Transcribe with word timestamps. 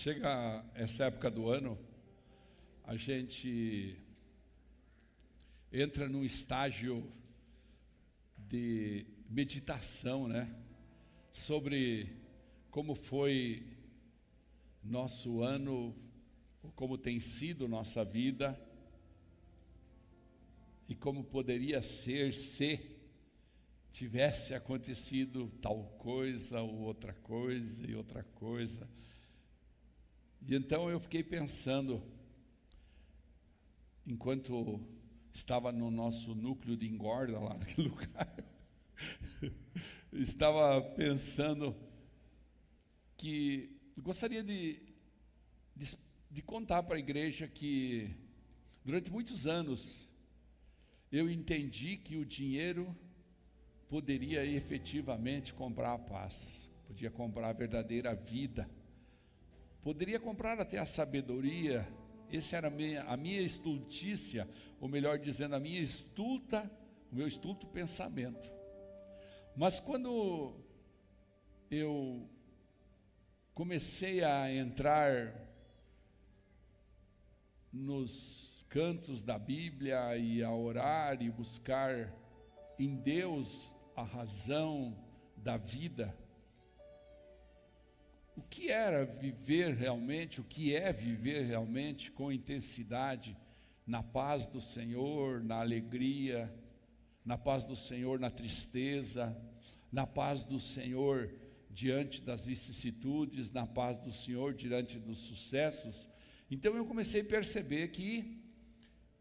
Chega 0.00 0.64
essa 0.76 1.06
época 1.06 1.28
do 1.28 1.48
ano, 1.48 1.76
a 2.84 2.94
gente 2.94 3.98
entra 5.72 6.08
num 6.08 6.24
estágio 6.24 7.12
de 8.36 9.04
meditação, 9.28 10.28
né? 10.28 10.56
Sobre 11.32 12.16
como 12.70 12.94
foi 12.94 13.76
nosso 14.84 15.42
ano, 15.42 15.92
como 16.76 16.96
tem 16.96 17.18
sido 17.18 17.66
nossa 17.66 18.04
vida 18.04 18.56
e 20.88 20.94
como 20.94 21.24
poderia 21.24 21.82
ser 21.82 22.34
se 22.34 22.96
tivesse 23.90 24.54
acontecido 24.54 25.50
tal 25.60 25.82
coisa 25.98 26.60
ou 26.60 26.82
outra 26.82 27.14
coisa 27.14 27.84
e 27.84 27.96
outra 27.96 28.22
coisa. 28.22 28.88
E 30.42 30.54
então 30.54 30.88
eu 30.88 30.98
fiquei 31.00 31.22
pensando, 31.22 32.02
enquanto 34.06 34.80
estava 35.32 35.70
no 35.70 35.90
nosso 35.90 36.34
núcleo 36.34 36.76
de 36.76 36.86
engorda 36.86 37.38
lá 37.38 37.54
naquele 37.54 37.88
lugar, 37.90 38.34
estava 40.12 40.80
pensando 40.80 41.76
que 43.16 43.76
gostaria 43.98 44.42
de, 44.42 44.80
de, 45.76 45.96
de 46.30 46.42
contar 46.42 46.82
para 46.82 46.96
a 46.96 47.00
igreja 47.00 47.46
que 47.46 48.10
durante 48.84 49.10
muitos 49.10 49.46
anos 49.46 50.08
eu 51.10 51.30
entendi 51.30 51.96
que 51.96 52.16
o 52.16 52.24
dinheiro 52.24 52.96
poderia 53.88 54.44
efetivamente 54.44 55.54
comprar 55.54 55.94
a 55.94 55.98
paz, 55.98 56.70
podia 56.86 57.10
comprar 57.10 57.48
a 57.48 57.52
verdadeira 57.52 58.14
vida 58.14 58.68
Poderia 59.82 60.18
comprar 60.18 60.60
até 60.60 60.78
a 60.78 60.84
sabedoria, 60.84 61.88
essa 62.30 62.56
era 62.56 62.68
a 62.68 62.70
minha, 62.70 63.02
a 63.04 63.16
minha 63.16 63.40
estultícia, 63.40 64.48
ou 64.80 64.88
melhor 64.88 65.18
dizendo, 65.18 65.54
a 65.54 65.60
minha 65.60 65.80
estulta, 65.80 66.70
o 67.10 67.16
meu 67.16 67.26
estulto 67.26 67.66
pensamento. 67.66 68.50
Mas 69.56 69.80
quando 69.80 70.54
eu 71.70 72.28
comecei 73.54 74.22
a 74.22 74.52
entrar 74.52 75.34
nos 77.72 78.64
cantos 78.68 79.22
da 79.22 79.38
Bíblia 79.38 80.16
e 80.16 80.42
a 80.42 80.52
orar 80.52 81.22
e 81.22 81.30
buscar 81.30 82.12
em 82.78 82.96
Deus 82.96 83.74
a 83.96 84.02
razão 84.02 84.96
da 85.36 85.56
vida, 85.56 86.16
o 88.38 88.42
que 88.48 88.70
era 88.70 89.04
viver 89.04 89.74
realmente, 89.74 90.40
o 90.40 90.44
que 90.44 90.72
é 90.72 90.92
viver 90.92 91.44
realmente 91.44 92.12
com 92.12 92.30
intensidade 92.30 93.36
na 93.84 94.00
paz 94.00 94.46
do 94.46 94.60
Senhor, 94.60 95.42
na 95.42 95.56
alegria, 95.56 96.48
na 97.24 97.36
paz 97.36 97.64
do 97.64 97.74
Senhor 97.74 98.20
na 98.20 98.30
tristeza, 98.30 99.36
na 99.90 100.06
paz 100.06 100.44
do 100.44 100.60
Senhor 100.60 101.30
diante 101.68 102.22
das 102.22 102.46
vicissitudes, 102.46 103.50
na 103.50 103.66
paz 103.66 103.98
do 103.98 104.12
Senhor 104.12 104.54
diante 104.54 105.00
dos 105.00 105.18
sucessos. 105.18 106.08
Então 106.48 106.76
eu 106.76 106.86
comecei 106.86 107.22
a 107.22 107.24
perceber 107.24 107.88
que 107.88 108.40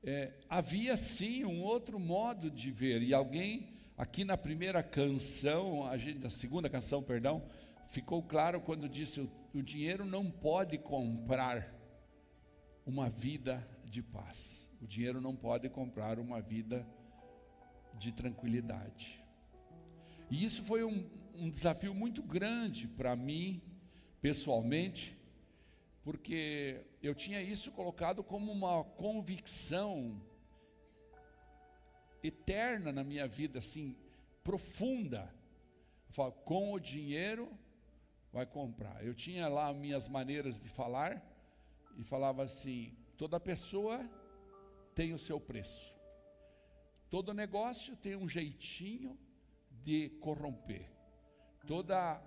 é, 0.04 0.32
havia 0.48 0.96
sim 0.96 1.44
um 1.44 1.64
outro 1.64 2.00
modo 2.00 2.52
de 2.52 2.70
ver, 2.70 3.02
e 3.02 3.16
alguém 3.16 3.74
aqui 3.98 4.24
na 4.24 4.38
primeira 4.38 4.84
canção, 4.84 5.88
a 5.88 5.98
gente, 5.98 6.20
na 6.20 6.30
segunda 6.30 6.70
canção, 6.70 7.02
perdão, 7.02 7.44
ficou 7.90 8.22
claro 8.24 8.62
quando 8.62 8.88
disse: 8.90 9.30
o, 9.54 9.62
dinheiro 9.62 10.06
não 10.06 10.30
pode 10.30 10.78
comprar 10.78 11.74
uma 12.86 13.10
vida 13.10 13.68
de 13.86 14.02
paz, 14.02 14.70
o 14.82 14.88
dinheiro 14.88 15.22
não 15.22 15.36
pode 15.36 15.70
comprar 15.70 16.20
uma 16.20 16.42
vida 16.42 16.88
de 17.94 18.12
tranquilidade. 18.12 19.24
E 20.30 20.44
isso 20.44 20.62
foi 20.64 20.84
um, 20.84 21.10
um 21.36 21.50
desafio 21.50 21.94
muito 21.94 22.22
grande 22.22 22.88
para 22.88 23.16
mim, 23.16 23.62
pessoalmente, 24.22 25.18
porque 26.04 26.86
eu 27.02 27.16
tinha 27.16 27.42
isso 27.42 27.72
colocado 27.72 28.24
como 28.24 28.52
uma 28.52 28.84
convicção 28.84 30.22
eterna 32.22 32.92
na 32.92 33.04
minha 33.04 33.28
vida, 33.28 33.60
assim, 33.60 33.96
profunda. 34.44 35.34
com 36.44 36.74
o 36.74 36.80
dinheiro 36.80 37.50
vai 38.38 38.46
comprar. 38.46 39.04
Eu 39.04 39.16
tinha 39.16 39.48
lá 39.48 39.74
minhas 39.74 40.08
maneiras 40.08 40.62
de 40.62 40.70
falar 40.70 41.12
e 41.98 42.04
falava 42.04 42.44
assim: 42.44 42.96
toda 43.18 43.40
pessoa 43.40 44.08
tem 44.94 45.12
o 45.12 45.18
seu 45.18 45.40
preço. 45.40 45.92
Todo 47.10 47.34
negócio 47.34 47.96
tem 47.96 48.16
um 48.16 48.30
jeitinho 48.30 49.18
de 49.84 50.10
corromper. 50.22 50.88
Toda 51.66 52.22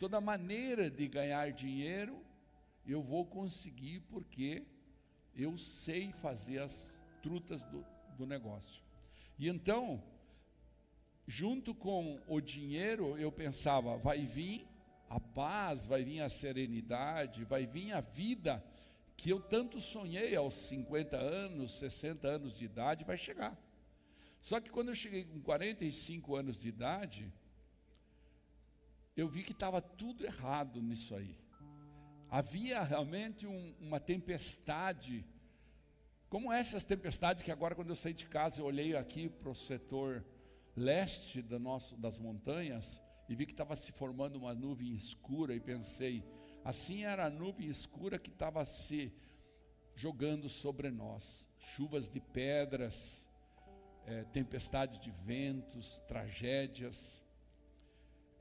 toda 0.00 0.18
maneira 0.18 0.90
de 0.90 1.06
ganhar 1.06 1.52
dinheiro 1.52 2.14
eu 2.86 3.02
vou 3.02 3.26
conseguir 3.26 4.00
porque 4.12 4.66
eu 5.36 5.58
sei 5.58 6.10
fazer 6.12 6.60
as 6.60 6.74
trutas 7.22 7.62
do, 7.64 7.84
do 8.16 8.26
negócio. 8.26 8.82
E 9.38 9.48
então, 9.48 10.02
junto 11.26 11.74
com 11.74 12.18
o 12.26 12.40
dinheiro, 12.40 13.18
eu 13.18 13.30
pensava, 13.30 13.96
vai 13.98 14.24
vir 14.24 14.73
a 15.14 15.20
paz, 15.20 15.86
vai 15.86 16.02
vir 16.02 16.20
a 16.20 16.28
serenidade, 16.28 17.44
vai 17.44 17.66
vir 17.66 17.92
a 17.92 18.00
vida 18.00 18.64
que 19.16 19.30
eu 19.30 19.40
tanto 19.40 19.78
sonhei 19.78 20.34
aos 20.34 20.54
50 20.54 21.16
anos, 21.16 21.78
60 21.78 22.26
anos 22.26 22.58
de 22.58 22.64
idade, 22.64 23.04
vai 23.04 23.16
chegar. 23.16 23.56
Só 24.40 24.60
que 24.60 24.70
quando 24.70 24.88
eu 24.88 24.94
cheguei 24.94 25.24
com 25.24 25.40
45 25.40 26.34
anos 26.34 26.60
de 26.60 26.68
idade, 26.68 27.32
eu 29.16 29.28
vi 29.28 29.44
que 29.44 29.52
estava 29.52 29.80
tudo 29.80 30.26
errado 30.26 30.82
nisso 30.82 31.14
aí. 31.14 31.38
Havia 32.28 32.82
realmente 32.82 33.46
um, 33.46 33.72
uma 33.80 34.00
tempestade, 34.00 35.24
como 36.28 36.52
essas 36.52 36.82
tempestades 36.82 37.44
que 37.44 37.52
agora, 37.52 37.76
quando 37.76 37.90
eu 37.90 37.96
saí 37.96 38.12
de 38.12 38.26
casa, 38.26 38.60
eu 38.60 38.64
olhei 38.66 38.96
aqui 38.96 39.28
para 39.28 39.50
o 39.50 39.54
setor 39.54 40.24
leste 40.74 41.40
nosso, 41.60 41.96
das 41.96 42.18
montanhas, 42.18 43.00
e 43.28 43.34
vi 43.34 43.46
que 43.46 43.52
estava 43.52 43.74
se 43.76 43.92
formando 43.92 44.36
uma 44.36 44.54
nuvem 44.54 44.94
escura 44.94 45.54
e 45.54 45.60
pensei, 45.60 46.24
assim 46.64 47.04
era 47.04 47.26
a 47.26 47.30
nuvem 47.30 47.68
escura 47.68 48.18
que 48.18 48.30
estava 48.30 48.64
se 48.64 49.12
jogando 49.94 50.48
sobre 50.48 50.90
nós, 50.90 51.48
chuvas 51.58 52.08
de 52.08 52.20
pedras, 52.20 53.28
é, 54.06 54.24
tempestade 54.24 54.98
de 54.98 55.10
ventos, 55.10 56.00
tragédias, 56.06 57.22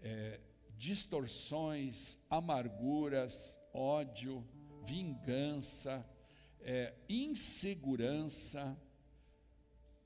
é, 0.01 0.39
distorções, 0.77 2.17
amarguras, 2.29 3.59
ódio, 3.73 4.45
vingança, 4.85 6.05
é, 6.59 6.93
insegurança, 7.07 8.77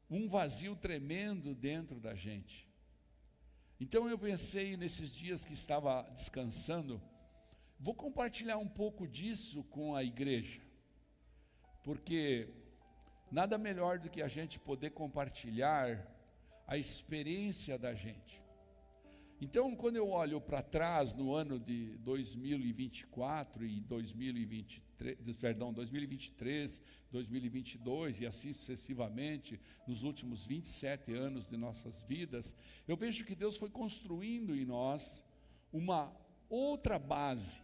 um 0.09 0.27
vazio 0.29 0.75
tremendo 0.75 1.55
dentro 1.55 1.99
da 1.99 2.13
gente. 2.13 2.66
Então 3.79 4.09
eu 4.09 4.17
pensei 4.17 4.75
nesses 4.75 5.13
dias 5.13 5.45
que 5.45 5.53
estava 5.53 6.01
descansando, 6.11 7.01
vou 7.79 7.93
compartilhar 7.93 8.57
um 8.57 8.67
pouco 8.67 9.07
disso 9.07 9.63
com 9.65 9.95
a 9.95 10.03
igreja, 10.03 10.61
porque 11.83 12.49
nada 13.31 13.57
melhor 13.57 13.99
do 13.99 14.09
que 14.09 14.21
a 14.21 14.27
gente 14.27 14.59
poder 14.59 14.91
compartilhar 14.91 16.05
a 16.65 16.77
experiência 16.77 17.77
da 17.77 17.93
gente. 17.93 18.46
Então, 19.39 19.75
quando 19.75 19.97
eu 19.97 20.09
olho 20.09 20.41
para 20.41 20.63
trás 20.63 21.13
no 21.13 21.31
ano 21.31 21.59
de 21.59 21.95
2024 21.99 23.63
e 23.65 23.79
2023, 23.81 25.37
perdão, 25.37 25.71
2023, 25.71 26.81
2022 27.11 28.21
e 28.21 28.25
assim 28.25 28.51
sucessivamente, 28.51 29.61
nos 29.87 30.01
últimos 30.01 30.43
27 30.43 31.13
anos 31.13 31.47
de 31.47 31.55
nossas 31.55 32.01
vidas, 32.01 32.55
eu 32.87 32.97
vejo 32.97 33.25
que 33.25 33.35
Deus 33.35 33.57
foi 33.57 33.69
construindo 33.69 34.55
em 34.55 34.65
nós 34.65 35.23
uma 35.71 36.11
outra 36.49 36.97
base, 36.97 37.61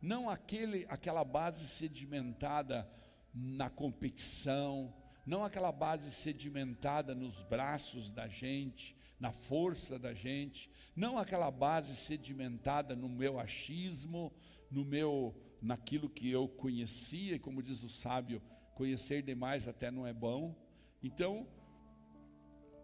não 0.00 0.30
aquele, 0.30 0.86
aquela 0.88 1.24
base 1.24 1.66
sedimentada 1.66 2.90
na 3.34 3.68
competição, 3.68 4.94
não 5.26 5.44
aquela 5.44 5.72
base 5.72 6.10
sedimentada 6.10 7.14
nos 7.14 7.42
braços 7.42 8.10
da 8.10 8.26
gente, 8.26 8.96
na 9.22 9.30
força 9.30 10.00
da 10.00 10.12
gente, 10.12 10.68
não 10.96 11.16
aquela 11.16 11.48
base 11.48 11.94
sedimentada 11.94 12.96
no 12.96 13.08
meu 13.08 13.38
achismo, 13.38 14.32
no 14.68 14.84
meu 14.84 15.32
naquilo 15.62 16.10
que 16.10 16.28
eu 16.28 16.48
conhecia, 16.48 17.36
e 17.36 17.38
como 17.38 17.62
diz 17.62 17.84
o 17.84 17.88
sábio, 17.88 18.42
conhecer 18.74 19.22
demais 19.22 19.68
até 19.68 19.92
não 19.92 20.04
é 20.04 20.12
bom. 20.12 20.56
Então, 21.00 21.46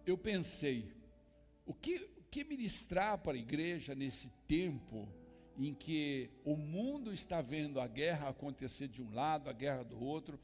eu 0.06 0.16
pensei, 0.16 0.92
o 1.66 1.74
que, 1.74 2.08
o 2.16 2.22
que 2.30 2.44
ministrar 2.44 3.18
para 3.18 3.32
a 3.32 3.40
igreja 3.40 3.92
nesse 3.96 4.30
tempo 4.46 5.08
em 5.56 5.74
que 5.74 6.30
o 6.44 6.56
mundo 6.56 7.12
está 7.12 7.42
vendo 7.42 7.80
a 7.80 7.88
guerra 7.88 8.28
acontecer 8.28 8.86
de 8.86 9.02
um 9.02 9.12
lado, 9.12 9.50
a 9.50 9.52
guerra 9.52 9.82
do 9.82 10.00
outro, 10.00 10.38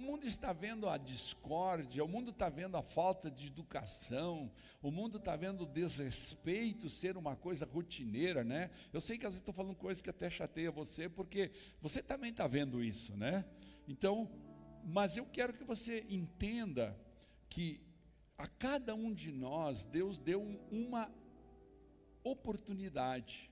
o 0.00 0.02
mundo 0.02 0.26
está 0.26 0.50
vendo 0.50 0.88
a 0.88 0.96
discórdia, 0.96 2.02
o 2.02 2.08
mundo 2.08 2.30
está 2.30 2.48
vendo 2.48 2.74
a 2.74 2.82
falta 2.82 3.30
de 3.30 3.48
educação, 3.48 4.50
o 4.80 4.90
mundo 4.90 5.18
está 5.18 5.36
vendo 5.36 5.64
o 5.64 5.66
desrespeito 5.66 6.88
ser 6.88 7.18
uma 7.18 7.36
coisa 7.36 7.66
rotineira, 7.66 8.42
né? 8.42 8.70
Eu 8.94 9.00
sei 9.02 9.18
que 9.18 9.26
às 9.26 9.32
vezes 9.32 9.40
estou 9.40 9.52
falando 9.52 9.76
coisas 9.76 10.00
que 10.00 10.08
até 10.08 10.30
chateia 10.30 10.70
você, 10.70 11.06
porque 11.06 11.50
você 11.82 12.02
também 12.02 12.30
está 12.30 12.46
vendo 12.46 12.82
isso, 12.82 13.14
né? 13.14 13.44
Então, 13.86 14.30
mas 14.82 15.18
eu 15.18 15.26
quero 15.26 15.52
que 15.52 15.64
você 15.64 16.06
entenda 16.08 16.98
que 17.50 17.78
a 18.38 18.46
cada 18.46 18.94
um 18.94 19.12
de 19.12 19.30
nós, 19.30 19.84
Deus 19.84 20.18
deu 20.18 20.40
uma 20.72 21.12
oportunidade 22.24 23.50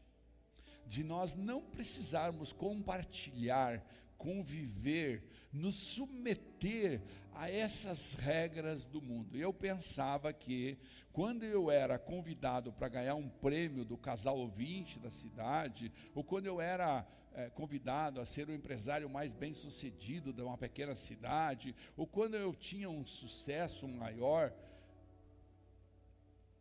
de 0.87 1.05
nós 1.05 1.35
não 1.35 1.61
precisarmos 1.61 2.55
compartilhar, 2.55 3.85
conviver, 4.17 5.23
nos 5.53 5.75
submeter 5.75 7.03
a 7.33 7.51
essas 7.51 8.15
regras 8.15 8.85
do 8.85 9.01
mundo. 9.01 9.37
Eu 9.37 9.53
pensava 9.53 10.33
que 10.33 10.79
quando 11.13 11.45
eu 11.45 11.71
era 11.71 11.99
convidado 11.99 12.73
para 12.73 12.89
ganhar 12.89 13.15
um 13.15 13.29
prêmio 13.29 13.85
do 13.85 13.97
casal 13.97 14.37
ouvinte 14.39 14.99
da 14.99 15.11
cidade, 15.11 15.93
ou 16.15 16.23
quando 16.23 16.47
eu 16.47 16.61
era 16.61 17.07
é, 17.33 17.49
convidado 17.51 18.21
a 18.21 18.27
ser 18.27 18.49
o 18.49 18.55
empresário 18.55 19.09
mais 19.09 19.33
bem 19.33 19.55
sucedido 19.55 20.33
de 20.33 20.43
uma 20.43 20.59
pequena 20.59 20.95
cidade, 20.95 21.75
ou 21.97 22.07
quando 22.07 22.37
eu 22.37 22.55
tinha 22.55 22.91
um 22.91 23.07
sucesso 23.07 23.87
maior, 23.87 24.53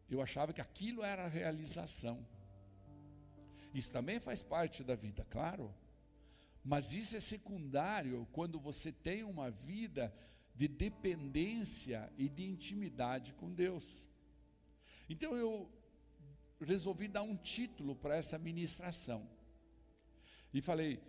eu 0.10 0.22
achava 0.22 0.54
que 0.54 0.62
aquilo 0.62 1.04
era 1.04 1.26
a 1.26 1.28
realização. 1.28 2.26
Isso 3.74 3.92
também 3.92 4.20
faz 4.20 4.42
parte 4.42 4.84
da 4.84 4.96
vida, 4.96 5.26
claro. 5.30 5.74
Mas 6.68 6.94
isso 6.94 7.16
é 7.16 7.22
secundário 7.22 8.28
quando 8.34 8.60
você 8.60 8.92
tem 8.92 9.24
uma 9.24 9.50
vida 9.50 10.14
de 10.54 10.68
dependência 10.68 12.12
e 12.18 12.28
de 12.28 12.44
intimidade 12.44 13.32
com 13.36 13.54
Deus. 13.54 14.06
Então 15.10 15.34
eu 15.34 15.72
resolvi 16.60 17.08
dar 17.08 17.24
um 17.24 17.38
título 17.38 17.96
para 17.96 18.18
essa 18.18 18.38
ministração. 18.38 19.26
E 20.54 20.60
falei, 20.60 21.02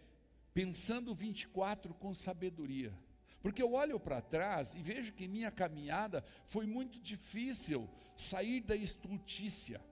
pensando 0.54 1.12
24 1.12 1.92
com 1.92 2.14
sabedoria. 2.14 2.96
Porque 3.42 3.60
eu 3.60 3.72
olho 3.72 3.98
para 3.98 4.22
trás 4.22 4.76
e 4.76 4.80
vejo 4.80 5.12
que 5.12 5.26
minha 5.26 5.50
caminhada 5.50 6.24
foi 6.46 6.66
muito 6.66 7.00
difícil 7.00 7.90
sair 8.16 8.60
da 8.60 8.76
estultícia. 8.76 9.84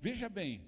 Veja 0.00 0.28
bem, 0.28 0.64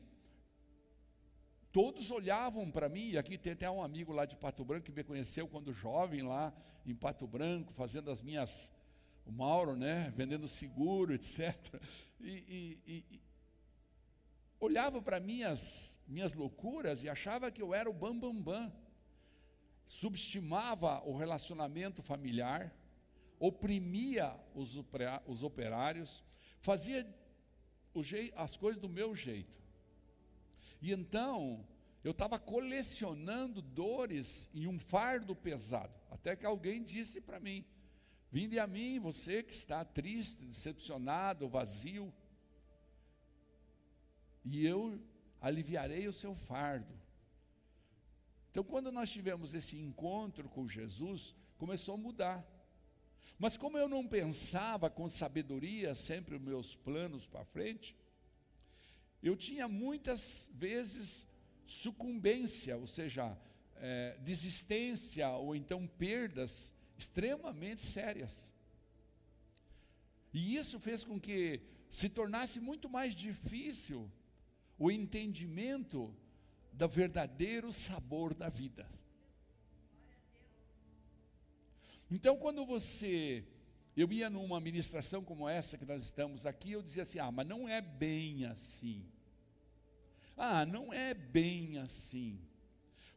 todos 1.74 2.12
olhavam 2.12 2.70
para 2.70 2.88
mim, 2.88 3.10
e 3.10 3.18
aqui 3.18 3.36
tem 3.36 3.52
até 3.52 3.68
um 3.68 3.82
amigo 3.82 4.12
lá 4.12 4.24
de 4.24 4.36
Pato 4.36 4.64
Branco 4.64 4.86
que 4.86 4.92
me 4.92 5.02
conheceu 5.02 5.48
quando 5.48 5.72
jovem 5.72 6.22
lá 6.22 6.54
em 6.86 6.94
Pato 6.94 7.26
Branco, 7.26 7.72
fazendo 7.72 8.12
as 8.12 8.22
minhas, 8.22 8.72
o 9.26 9.32
Mauro, 9.32 9.74
né, 9.74 10.12
vendendo 10.16 10.46
seguro, 10.46 11.12
etc. 11.12 11.52
E, 12.20 12.78
e, 12.86 13.04
e 13.10 13.20
olhava 14.60 15.02
para 15.02 15.18
minhas 15.20 15.98
minhas 16.06 16.32
loucuras 16.32 17.02
e 17.02 17.08
achava 17.08 17.50
que 17.50 17.60
eu 17.60 17.74
era 17.74 17.90
o 17.90 17.92
bambambam. 17.92 18.40
Bam, 18.40 18.68
bam 18.68 18.84
subestimava 19.86 21.02
o 21.04 21.16
relacionamento 21.16 22.02
familiar, 22.02 22.74
oprimia 23.38 24.34
os, 24.54 24.78
os 25.26 25.42
operários, 25.42 26.24
fazia 26.60 27.06
as 28.36 28.56
coisas 28.56 28.80
do 28.80 28.88
meu 28.88 29.14
jeito. 29.14 29.63
E 30.84 30.92
então, 30.92 31.66
eu 32.04 32.10
estava 32.10 32.38
colecionando 32.38 33.62
dores 33.62 34.50
e 34.52 34.68
um 34.68 34.78
fardo 34.78 35.34
pesado, 35.34 35.98
até 36.10 36.36
que 36.36 36.44
alguém 36.44 36.84
disse 36.84 37.22
para 37.22 37.40
mim: 37.40 37.64
Vinde 38.30 38.58
a 38.58 38.66
mim, 38.66 39.00
você 39.00 39.42
que 39.42 39.54
está 39.54 39.82
triste, 39.82 40.44
decepcionado, 40.44 41.48
vazio, 41.48 42.12
e 44.44 44.66
eu 44.66 45.00
aliviarei 45.40 46.06
o 46.06 46.12
seu 46.12 46.34
fardo. 46.34 46.94
Então, 48.50 48.62
quando 48.62 48.92
nós 48.92 49.10
tivemos 49.10 49.54
esse 49.54 49.78
encontro 49.78 50.50
com 50.50 50.68
Jesus, 50.68 51.34
começou 51.56 51.94
a 51.94 51.96
mudar. 52.06 52.46
Mas 53.38 53.56
como 53.56 53.78
eu 53.78 53.88
não 53.88 54.06
pensava 54.06 54.90
com 54.90 55.08
sabedoria 55.08 55.94
sempre 55.94 56.36
os 56.36 56.42
meus 56.42 56.76
planos 56.76 57.26
para 57.26 57.42
frente, 57.46 57.96
eu 59.28 59.36
tinha 59.36 59.66
muitas 59.66 60.50
vezes 60.52 61.26
sucumbência, 61.66 62.76
ou 62.76 62.86
seja, 62.86 63.36
é, 63.76 64.16
desistência 64.20 65.28
ou 65.30 65.56
então 65.56 65.86
perdas 65.86 66.72
extremamente 66.98 67.80
sérias. 67.80 68.54
E 70.32 70.56
isso 70.56 70.78
fez 70.78 71.04
com 71.04 71.18
que 71.18 71.60
se 71.90 72.08
tornasse 72.08 72.60
muito 72.60 72.88
mais 72.88 73.14
difícil 73.14 74.10
o 74.78 74.90
entendimento 74.90 76.14
do 76.72 76.88
verdadeiro 76.88 77.72
sabor 77.72 78.34
da 78.34 78.48
vida. 78.48 78.86
Então, 82.10 82.36
quando 82.36 82.66
você, 82.66 83.44
eu 83.96 84.12
ia 84.12 84.28
numa 84.28 84.60
ministração 84.60 85.24
como 85.24 85.48
essa 85.48 85.78
que 85.78 85.86
nós 85.86 86.04
estamos 86.04 86.44
aqui, 86.44 86.72
eu 86.72 86.82
dizia 86.82 87.04
assim: 87.04 87.18
ah, 87.18 87.30
mas 87.30 87.46
não 87.46 87.68
é 87.68 87.80
bem 87.80 88.44
assim. 88.44 89.04
Ah, 90.36 90.66
não 90.66 90.92
é 90.92 91.14
bem 91.14 91.78
assim. 91.78 92.40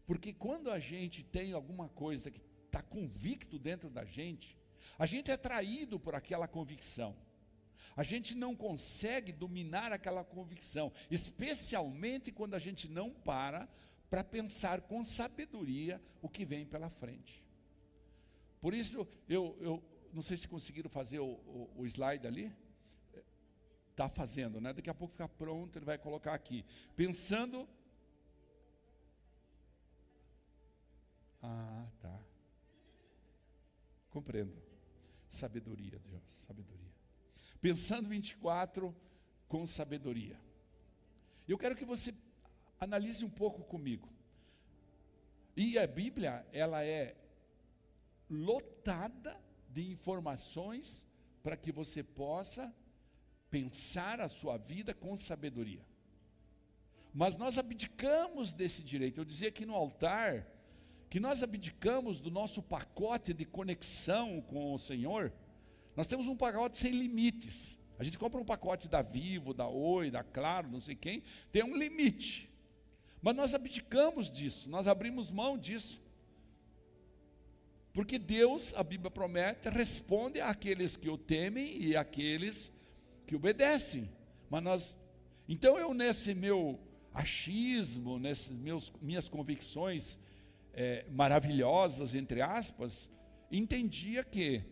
Porque 0.05 0.33
quando 0.33 0.71
a 0.71 0.79
gente 0.79 1.23
tem 1.23 1.53
alguma 1.53 1.89
coisa 1.89 2.31
que 2.31 2.41
está 2.65 2.81
convicto 2.81 3.57
dentro 3.59 3.89
da 3.89 4.05
gente, 4.05 4.57
a 4.97 5.05
gente 5.05 5.29
é 5.31 5.37
traído 5.37 5.99
por 5.99 6.15
aquela 6.15 6.47
convicção. 6.47 7.15
A 7.95 8.03
gente 8.03 8.35
não 8.35 8.55
consegue 8.55 9.31
dominar 9.31 9.91
aquela 9.91 10.23
convicção, 10.23 10.91
especialmente 11.09 12.31
quando 12.31 12.53
a 12.53 12.59
gente 12.59 12.87
não 12.87 13.11
para 13.11 13.67
para 14.09 14.23
pensar 14.23 14.81
com 14.81 15.03
sabedoria 15.03 16.01
o 16.21 16.29
que 16.29 16.45
vem 16.45 16.65
pela 16.65 16.89
frente. 16.89 17.43
Por 18.61 18.73
isso, 18.73 19.07
eu, 19.27 19.57
eu 19.59 19.83
não 20.13 20.21
sei 20.21 20.37
se 20.37 20.47
conseguiram 20.47 20.89
fazer 20.89 21.19
o, 21.19 21.25
o, 21.25 21.71
o 21.77 21.85
slide 21.85 22.25
ali. 22.25 22.51
Está 23.97 24.07
fazendo, 24.07 24.61
né? 24.61 24.73
Daqui 24.73 24.91
a 24.91 24.93
pouco 24.93 25.13
ficar 25.13 25.27
pronto, 25.27 25.75
ele 25.75 25.83
vai 25.83 25.97
colocar 25.97 26.35
aqui. 26.35 26.63
Pensando. 26.95 27.67
Ah, 31.41 31.87
tá. 31.99 32.19
Compreendo. 34.11 34.55
Sabedoria, 35.31 35.97
Deus, 35.97 36.23
sabedoria. 36.45 36.93
Pensando 37.59 38.07
24 38.07 38.95
com 39.47 39.65
sabedoria. 39.65 40.39
Eu 41.47 41.57
quero 41.57 41.75
que 41.75 41.83
você 41.83 42.13
analise 42.79 43.25
um 43.25 43.31
pouco 43.31 43.63
comigo. 43.63 44.07
E 45.55 45.79
a 45.79 45.87
Bíblia, 45.87 46.45
ela 46.51 46.85
é 46.85 47.17
lotada 48.29 49.41
de 49.67 49.89
informações 49.89 51.03
para 51.41 51.57
que 51.57 51.71
você 51.71 52.03
possa 52.03 52.71
pensar 53.49 54.19
a 54.21 54.27
sua 54.27 54.57
vida 54.57 54.93
com 54.93 55.15
sabedoria. 55.15 55.85
Mas 57.13 57.37
nós 57.37 57.57
abdicamos 57.57 58.53
desse 58.53 58.83
direito. 58.83 59.19
Eu 59.19 59.25
dizia 59.25 59.49
aqui 59.49 59.65
no 59.65 59.73
altar 59.73 60.45
que 61.09 61.19
nós 61.19 61.41
abdicamos 61.41 62.19
do 62.19 62.29
nosso 62.29 62.61
pacote 62.61 63.33
de 63.33 63.45
conexão 63.45 64.41
com 64.41 64.73
o 64.73 64.77
Senhor 64.77 65.33
nós 65.97 66.05
temos 66.05 66.27
um 66.27 66.35
pacote 66.35 66.77
sem 66.77 66.91
limites. 66.91 67.75
A 67.97 68.03
gente 68.03 68.19
compra 68.19 68.39
um 68.39 68.45
pacote 68.45 68.87
da 68.87 69.01
Vivo, 69.01 69.51
da 69.51 69.67
Oi, 69.67 70.11
da 70.11 70.23
Claro, 70.23 70.69
não 70.69 70.79
sei 70.79 70.95
quem, 70.95 71.23
tem 71.51 71.63
um 71.63 71.75
limite. 71.75 72.47
Mas 73.19 73.35
nós 73.35 73.55
abdicamos 73.55 74.29
disso, 74.29 74.69
nós 74.69 74.87
abrimos 74.87 75.31
mão 75.31 75.57
disso. 75.57 75.99
Porque 77.91 78.19
Deus, 78.19 78.75
a 78.75 78.83
Bíblia 78.83 79.09
promete, 79.09 79.69
responde 79.69 80.39
àqueles 80.39 80.95
que 80.95 81.09
o 81.09 81.17
temem 81.17 81.81
e 81.81 81.95
àqueles 81.95 82.71
que 83.27 83.35
obedecem. 83.35 84.09
Mas 84.49 84.63
nós, 84.63 84.97
então 85.47 85.77
eu 85.77 85.93
nesse 85.93 86.33
meu 86.33 86.79
achismo, 87.13 88.17
nessas 88.17 88.57
meus, 88.57 88.91
minhas 89.01 89.29
convicções 89.29 90.17
é, 90.73 91.05
maravilhosas, 91.11 92.15
entre 92.15 92.41
aspas, 92.41 93.09
entendia 93.51 94.23
que 94.23 94.63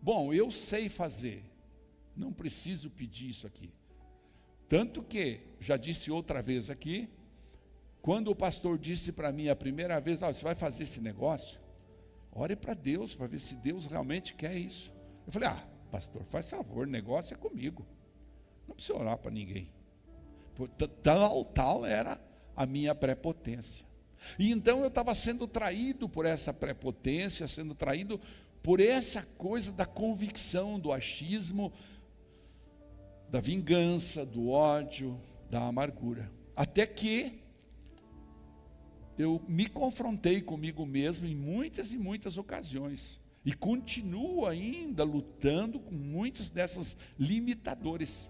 Bom, 0.00 0.32
eu 0.32 0.50
sei 0.50 0.88
fazer, 0.88 1.44
não 2.16 2.32
preciso 2.32 2.90
pedir 2.90 3.30
isso 3.30 3.46
aqui. 3.46 3.72
Tanto 4.68 5.02
que, 5.02 5.40
já 5.60 5.76
disse 5.76 6.10
outra 6.10 6.40
vez 6.40 6.70
aqui, 6.70 7.08
quando 8.00 8.30
o 8.30 8.36
pastor 8.36 8.78
disse 8.78 9.10
para 9.10 9.32
mim 9.32 9.48
a 9.48 9.56
primeira 9.56 10.00
vez: 10.00 10.22
oh, 10.22 10.26
Você 10.26 10.42
vai 10.42 10.54
fazer 10.54 10.84
esse 10.84 11.00
negócio? 11.00 11.60
Ore 12.30 12.54
para 12.54 12.74
Deus, 12.74 13.14
para 13.14 13.26
ver 13.26 13.40
se 13.40 13.56
Deus 13.56 13.86
realmente 13.86 14.34
quer 14.34 14.56
isso. 14.56 14.92
Eu 15.26 15.32
falei: 15.32 15.48
Ah, 15.48 15.66
pastor, 15.90 16.22
faz 16.24 16.48
favor, 16.48 16.86
negócio 16.86 17.34
é 17.34 17.36
comigo. 17.36 17.86
Não 18.66 18.74
precisa 18.74 18.98
orar 18.98 19.18
para 19.18 19.30
ninguém. 19.30 19.70
Tal, 21.02 21.44
tal 21.44 21.86
era 21.86 22.20
a 22.54 22.66
minha 22.66 22.94
prepotência. 22.94 23.86
E 24.38 24.50
então 24.50 24.80
eu 24.80 24.88
estava 24.88 25.14
sendo 25.14 25.46
traído 25.46 26.08
por 26.08 26.26
essa 26.26 26.52
prepotência, 26.52 27.46
sendo 27.46 27.74
traído 27.74 28.20
por 28.62 28.80
essa 28.80 29.22
coisa 29.22 29.70
da 29.72 29.86
convicção, 29.86 30.78
do 30.78 30.92
achismo, 30.92 31.72
da 33.30 33.40
vingança, 33.40 34.26
do 34.26 34.48
ódio, 34.48 35.20
da 35.50 35.62
amargura. 35.62 36.30
Até 36.56 36.86
que 36.86 37.40
eu 39.16 39.42
me 39.48 39.66
confrontei 39.66 40.40
comigo 40.40 40.84
mesmo 40.86 41.26
em 41.26 41.34
muitas 41.34 41.92
e 41.92 41.98
muitas 41.98 42.36
ocasiões. 42.38 43.20
E 43.48 43.54
continuo 43.54 44.44
ainda 44.44 45.02
lutando 45.04 45.80
com 45.80 45.94
muitos 45.94 46.50
desses 46.50 46.98
limitadores. 47.18 48.28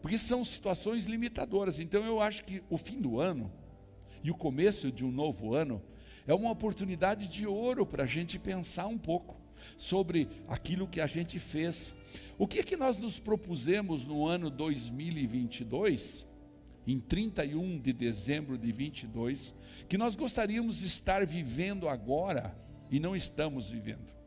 Porque 0.00 0.18
são 0.18 0.44
situações 0.44 1.06
limitadoras. 1.06 1.78
Então 1.78 2.04
eu 2.04 2.20
acho 2.20 2.42
que 2.42 2.60
o 2.68 2.76
fim 2.76 3.00
do 3.00 3.20
ano 3.20 3.52
e 4.20 4.32
o 4.32 4.34
começo 4.34 4.90
de 4.90 5.04
um 5.04 5.12
novo 5.12 5.54
ano 5.54 5.80
é 6.26 6.34
uma 6.34 6.50
oportunidade 6.50 7.28
de 7.28 7.46
ouro 7.46 7.86
para 7.86 8.02
a 8.02 8.06
gente 8.06 8.36
pensar 8.36 8.88
um 8.88 8.98
pouco 8.98 9.40
sobre 9.76 10.28
aquilo 10.48 10.88
que 10.88 11.00
a 11.00 11.06
gente 11.06 11.38
fez. 11.38 11.94
O 12.36 12.48
que 12.48 12.58
é 12.58 12.64
que 12.64 12.76
nós 12.76 12.98
nos 12.98 13.20
propusemos 13.20 14.04
no 14.04 14.26
ano 14.26 14.50
2022, 14.50 16.26
em 16.84 16.98
31 16.98 17.78
de 17.78 17.92
dezembro 17.92 18.58
de 18.58 18.72
22, 18.72 19.54
que 19.88 19.96
nós 19.96 20.16
gostaríamos 20.16 20.78
de 20.78 20.88
estar 20.88 21.24
vivendo 21.24 21.88
agora 21.88 22.52
e 22.90 22.98
não 22.98 23.14
estamos 23.14 23.70
vivendo? 23.70 24.21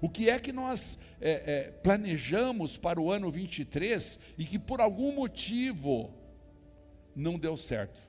O 0.00 0.08
que 0.08 0.28
é 0.28 0.38
que 0.38 0.52
nós 0.52 0.98
é, 1.20 1.30
é, 1.30 1.70
planejamos 1.70 2.76
para 2.76 3.00
o 3.00 3.10
ano 3.10 3.30
23 3.30 4.18
e 4.38 4.44
que 4.44 4.58
por 4.58 4.80
algum 4.80 5.12
motivo 5.12 6.12
não 7.14 7.38
deu 7.38 7.56
certo? 7.56 8.00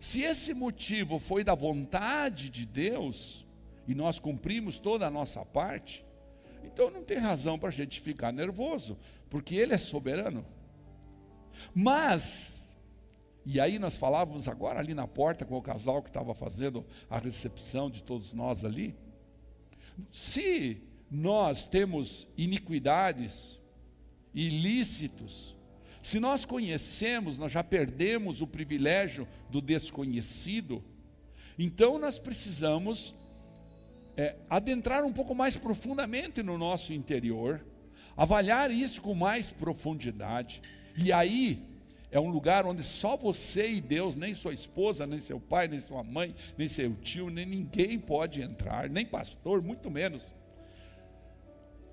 Se 0.00 0.22
esse 0.22 0.54
motivo 0.54 1.18
foi 1.18 1.42
da 1.42 1.54
vontade 1.54 2.50
de 2.50 2.64
Deus, 2.64 3.44
e 3.86 3.94
nós 3.94 4.18
cumprimos 4.18 4.78
toda 4.78 5.06
a 5.06 5.10
nossa 5.10 5.44
parte, 5.44 6.04
então 6.62 6.90
não 6.90 7.02
tem 7.02 7.16
razão 7.18 7.58
para 7.58 7.70
a 7.70 7.72
gente 7.72 8.00
ficar 8.00 8.30
nervoso, 8.32 8.98
porque 9.30 9.56
Ele 9.56 9.72
é 9.72 9.78
soberano. 9.78 10.44
Mas, 11.74 12.66
e 13.44 13.58
aí 13.58 13.78
nós 13.78 13.96
falávamos 13.96 14.46
agora 14.46 14.78
ali 14.78 14.94
na 14.94 15.08
porta 15.08 15.44
com 15.44 15.56
o 15.56 15.62
casal 15.62 16.02
que 16.02 16.10
estava 16.10 16.34
fazendo 16.34 16.86
a 17.08 17.18
recepção 17.18 17.90
de 17.90 18.02
todos 18.02 18.32
nós 18.32 18.64
ali, 18.64 18.94
se 20.12 20.82
nós 21.10 21.66
temos 21.66 22.28
iniquidades, 22.36 23.60
ilícitos, 24.34 25.56
se 26.02 26.20
nós 26.20 26.44
conhecemos, 26.44 27.36
nós 27.36 27.52
já 27.52 27.62
perdemos 27.62 28.40
o 28.40 28.46
privilégio 28.46 29.26
do 29.50 29.60
desconhecido, 29.60 30.82
então 31.58 31.98
nós 31.98 32.18
precisamos 32.18 33.14
é, 34.16 34.36
adentrar 34.48 35.04
um 35.04 35.12
pouco 35.12 35.34
mais 35.34 35.56
profundamente 35.56 36.42
no 36.42 36.56
nosso 36.56 36.92
interior, 36.92 37.64
avaliar 38.16 38.70
isso 38.70 39.00
com 39.00 39.14
mais 39.14 39.48
profundidade, 39.48 40.62
e 40.96 41.12
aí 41.12 41.67
é 42.10 42.18
um 42.18 42.28
lugar 42.30 42.64
onde 42.64 42.82
só 42.82 43.16
você 43.16 43.70
e 43.70 43.80
Deus, 43.80 44.16
nem 44.16 44.34
sua 44.34 44.54
esposa, 44.54 45.06
nem 45.06 45.18
seu 45.18 45.38
pai, 45.38 45.68
nem 45.68 45.78
sua 45.78 46.02
mãe, 46.02 46.34
nem 46.56 46.66
seu 46.66 46.94
tio, 46.94 47.28
nem 47.28 47.44
ninguém 47.44 47.98
pode 47.98 48.40
entrar, 48.40 48.88
nem 48.88 49.04
pastor, 49.04 49.60
muito 49.62 49.90
menos. 49.90 50.32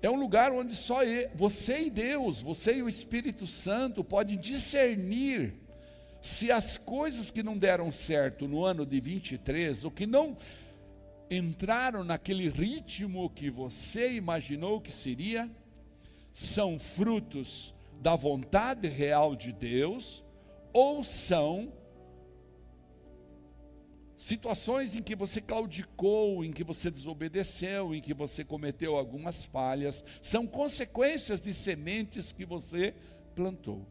É 0.00 0.08
um 0.08 0.18
lugar 0.18 0.52
onde 0.52 0.74
só 0.74 1.00
você 1.34 1.82
e 1.82 1.90
Deus, 1.90 2.40
você 2.40 2.76
e 2.76 2.82
o 2.82 2.88
Espírito 2.88 3.46
Santo 3.46 4.02
podem 4.02 4.38
discernir 4.38 5.54
se 6.22 6.50
as 6.50 6.78
coisas 6.78 7.30
que 7.30 7.42
não 7.42 7.56
deram 7.56 7.92
certo 7.92 8.48
no 8.48 8.64
ano 8.64 8.86
de 8.86 8.98
23, 8.98 9.84
ou 9.84 9.90
que 9.90 10.06
não 10.06 10.36
entraram 11.30 12.02
naquele 12.02 12.48
ritmo 12.48 13.28
que 13.30 13.50
você 13.50 14.12
imaginou 14.12 14.80
que 14.80 14.92
seria, 14.92 15.50
são 16.32 16.78
frutos 16.78 17.74
da 18.00 18.14
vontade 18.14 18.88
real 18.88 19.34
de 19.34 19.52
Deus 19.52 20.24
ou 20.72 21.02
são 21.02 21.72
situações 24.16 24.96
em 24.96 25.02
que 25.02 25.14
você 25.14 25.40
claudicou, 25.40 26.44
em 26.44 26.52
que 26.52 26.64
você 26.64 26.90
desobedeceu, 26.90 27.94
em 27.94 28.00
que 28.00 28.14
você 28.14 28.44
cometeu 28.44 28.96
algumas 28.96 29.44
falhas, 29.44 30.04
são 30.22 30.46
consequências 30.46 31.40
de 31.40 31.52
sementes 31.52 32.32
que 32.32 32.44
você 32.44 32.94
plantou. 33.34 33.86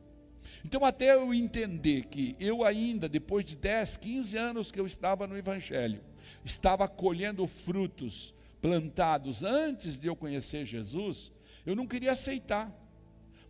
Então, 0.64 0.84
até 0.84 1.14
eu 1.14 1.34
entender 1.34 2.06
que 2.06 2.36
eu 2.40 2.64
ainda, 2.64 3.08
depois 3.08 3.46
de 3.46 3.56
10, 3.56 3.98
15 3.98 4.38
anos 4.38 4.72
que 4.72 4.80
eu 4.80 4.86
estava 4.86 5.28
no 5.28 5.38
Evangelho, 5.38 6.04
estava 6.44 6.88
colhendo 6.88 7.46
frutos 7.48 8.34
plantados 8.62 9.44
antes 9.44 10.00
de 10.00 10.08
eu 10.08 10.16
conhecer 10.16 10.66
Jesus, 10.66 11.32
eu 11.66 11.76
não 11.76 11.86
queria 11.86 12.12
aceitar. 12.12 12.72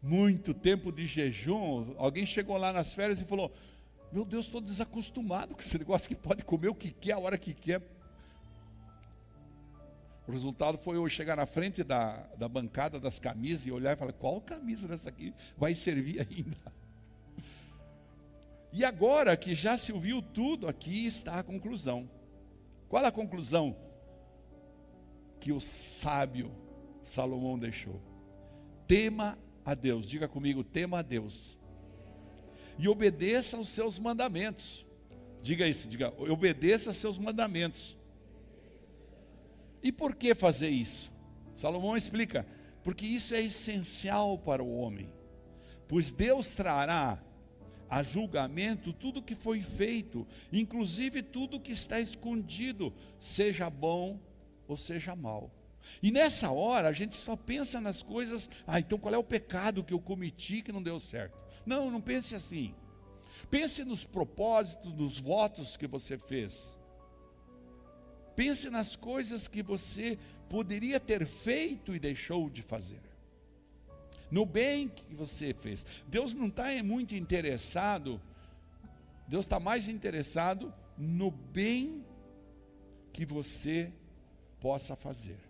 Muito 0.02 0.52
tempo 0.52 0.90
de 0.90 1.06
jejum. 1.06 1.94
Alguém 1.98 2.26
chegou 2.26 2.56
lá 2.56 2.72
nas 2.72 2.94
férias 2.94 3.20
e 3.20 3.24
falou: 3.24 3.52
Meu 4.12 4.24
Deus, 4.24 4.46
estou 4.46 4.60
desacostumado 4.60 5.54
com 5.54 5.60
esse 5.60 5.78
negócio 5.78 6.08
que 6.08 6.16
pode 6.16 6.44
comer 6.44 6.68
o 6.68 6.74
que 6.74 6.90
quer, 6.90 7.12
a 7.12 7.18
hora 7.18 7.38
que 7.38 7.54
quer. 7.54 7.80
O 10.26 10.32
resultado 10.32 10.76
foi 10.78 10.96
eu 10.96 11.08
chegar 11.08 11.36
na 11.36 11.46
frente 11.46 11.84
da, 11.84 12.16
da 12.36 12.48
bancada 12.48 12.98
das 12.98 13.18
camisas 13.20 13.66
e 13.66 13.70
olhar 13.70 13.92
e 13.92 13.96
falar: 13.96 14.12
qual 14.12 14.40
camisa 14.40 14.88
dessa 14.88 15.08
aqui 15.08 15.32
vai 15.56 15.74
servir 15.74 16.20
ainda? 16.20 16.56
E 18.72 18.84
agora 18.84 19.36
que 19.36 19.54
já 19.54 19.78
se 19.78 19.92
ouviu 19.92 20.20
tudo, 20.20 20.68
aqui 20.68 21.06
está 21.06 21.38
a 21.38 21.42
conclusão. 21.42 22.10
Qual 22.88 23.04
a 23.04 23.12
conclusão? 23.12 23.76
Que 25.40 25.52
o 25.52 25.60
sábio 25.60 26.65
Salomão 27.06 27.58
deixou. 27.58 28.02
Tema 28.86 29.38
a 29.64 29.74
Deus, 29.74 30.04
diga 30.04 30.28
comigo, 30.28 30.62
tema 30.62 30.98
a 30.98 31.02
Deus. 31.02 31.56
E 32.78 32.88
obedeça 32.88 33.56
aos 33.56 33.70
seus 33.70 33.98
mandamentos. 33.98 34.84
Diga 35.40 35.66
isso, 35.66 35.88
diga, 35.88 36.12
obedeça 36.30 36.90
aos 36.90 36.96
seus 36.96 37.16
mandamentos. 37.16 37.96
E 39.82 39.90
por 39.92 40.14
que 40.14 40.34
fazer 40.34 40.68
isso? 40.68 41.10
Salomão 41.54 41.96
explica: 41.96 42.46
porque 42.82 43.06
isso 43.06 43.34
é 43.34 43.42
essencial 43.42 44.36
para 44.38 44.62
o 44.62 44.76
homem, 44.76 45.08
pois 45.88 46.10
Deus 46.10 46.48
trará 46.50 47.22
a 47.88 48.02
julgamento 48.02 48.92
tudo 48.92 49.22
que 49.22 49.34
foi 49.34 49.60
feito, 49.60 50.26
inclusive 50.52 51.22
tudo 51.22 51.60
que 51.60 51.72
está 51.72 52.00
escondido, 52.00 52.92
seja 53.18 53.70
bom 53.70 54.20
ou 54.66 54.76
seja 54.76 55.14
mal. 55.14 55.52
E 56.02 56.10
nessa 56.10 56.50
hora 56.50 56.88
a 56.88 56.92
gente 56.92 57.16
só 57.16 57.36
pensa 57.36 57.80
nas 57.80 58.02
coisas, 58.02 58.48
ah, 58.66 58.78
então 58.78 58.98
qual 58.98 59.14
é 59.14 59.18
o 59.18 59.24
pecado 59.24 59.84
que 59.84 59.94
eu 59.94 60.00
cometi 60.00 60.62
que 60.62 60.72
não 60.72 60.82
deu 60.82 60.98
certo? 60.98 61.38
Não, 61.64 61.90
não 61.90 62.00
pense 62.00 62.34
assim. 62.34 62.74
Pense 63.50 63.84
nos 63.84 64.04
propósitos, 64.04 64.92
nos 64.92 65.18
votos 65.18 65.76
que 65.76 65.86
você 65.86 66.18
fez. 66.18 66.78
Pense 68.34 68.68
nas 68.68 68.96
coisas 68.96 69.48
que 69.48 69.62
você 69.62 70.18
poderia 70.48 71.00
ter 71.00 71.26
feito 71.26 71.94
e 71.94 71.98
deixou 71.98 72.50
de 72.50 72.62
fazer. 72.62 73.00
no 74.30 74.44
bem 74.44 74.88
que 74.88 75.14
você 75.14 75.54
fez. 75.54 75.86
Deus 76.08 76.34
não 76.34 76.48
está 76.48 76.66
muito 76.82 77.14
interessado, 77.14 78.20
Deus 79.28 79.44
está 79.44 79.60
mais 79.60 79.88
interessado 79.88 80.74
no 80.98 81.30
bem 81.30 82.04
que 83.12 83.24
você 83.24 83.92
possa 84.60 84.96
fazer. 84.96 85.45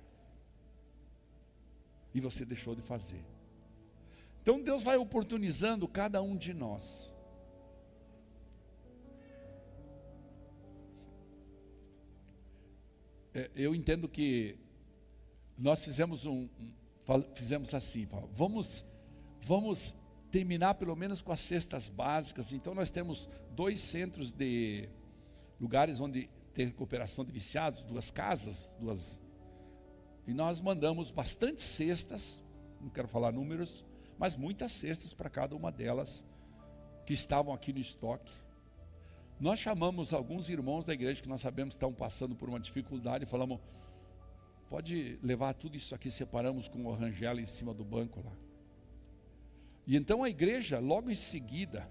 E 2.17 2.21
você 2.21 2.47
deixou 2.47 2.75
de 2.75 2.81
fazer. 2.81 3.23
Então 4.41 4.63
Deus 4.63 4.83
vai 4.83 4.97
oportunizando 4.97 5.87
cada 5.87 6.23
um 6.23 6.35
de 6.35 6.55
nós. 6.55 7.15
É, 13.35 13.51
eu 13.55 13.75
entendo 13.75 14.09
que 14.09 14.57
nós 15.59 15.85
fizemos 15.85 16.25
um, 16.25 16.49
fizemos 17.35 17.75
assim, 17.75 18.09
vamos, 18.33 18.83
vamos 19.43 19.95
terminar 20.31 20.77
pelo 20.77 20.97
menos 20.97 21.21
com 21.21 21.33
as 21.33 21.41
cestas 21.41 21.91
básicas. 21.91 22.51
Então 22.51 22.75
nós 22.75 22.91
temos 22.91 23.29
dois 23.51 23.79
centros 23.83 24.33
de 24.33 24.89
lugares 25.61 26.01
onde 26.01 26.31
tem 26.55 26.65
recuperação 26.65 27.27
de 27.27 27.31
viciados, 27.31 27.83
duas 27.83 28.11
casas, 28.11 28.71
duas 28.81 29.21
e 30.27 30.35
nós 30.35 30.61
mandamos 30.61 31.11
bastante 31.11 31.63
cestas, 31.63 32.43
não 32.81 32.91
quero 32.91 33.07
falar 33.07 33.33
números, 33.33 33.85
mas 34.19 34.35
muitas 34.35 34.73
cestas 34.73 35.15
para 35.15 35.31
cada 35.31 35.55
uma 35.55 35.71
delas 35.71 36.27
que 37.05 37.13
estavam 37.13 37.55
aqui 37.55 37.73
no 37.73 37.79
estoque. 37.79 38.33
Nós 39.39 39.61
chamamos 39.61 40.13
alguns 40.13 40.49
irmãos 40.49 40.85
da 40.85 40.95
igreja 40.95 41.23
que 41.23 41.29
nós 41.29 41.41
sabemos 41.41 41.75
que 41.75 41.77
estão 41.77 41.93
passando 41.93 42.35
por 42.35 42.49
uma 42.49 42.59
dificuldade 42.59 43.25
e 43.25 43.27
falamos: 43.27 43.61
pode 44.69 45.19
levar 45.23 45.55
tudo 45.55 45.77
isso 45.77 45.95
aqui, 45.95 46.11
separamos 46.11 46.67
com 46.69 46.85
o 46.85 46.93
rangela 46.93 47.41
em 47.41 47.47
cima 47.47 47.73
do 47.73 47.85
banco 47.85 48.23
lá. 48.25 48.33
E 49.87 49.97
então 49.97 50.25
a 50.25 50.29
igreja, 50.29 50.81
logo 50.81 51.11
em 51.11 51.15
seguida, 51.15 51.89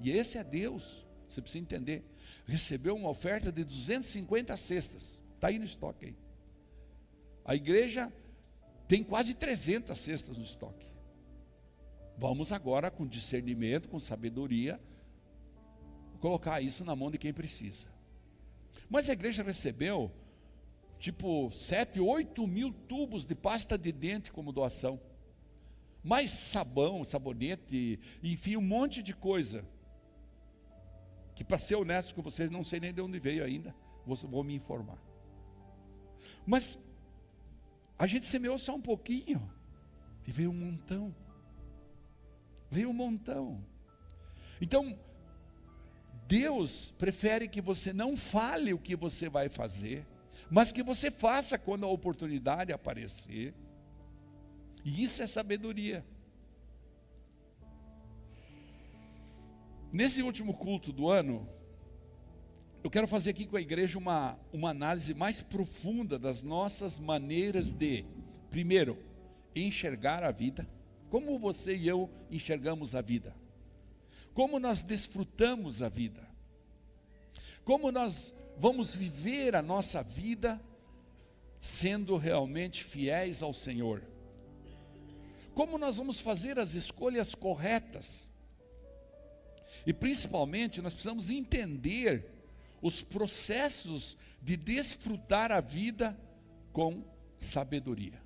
e 0.00 0.10
esse 0.10 0.36
é 0.36 0.44
Deus, 0.44 1.06
você 1.28 1.40
precisa 1.40 1.62
entender, 1.62 2.04
recebeu 2.44 2.94
uma 2.94 3.08
oferta 3.08 3.50
de 3.50 3.64
250 3.64 4.54
cestas, 4.56 5.22
está 5.34 5.48
aí 5.48 5.58
no 5.58 5.64
estoque 5.64 6.06
aí. 6.06 6.16
A 7.50 7.56
igreja 7.56 8.12
tem 8.86 9.02
quase 9.02 9.34
300 9.34 9.98
cestas 9.98 10.38
no 10.38 10.44
estoque. 10.44 10.86
Vamos 12.16 12.52
agora, 12.52 12.92
com 12.92 13.04
discernimento, 13.04 13.88
com 13.88 13.98
sabedoria, 13.98 14.80
colocar 16.20 16.60
isso 16.60 16.84
na 16.84 16.94
mão 16.94 17.10
de 17.10 17.18
quem 17.18 17.32
precisa. 17.32 17.88
Mas 18.88 19.10
a 19.10 19.14
igreja 19.14 19.42
recebeu 19.42 20.12
tipo 20.96 21.50
7, 21.50 21.98
8 21.98 22.46
mil 22.46 22.72
tubos 22.72 23.26
de 23.26 23.34
pasta 23.34 23.76
de 23.76 23.90
dente 23.90 24.30
como 24.30 24.52
doação. 24.52 25.00
Mais 26.04 26.30
sabão, 26.30 27.04
sabonete, 27.04 27.98
enfim, 28.22 28.54
um 28.54 28.62
monte 28.62 29.02
de 29.02 29.12
coisa. 29.12 29.64
Que 31.34 31.42
para 31.42 31.58
ser 31.58 31.74
honesto 31.74 32.14
com 32.14 32.22
vocês, 32.22 32.48
não 32.48 32.62
sei 32.62 32.78
nem 32.78 32.94
de 32.94 33.00
onde 33.00 33.18
veio 33.18 33.42
ainda, 33.42 33.74
vou, 34.06 34.14
vou 34.14 34.44
me 34.44 34.54
informar. 34.54 35.02
Mas 36.46 36.78
a 38.00 38.06
gente 38.06 38.24
semeou 38.24 38.56
só 38.56 38.74
um 38.74 38.80
pouquinho 38.80 39.38
e 40.26 40.32
veio 40.32 40.48
um 40.50 40.54
montão. 40.54 41.14
Veio 42.70 42.88
um 42.88 42.94
montão. 42.94 43.62
Então, 44.58 44.98
Deus 46.26 46.94
prefere 46.96 47.46
que 47.46 47.60
você 47.60 47.92
não 47.92 48.16
fale 48.16 48.72
o 48.72 48.78
que 48.78 48.96
você 48.96 49.28
vai 49.28 49.50
fazer, 49.50 50.06
mas 50.50 50.72
que 50.72 50.82
você 50.82 51.10
faça 51.10 51.58
quando 51.58 51.84
a 51.84 51.90
oportunidade 51.90 52.72
aparecer. 52.72 53.52
E 54.82 55.04
isso 55.04 55.22
é 55.22 55.26
sabedoria. 55.26 56.02
Nesse 59.92 60.22
último 60.22 60.54
culto 60.54 60.90
do 60.90 61.06
ano, 61.06 61.46
eu 62.90 62.92
quero 62.92 63.06
fazer 63.06 63.30
aqui 63.30 63.46
com 63.46 63.56
a 63.56 63.60
igreja 63.60 63.96
uma, 63.96 64.36
uma 64.52 64.70
análise 64.70 65.14
mais 65.14 65.40
profunda 65.40 66.18
das 66.18 66.42
nossas 66.42 66.98
maneiras 66.98 67.70
de, 67.70 68.04
primeiro, 68.50 68.98
enxergar 69.54 70.24
a 70.24 70.32
vida, 70.32 70.68
como 71.08 71.38
você 71.38 71.76
e 71.76 71.86
eu 71.86 72.10
enxergamos 72.32 72.96
a 72.96 73.00
vida? 73.00 73.32
Como 74.34 74.58
nós 74.58 74.82
desfrutamos 74.82 75.82
a 75.82 75.88
vida, 75.88 76.28
como 77.64 77.92
nós 77.92 78.34
vamos 78.58 78.92
viver 78.92 79.54
a 79.54 79.62
nossa 79.62 80.02
vida 80.02 80.60
sendo 81.60 82.16
realmente 82.16 82.82
fiéis 82.82 83.40
ao 83.40 83.54
Senhor, 83.54 84.02
como 85.54 85.78
nós 85.78 85.98
vamos 85.98 86.18
fazer 86.18 86.58
as 86.58 86.74
escolhas 86.74 87.36
corretas, 87.36 88.28
e 89.86 89.92
principalmente 89.92 90.82
nós 90.82 90.92
precisamos 90.92 91.30
entender 91.30 92.39
os 92.80 93.02
processos 93.02 94.16
de 94.40 94.56
desfrutar 94.56 95.52
a 95.52 95.60
vida 95.60 96.18
com 96.72 97.04
sabedoria. 97.38 98.20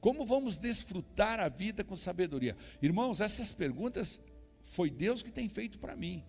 Como 0.00 0.24
vamos 0.24 0.58
desfrutar 0.58 1.40
a 1.40 1.48
vida 1.48 1.82
com 1.82 1.96
sabedoria? 1.96 2.56
Irmãos, 2.80 3.20
essas 3.20 3.52
perguntas 3.52 4.20
foi 4.66 4.90
Deus 4.90 5.22
que 5.22 5.30
tem 5.30 5.48
feito 5.48 5.78
para 5.78 5.96
mim. 5.96 6.24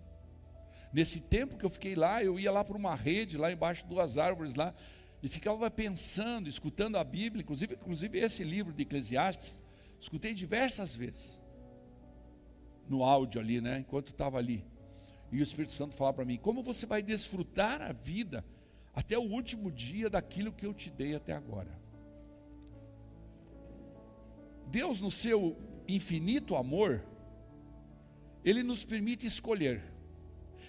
Nesse 0.92 1.20
tempo 1.20 1.58
que 1.58 1.66
eu 1.66 1.70
fiquei 1.70 1.94
lá, 1.94 2.24
eu 2.24 2.40
ia 2.40 2.52
lá 2.52 2.64
para 2.64 2.76
uma 2.76 2.96
rede, 2.96 3.38
lá 3.38 3.52
embaixo 3.52 3.84
de 3.84 3.90
duas 3.90 4.18
árvores 4.18 4.56
lá, 4.56 4.74
e 5.22 5.28
ficava 5.28 5.70
pensando, 5.70 6.50
escutando 6.50 6.98
a 6.98 7.04
Bíblia, 7.04 7.44
inclusive, 7.44 7.76
inclusive 7.76 8.18
esse 8.18 8.44
livro 8.44 8.74
de 8.74 8.84
Eclesiastes, 8.84 9.62
escutei 10.00 10.34
diversas 10.34 10.96
vezes. 10.96 11.40
No 12.88 13.04
áudio 13.04 13.40
ali, 13.40 13.62
né? 13.62 13.80
Enquanto 13.80 14.10
estava 14.10 14.40
ali. 14.40 14.66
E 15.32 15.40
o 15.40 15.44
Espírito 15.44 15.72
Santo 15.74 15.96
falava 15.96 16.16
para 16.18 16.26
mim: 16.26 16.38
como 16.38 16.64
você 16.64 16.86
vai 16.86 17.02
desfrutar 17.02 17.82
a 17.82 17.92
vida 17.92 18.44
até 18.94 19.18
o 19.18 19.24
último 19.24 19.72
dia 19.72 20.10
daquilo 20.10 20.52
que 20.52 20.66
eu 20.66 20.74
te 20.74 20.90
dei 20.90 21.16
até 21.16 21.34
agora? 21.34 21.80
Deus, 24.68 25.02
no 25.02 25.10
seu 25.10 25.58
infinito 25.88 26.56
amor, 26.56 27.04
ele 28.44 28.64
nos 28.64 28.86
permite 28.86 29.26
escolher. 29.26 29.84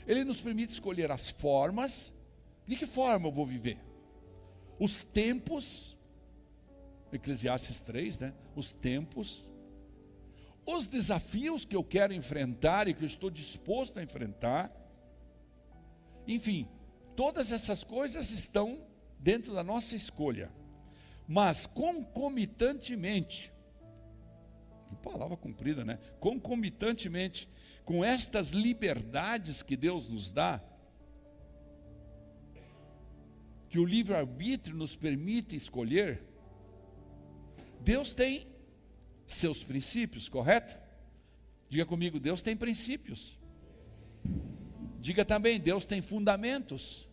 Ele 0.07 0.25
nos 0.25 0.41
permite 0.41 0.73
escolher 0.73 1.11
as 1.11 1.31
formas, 1.31 2.13
de 2.67 2.77
que 2.77 2.87
forma 2.87 3.29
eu 3.29 3.33
vou 3.33 3.47
viver? 3.47 3.79
Os 4.79 5.05
tempos, 5.05 5.97
Eclesiastes 7.13 7.81
3, 7.81 8.19
né? 8.19 8.35
Os 8.57 8.73
tempos, 8.73 9.50
os 10.77 10.87
desafios 10.87 11.65
que 11.65 11.77
eu 11.77 11.85
quero 11.85 12.13
enfrentar 12.13 12.89
e 12.89 12.95
que 12.95 13.03
eu 13.03 13.09
estou 13.09 13.31
disposto 13.31 13.99
a 13.99 14.03
enfrentar. 14.03 14.73
Enfim, 16.27 16.69
todas 17.17 17.53
essas 17.53 17.85
coisas 17.85 18.33
estão 18.33 18.81
dentro 19.19 19.55
da 19.55 19.63
nossa 19.63 19.97
escolha. 19.97 20.51
Mas 21.27 21.67
concomitantemente, 21.67 23.53
que 24.89 24.97
palavra 24.97 25.37
comprida, 25.37 25.85
né? 25.85 25.99
Concomitantemente 26.19 27.49
com 27.85 28.05
estas 28.05 28.51
liberdades 28.51 29.63
que 29.63 29.77
Deus 29.77 30.11
nos 30.11 30.31
dá, 30.31 30.63
que 33.69 33.79
o 33.79 33.85
livre-arbítrio 33.85 34.77
nos 34.77 34.97
permite 34.97 35.55
escolher, 35.55 36.25
Deus 37.81 38.13
tem 38.13 38.50
seus 39.35 39.65
princípios, 39.65 40.29
correto? 40.29 40.77
Diga 41.69 41.87
comigo, 41.87 42.19
Deus 42.19 42.43
tem 42.43 42.57
princípios. 42.57 43.39
Diga 44.99 45.25
também, 45.25 45.59
Deus 45.59 45.85
tem 45.85 46.01
fundamentos. 46.01 47.09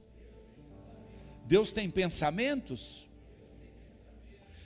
Deus 1.46 1.72
tem 1.72 1.90
pensamentos. 1.90 3.08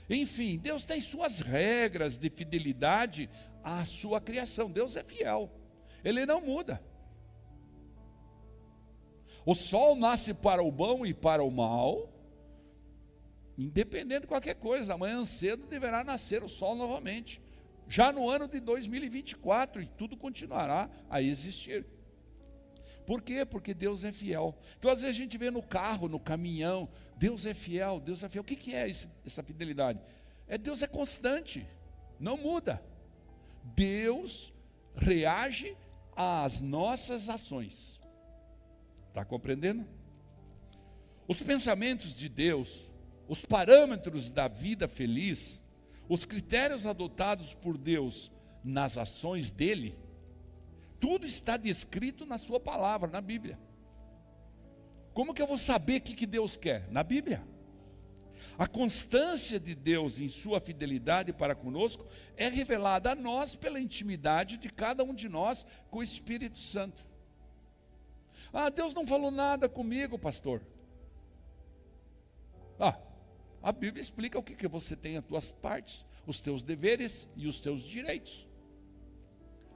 Enfim, 0.10 0.58
Deus 0.58 0.86
tem 0.86 1.00
suas 1.00 1.40
regras 1.40 2.18
de 2.18 2.30
fidelidade 2.30 3.30
à 3.64 3.86
sua 3.86 4.20
criação. 4.20 4.72
Deus 4.72 4.96
é 4.96 5.04
fiel 5.04 5.52
ele 6.04 6.26
não 6.26 6.42
muda. 6.42 6.82
O 9.46 9.56
sol 9.56 9.96
nasce 9.96 10.34
para 10.34 10.62
o 10.62 10.72
bom 10.72 11.06
e 11.06 11.14
para 11.14 11.44
o 11.44 11.50
mal, 11.50 12.11
independente 13.58 14.22
de 14.22 14.28
qualquer 14.28 14.56
coisa, 14.56 14.94
amanhã 14.94 15.24
cedo 15.26 15.68
deverá 15.68 16.04
nascer 16.04 16.44
o 16.44 16.50
sol 16.50 16.76
novamente. 16.76 17.42
Já 17.88 18.12
no 18.12 18.30
ano 18.30 18.48
de 18.48 18.60
2024, 18.60 19.82
e 19.82 19.86
tudo 19.86 20.16
continuará 20.16 20.90
a 21.10 21.22
existir. 21.22 21.86
Por 23.06 23.22
quê? 23.22 23.44
Porque 23.46 23.74
Deus 23.74 24.04
é 24.04 24.12
fiel. 24.12 24.56
Então, 24.78 24.90
às 24.90 25.02
vezes, 25.02 25.16
a 25.16 25.20
gente 25.20 25.38
vê 25.38 25.52
no 25.52 25.62
carro, 25.62 26.08
no 26.08 26.20
caminhão, 26.20 26.88
Deus 27.18 27.46
é 27.46 27.54
fiel, 27.54 28.00
Deus 28.00 28.24
é 28.24 28.30
fiel. 28.30 28.42
O 28.42 28.46
que, 28.46 28.74
é 28.76 28.90
esse, 28.90 29.10
essa 29.26 29.44
fidelidade? 29.44 30.00
É 30.48 30.58
Deus 30.58 30.82
é 30.82 30.88
constante, 30.88 31.68
não 32.20 32.38
muda. 32.38 32.82
Deus 33.76 34.54
reage 34.96 35.76
às 36.16 36.62
nossas 36.62 37.30
ações. 37.30 38.00
Está 39.10 39.26
compreendendo? 39.26 39.86
Os 41.28 41.42
pensamentos 41.42 42.14
de 42.14 42.30
Deus, 42.30 42.90
os 43.28 43.46
parâmetros 43.46 44.30
da 44.30 44.48
vida 44.48 44.88
feliz, 44.88 45.62
os 46.10 46.26
critérios 46.26 46.86
adotados 46.86 47.54
por 47.56 47.78
Deus 47.78 48.32
nas 48.64 48.98
ações 48.98 49.52
dele, 49.52 49.98
tudo 51.00 51.26
está 51.26 51.58
descrito 51.58 52.26
na 52.26 52.38
sua 52.38 52.60
palavra, 52.60 53.10
na 53.10 53.22
Bíblia. 53.22 53.58
Como 55.14 55.34
que 55.34 55.42
eu 55.42 55.48
vou 55.48 55.58
saber 55.58 55.98
o 55.98 56.02
que, 56.02 56.14
que 56.14 56.28
Deus 56.28 56.56
quer? 56.56 56.88
Na 56.90 57.04
Bíblia. 57.04 57.44
A 58.58 58.68
constância 58.68 59.60
de 59.60 59.74
Deus 59.74 60.20
em 60.20 60.28
sua 60.28 60.60
fidelidade 60.60 61.34
para 61.34 61.56
conosco 61.56 62.06
é 62.38 62.48
revelada 62.48 63.12
a 63.12 63.16
nós 63.16 63.56
pela 63.56 63.80
intimidade 63.80 64.58
de 64.58 64.70
cada 64.70 65.04
um 65.04 65.14
de 65.14 65.28
nós 65.28 65.66
com 65.90 66.00
o 66.00 66.04
Espírito 66.04 66.60
Santo. 66.60 67.06
Ah, 68.54 68.70
Deus 68.70 68.94
não 68.94 69.08
falou 69.08 69.32
nada 69.32 69.70
comigo, 69.70 70.20
pastor. 70.20 70.62
Ah, 72.80 72.98
a 73.62 73.71
Bíblia 73.71 74.02
explica 74.02 74.39
o 74.39 74.43
que, 74.43 74.56
que 74.56 74.67
você 74.67 74.95
tem 74.95 75.17
as 75.17 75.26
tuas 75.26 75.52
partes, 75.52 76.06
os 76.26 76.39
teus 76.39 76.63
deveres 76.63 77.28
e 77.36 77.47
os 77.47 77.60
teus 77.60 77.84
direitos. 77.84 78.47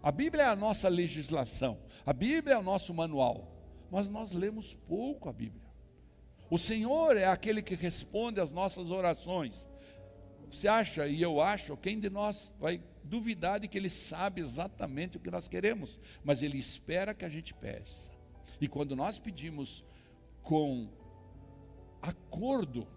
A 0.01 0.11
Bíblia 0.11 0.43
é 0.43 0.47
a 0.47 0.55
nossa 0.55 0.87
legislação, 0.87 1.79
a 2.05 2.13
Bíblia 2.13 2.55
é 2.55 2.57
o 2.57 2.63
nosso 2.63 2.93
manual, 2.93 3.51
mas 3.91 4.09
nós 4.09 4.33
lemos 4.33 4.73
pouco 4.87 5.29
a 5.29 5.33
Bíblia. 5.33 5.65
O 6.49 6.57
Senhor 6.57 7.17
é 7.17 7.25
aquele 7.25 7.61
que 7.61 7.75
responde 7.75 8.39
às 8.39 8.51
nossas 8.51 8.91
orações. 8.91 9.67
Você 10.51 10.67
acha, 10.67 11.07
e 11.07 11.21
eu 11.21 11.41
acho, 11.41 11.75
quem 11.77 11.99
de 11.99 12.09
nós 12.09 12.53
vai 12.59 12.81
duvidar 13.03 13.59
de 13.59 13.67
que 13.67 13.77
Ele 13.77 13.89
sabe 13.89 14.41
exatamente 14.41 15.17
o 15.17 15.19
que 15.19 15.31
nós 15.31 15.47
queremos, 15.47 15.99
mas 16.23 16.41
Ele 16.41 16.57
espera 16.57 17.13
que 17.13 17.25
a 17.25 17.29
gente 17.29 17.53
peça. 17.53 18.11
E 18.61 18.67
quando 18.67 18.95
nós 18.95 19.17
pedimos 19.19 19.83
com 20.43 20.87
acordo, 22.01 22.87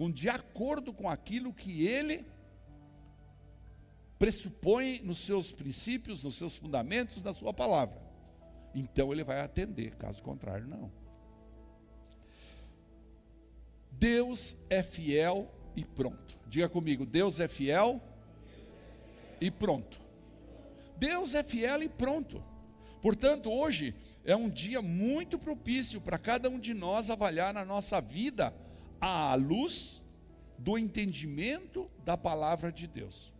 com 0.00 0.10
de 0.10 0.30
acordo 0.30 0.94
com 0.94 1.10
aquilo 1.10 1.52
que 1.52 1.86
Ele 1.86 2.24
pressupõe 4.18 4.98
nos 5.02 5.18
seus 5.18 5.52
princípios, 5.52 6.24
nos 6.24 6.36
seus 6.36 6.56
fundamentos, 6.56 7.22
na 7.22 7.34
Sua 7.34 7.52
palavra, 7.52 8.00
então 8.74 9.12
Ele 9.12 9.22
vai 9.22 9.40
atender, 9.40 9.94
caso 9.96 10.22
contrário, 10.22 10.66
não. 10.66 10.90
Deus 13.92 14.56
é 14.70 14.82
fiel 14.82 15.54
e 15.76 15.84
pronto. 15.84 16.38
Diga 16.48 16.70
comigo, 16.70 17.04
Deus 17.04 17.38
é 17.38 17.46
fiel 17.46 18.00
e 19.38 19.50
pronto. 19.50 20.00
Deus 20.96 21.34
é 21.34 21.42
fiel 21.42 21.82
e 21.82 21.90
pronto. 21.90 22.42
Portanto, 23.02 23.52
hoje 23.52 23.94
é 24.24 24.34
um 24.34 24.48
dia 24.48 24.80
muito 24.80 25.38
propício 25.38 26.00
para 26.00 26.16
cada 26.16 26.48
um 26.48 26.58
de 26.58 26.72
nós 26.72 27.10
avaliar 27.10 27.52
na 27.52 27.66
nossa 27.66 28.00
vida 28.00 28.54
à 29.00 29.34
luz 29.34 30.02
do 30.58 30.76
entendimento 30.76 31.90
da 32.04 32.16
palavra 32.16 32.70
de 32.70 32.86
Deus. 32.86 33.32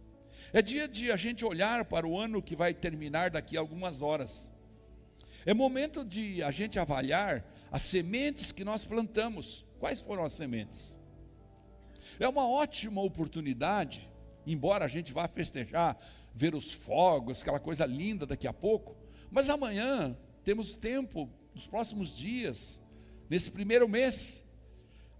É 0.53 0.63
dia 0.63 0.89
de 0.89 1.13
a 1.13 1.17
gente 1.17 1.45
olhar 1.45 1.85
para 1.85 2.07
o 2.07 2.19
ano 2.19 2.43
que 2.43 2.57
vai 2.57 2.73
terminar 2.75 3.31
daqui 3.31 3.57
a 3.57 3.61
algumas 3.61 4.03
horas. 4.03 4.53
É 5.45 5.55
momento 5.55 6.05
de 6.05 6.43
a 6.43 6.51
gente 6.51 6.79
avaliar 6.79 7.45
as 7.71 7.83
sementes 7.83 8.53
que 8.53 8.65
nós 8.65 8.85
plantamos. 8.85 9.65
Quais 9.79 10.03
foram 10.03 10.25
as 10.25 10.33
sementes? 10.33 10.97
É 12.19 12.29
uma 12.29 12.47
ótima 12.49 13.01
oportunidade, 13.01 14.11
embora 14.47 14.85
a 14.85 14.89
gente 14.89 15.13
vá 15.13 15.29
festejar, 15.29 15.99
ver 16.35 16.55
os 16.55 16.73
fogos, 16.73 17.43
aquela 17.43 17.61
coisa 17.61 17.87
linda 17.87 18.27
daqui 18.27 18.47
a 18.47 18.53
pouco, 18.53 18.97
mas 19.31 19.49
amanhã 19.49 20.17
temos 20.45 20.77
tempo, 20.77 21.31
nos 21.55 21.67
próximos 21.67 22.17
dias, 22.17 22.81
nesse 23.29 23.51
primeiro 23.51 23.89
mês, 23.89 24.43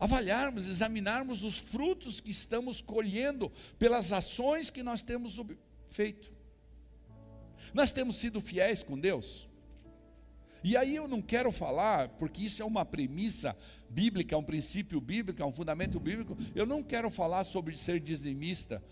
avaliarmos, 0.01 0.67
examinarmos 0.67 1.45
os 1.45 1.59
frutos 1.59 2.21
que 2.21 2.31
estamos 2.31 2.81
colhendo 2.81 3.53
pelas 3.79 4.13
ações 4.13 4.71
que 4.71 4.83
nós 4.83 5.03
temos 5.03 5.39
feito. 5.91 6.33
Nós 7.75 7.93
temos 7.93 8.17
sido 8.17 8.41
fiéis 8.41 8.83
com 8.83 8.99
Deus? 8.99 9.47
E 10.65 10.77
aí 10.77 10.97
eu 10.97 11.07
não 11.07 11.23
quero 11.23 11.53
falar, 11.53 12.09
porque 12.11 12.45
isso 12.45 12.63
é 12.63 12.65
uma 12.65 12.85
premissa 12.85 13.57
bíblica, 13.89 14.35
é 14.35 14.39
um 14.39 14.43
princípio 14.43 15.01
bíblico, 15.01 15.43
é 15.43 15.45
um 15.45 15.53
fundamento 15.53 16.01
bíblico. 16.01 16.37
Eu 16.55 16.67
não 16.67 16.83
quero 16.83 17.11
falar 17.11 17.45
sobre 17.45 17.77
ser 17.77 18.01
dizimista, 18.01 18.83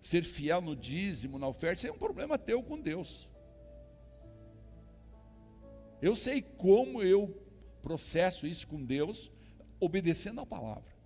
ser 0.00 0.24
fiel 0.24 0.60
no 0.60 0.74
dízimo, 0.74 1.38
na 1.38 1.46
oferta. 1.46 1.76
Isso 1.76 1.86
é 1.86 1.92
um 1.92 1.98
problema 1.98 2.38
teu 2.38 2.62
com 2.62 2.80
Deus. 2.80 3.28
Eu 6.00 6.14
sei 6.14 6.42
como 6.42 7.02
eu 7.02 7.42
processo 7.82 8.46
isso 8.46 8.66
com 8.66 8.84
Deus, 8.84 9.30
obedecendo 9.80 10.40
a 10.40 10.46
palavra. 10.46 10.96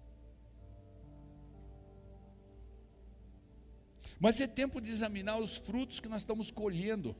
Mas 4.18 4.40
é 4.40 4.46
tempo 4.46 4.80
de 4.80 4.90
examinar 4.90 5.38
os 5.38 5.56
frutos 5.56 5.98
que 5.98 6.08
nós 6.08 6.22
estamos 6.22 6.50
colhendo. 6.50 7.16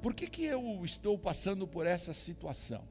Por 0.00 0.14
que, 0.14 0.28
que 0.28 0.44
eu 0.44 0.84
estou 0.84 1.18
passando 1.18 1.66
por 1.66 1.84
essa 1.86 2.14
situação? 2.14 2.88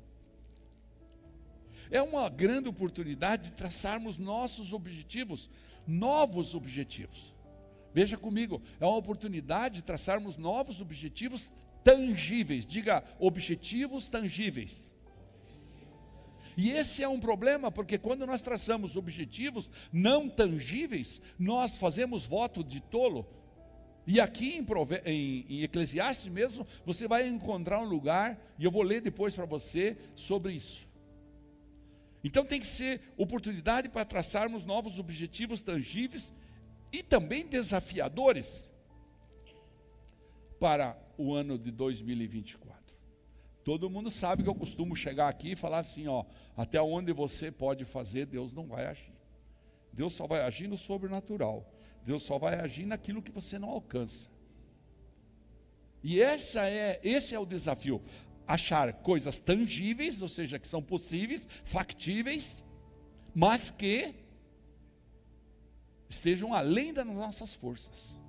É 1.90 2.02
uma 2.02 2.30
grande 2.30 2.68
oportunidade 2.68 3.50
de 3.50 3.56
traçarmos 3.56 4.18
nossos 4.18 4.74
objetivos, 4.74 5.50
novos 5.88 6.54
objetivos. 6.54 7.34
Veja 7.94 8.18
comigo, 8.18 8.62
é 8.80 8.86
uma 8.86 8.98
oportunidade 8.98 9.76
de 9.76 9.82
traçarmos 9.82 10.38
novos 10.38 10.82
objetivos 10.82 11.52
tangíveis. 11.84 12.68
Diga, 12.68 13.04
objetivos 13.18 14.08
tangíveis. 14.10 14.96
E 16.60 16.72
esse 16.72 17.02
é 17.02 17.08
um 17.08 17.22
problema, 17.22 17.72
porque 17.72 17.98
quando 17.98 18.28
nós 18.28 18.41
traçamos 18.41 18.98
objetivos 18.98 19.69
não 19.93 20.28
tangíveis, 20.28 21.22
nós 21.39 21.78
fazemos 21.78 22.26
voto 22.26 22.65
de 22.65 22.82
tolo, 22.82 23.26
e 24.06 24.19
aqui 24.19 24.58
em, 24.58 24.67
em, 25.06 25.45
em, 25.48 25.63
Eclesiastes 25.63 26.28
mesmo, 26.28 26.67
você 26.86 27.08
vai 27.08 27.26
encontrar 27.30 27.80
um 27.80 27.86
lugar, 27.86 28.38
e 28.60 28.65
eu 28.65 28.72
vou 28.72 28.84
ler 28.84 29.00
depois 29.00 29.34
para 29.34 29.45
você 29.45 29.95
sobre 30.15 30.52
isso. 30.52 30.86
Então 32.22 32.43
tem 32.43 32.60
que 32.60 32.67
ser 32.67 33.04
oportunidade 33.15 33.88
para 33.88 34.04
traçarmos 34.04 34.65
novos 34.65 35.00
objetivos 35.00 35.62
tangíveis 35.62 36.34
e 36.91 37.02
também 37.02 37.45
desafiadores 37.45 38.69
para 40.60 41.02
o 41.17 41.34
ano 41.34 41.58
de 41.58 41.72
2024. 41.72 42.79
Todo 43.70 43.88
mundo 43.88 44.10
sabe 44.10 44.42
que 44.42 44.50
eu 44.50 44.56
costumo 44.56 44.96
chegar 44.96 45.30
aqui 45.30 45.52
e 45.52 45.56
falar 45.56 45.78
assim, 45.78 46.08
ó, 46.08 46.26
até 46.58 46.82
onde 46.82 47.14
você 47.14 47.52
pode 47.52 47.86
fazer, 47.86 48.26
Deus 48.26 48.52
não 48.52 48.66
vai 48.66 48.88
agir. 48.88 49.14
Deus 49.94 50.14
só 50.14 50.26
vai 50.26 50.42
agir 50.42 50.68
no 50.68 50.76
sobrenatural. 50.76 51.72
Deus 52.04 52.24
só 52.24 52.40
vai 52.40 52.60
agir 52.60 52.88
naquilo 52.88 53.22
que 53.22 53.32
você 53.32 53.60
não 53.60 53.70
alcança. 53.70 54.28
E 56.04 56.20
essa 56.20 56.68
é, 56.68 57.00
esse 57.04 57.36
é 57.36 57.40
o 57.40 57.46
desafio. 57.46 58.02
Achar 58.48 58.92
coisas 58.92 59.40
tangíveis, 59.40 60.20
ou 60.20 60.28
seja, 60.28 60.58
que 60.58 60.68
são 60.68 60.82
possíveis, 60.82 61.48
factíveis, 61.64 62.66
mas 63.36 63.70
que 63.70 64.16
estejam 66.10 66.56
além 66.56 66.92
das 66.92 67.06
nossas 67.06 67.54
forças, 67.54 68.20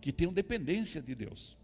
que 0.00 0.12
tenham 0.12 0.32
dependência 0.32 1.02
de 1.02 1.16
Deus. 1.16 1.58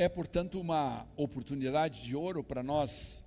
É, 0.00 0.08
portanto, 0.08 0.60
uma 0.60 1.08
oportunidade 1.16 2.04
de 2.04 2.14
ouro 2.14 2.44
para 2.44 2.62
nós 2.62 3.24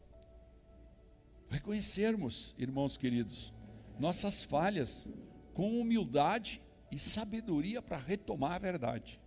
reconhecermos, 1.50 2.56
irmãos 2.58 2.96
queridos, 2.96 3.54
nossas 4.00 4.46
falhas 4.46 5.06
com 5.54 5.82
humildade 5.82 6.62
e 6.90 6.98
sabedoria 6.98 7.82
para 7.82 7.98
retomar 7.98 8.54
a 8.54 8.60
verdade. 8.60 9.20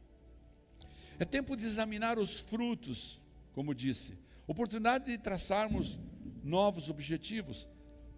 É 1.18 1.26
tempo 1.26 1.54
de 1.54 1.66
examinar 1.66 2.18
os 2.18 2.38
frutos, 2.38 3.20
como 3.52 3.74
disse, 3.74 4.18
oportunidade 4.46 5.04
de 5.04 5.18
traçarmos 5.18 6.00
novos 6.42 6.88
objetivos. 6.88 7.68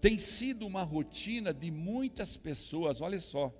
Tem 0.01 0.21
sido 0.21 0.65
uma 0.65 0.85
rotina 0.85 1.53
de 1.53 1.69
muitas 1.73 2.37
pessoas, 2.37 3.01
olha 3.01 3.19
só, 3.19 3.53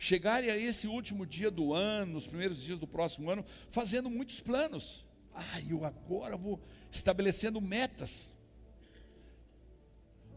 chegarem 0.00 0.50
a 0.50 0.56
esse 0.56 0.88
último 0.88 1.26
dia 1.26 1.50
do 1.50 1.74
ano, 1.74 2.14
nos 2.14 2.26
primeiros 2.26 2.62
dias 2.62 2.78
do 2.78 2.86
próximo 2.86 3.30
ano, 3.30 3.44
fazendo 3.68 4.08
muitos 4.08 4.40
planos. 4.40 5.04
Ah, 5.34 5.60
eu 5.68 5.84
agora 5.84 6.38
vou 6.38 6.58
estabelecendo 6.90 7.60
metas. 7.60 8.34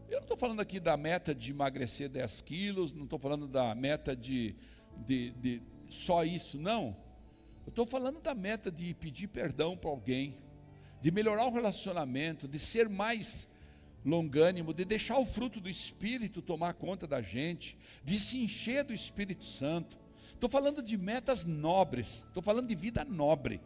Eu 0.06 0.16
não 0.16 0.24
estou 0.24 0.36
falando 0.36 0.60
aqui 0.60 0.78
da 0.78 0.98
meta 0.98 1.34
de 1.34 1.50
emagrecer 1.50 2.10
10 2.10 2.42
quilos, 2.42 2.92
não 2.92 3.04
estou 3.04 3.18
falando 3.18 3.48
da 3.48 3.74
meta 3.74 4.14
de, 4.14 4.54
de, 4.98 5.30
de 5.30 5.62
só 5.88 6.22
isso, 6.24 6.58
não. 6.58 6.94
Eu 7.64 7.70
estou 7.70 7.86
falando 7.86 8.20
da 8.20 8.34
meta 8.34 8.70
de 8.70 8.92
pedir 8.92 9.28
perdão 9.28 9.78
para 9.78 9.88
alguém, 9.88 10.36
de 11.00 11.10
melhorar 11.10 11.46
o 11.46 11.50
relacionamento, 11.50 12.46
de 12.46 12.58
ser 12.58 12.86
mais 12.86 13.48
longânimo, 14.04 14.74
de 14.74 14.84
deixar 14.84 15.18
o 15.18 15.26
fruto 15.26 15.60
do 15.60 15.68
Espírito 15.68 16.42
tomar 16.42 16.74
conta 16.74 17.06
da 17.06 17.22
gente, 17.22 17.78
de 18.04 18.20
se 18.20 18.38
encher 18.38 18.84
do 18.84 18.92
Espírito 18.92 19.44
Santo, 19.44 19.96
Estou 20.44 20.60
falando 20.60 20.82
de 20.82 20.96
metas 20.98 21.44
nobres, 21.44 22.26
estou 22.28 22.42
falando 22.42 22.68
de 22.68 22.74
vida 22.74 23.02
nobre. 23.02 23.62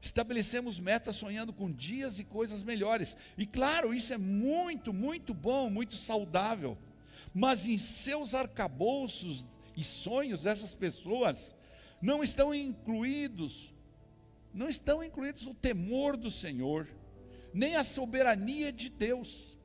Estabelecemos 0.00 0.78
metas 0.78 1.16
sonhando 1.16 1.52
com 1.52 1.70
dias 1.72 2.20
e 2.20 2.24
coisas 2.24 2.62
melhores. 2.62 3.16
E 3.36 3.46
claro, 3.46 3.92
isso 3.92 4.12
é 4.12 4.16
muito, 4.16 4.92
muito 4.92 5.34
bom, 5.34 5.68
muito 5.68 5.96
saudável. 5.96 6.78
Mas 7.34 7.66
em 7.66 7.76
seus 7.78 8.32
arcabouços 8.32 9.44
e 9.76 9.82
sonhos, 9.82 10.46
essas 10.46 10.72
pessoas 10.72 11.54
não 12.00 12.22
estão 12.22 12.54
incluídos, 12.54 13.72
não 14.54 14.68
estão 14.68 15.02
incluídos 15.02 15.48
o 15.48 15.54
temor 15.54 16.16
do 16.16 16.30
Senhor, 16.30 16.86
nem 17.52 17.76
a 17.76 17.84
soberania 17.84 18.72
de 18.72 18.88
Deus. 18.88 19.58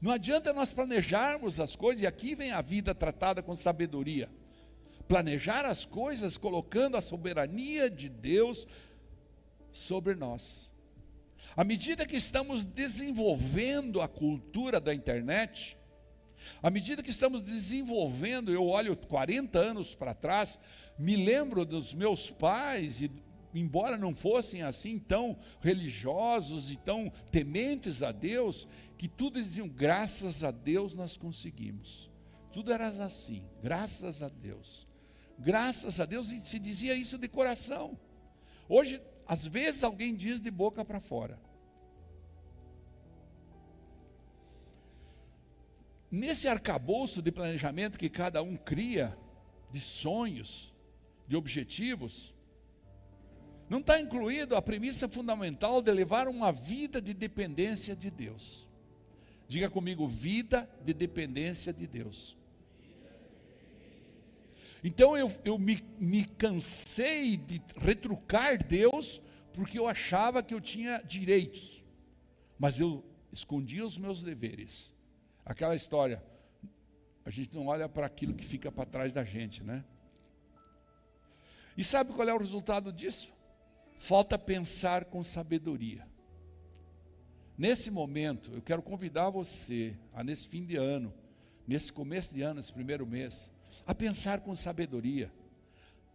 Não 0.00 0.10
adianta 0.10 0.52
nós 0.52 0.72
planejarmos 0.72 1.60
as 1.60 1.76
coisas, 1.76 2.02
e 2.02 2.06
aqui 2.06 2.34
vem 2.34 2.50
a 2.50 2.60
vida 2.60 2.94
tratada 2.94 3.42
com 3.42 3.54
sabedoria. 3.54 4.28
Planejar 5.06 5.64
as 5.64 5.84
coisas 5.84 6.36
colocando 6.36 6.96
a 6.96 7.00
soberania 7.00 7.88
de 7.88 8.08
Deus 8.08 8.66
sobre 9.72 10.14
nós. 10.14 10.70
À 11.56 11.64
medida 11.64 12.06
que 12.06 12.16
estamos 12.16 12.64
desenvolvendo 12.64 14.00
a 14.00 14.08
cultura 14.08 14.80
da 14.80 14.94
internet, 14.94 15.76
à 16.62 16.70
medida 16.70 17.02
que 17.02 17.10
estamos 17.10 17.42
desenvolvendo, 17.42 18.52
eu 18.52 18.66
olho 18.66 18.96
40 18.96 19.58
anos 19.58 19.94
para 19.94 20.14
trás, 20.14 20.58
me 20.98 21.16
lembro 21.16 21.64
dos 21.64 21.94
meus 21.94 22.30
pais, 22.30 23.02
e 23.02 23.10
embora 23.54 23.96
não 23.96 24.14
fossem 24.14 24.62
assim 24.62 24.98
tão 24.98 25.38
religiosos 25.60 26.70
e 26.70 26.76
tão 26.76 27.10
tementes 27.30 28.02
a 28.02 28.12
Deus, 28.12 28.66
que 28.96 29.08
tudo 29.08 29.42
diziam, 29.42 29.68
graças 29.68 30.42
a 30.42 30.50
Deus 30.50 30.94
nós 30.94 31.16
conseguimos. 31.16 32.10
Tudo 32.52 32.72
era 32.72 32.88
assim, 33.04 33.44
graças 33.62 34.22
a 34.22 34.28
Deus. 34.28 34.86
Graças 35.38 35.98
a 35.98 36.04
Deus, 36.04 36.30
e 36.30 36.40
se 36.40 36.58
dizia 36.58 36.94
isso 36.94 37.18
de 37.18 37.28
coração. 37.28 37.98
Hoje 38.68 39.02
às 39.26 39.46
vezes 39.46 39.82
alguém 39.82 40.14
diz 40.14 40.40
de 40.40 40.50
boca 40.50 40.84
para 40.84 41.00
fora. 41.00 41.40
Nesse 46.10 46.46
arcabouço 46.46 47.22
de 47.22 47.32
planejamento 47.32 47.98
que 47.98 48.10
cada 48.10 48.42
um 48.42 48.56
cria, 48.56 49.16
de 49.72 49.80
sonhos, 49.80 50.74
de 51.26 51.34
objetivos, 51.34 52.34
não 53.72 53.80
está 53.80 53.98
incluído 53.98 54.54
a 54.54 54.60
premissa 54.60 55.08
fundamental 55.08 55.80
de 55.80 55.90
levar 55.90 56.28
uma 56.28 56.52
vida 56.52 57.00
de 57.00 57.14
dependência 57.14 57.96
de 57.96 58.10
Deus. 58.10 58.68
Diga 59.48 59.70
comigo, 59.70 60.06
vida 60.06 60.68
de 60.84 60.92
dependência 60.92 61.72
de 61.72 61.86
Deus. 61.86 62.36
Então 64.84 65.16
eu, 65.16 65.34
eu 65.42 65.58
me, 65.58 65.82
me 65.98 66.26
cansei 66.26 67.38
de 67.38 67.62
retrucar 67.78 68.62
Deus, 68.62 69.22
porque 69.54 69.78
eu 69.78 69.88
achava 69.88 70.42
que 70.42 70.52
eu 70.52 70.60
tinha 70.60 70.98
direitos, 70.98 71.82
mas 72.58 72.78
eu 72.78 73.02
escondia 73.32 73.86
os 73.86 73.96
meus 73.96 74.22
deveres. 74.22 74.92
Aquela 75.46 75.74
história, 75.74 76.22
a 77.24 77.30
gente 77.30 77.54
não 77.54 77.68
olha 77.68 77.88
para 77.88 78.04
aquilo 78.04 78.34
que 78.34 78.44
fica 78.44 78.70
para 78.70 78.84
trás 78.84 79.14
da 79.14 79.24
gente, 79.24 79.64
né? 79.64 79.82
E 81.74 81.82
sabe 81.82 82.12
qual 82.12 82.28
é 82.28 82.34
o 82.34 82.38
resultado 82.38 82.92
disso? 82.92 83.32
Falta 84.02 84.36
pensar 84.36 85.04
com 85.04 85.22
sabedoria. 85.22 86.04
Nesse 87.56 87.88
momento, 87.88 88.50
eu 88.52 88.60
quero 88.60 88.82
convidar 88.82 89.30
você, 89.30 89.96
a 90.12 90.24
nesse 90.24 90.48
fim 90.48 90.64
de 90.64 90.76
ano, 90.76 91.14
nesse 91.68 91.92
começo 91.92 92.34
de 92.34 92.42
ano, 92.42 92.58
esse 92.58 92.72
primeiro 92.72 93.06
mês, 93.06 93.48
a 93.86 93.94
pensar 93.94 94.40
com 94.40 94.56
sabedoria. 94.56 95.32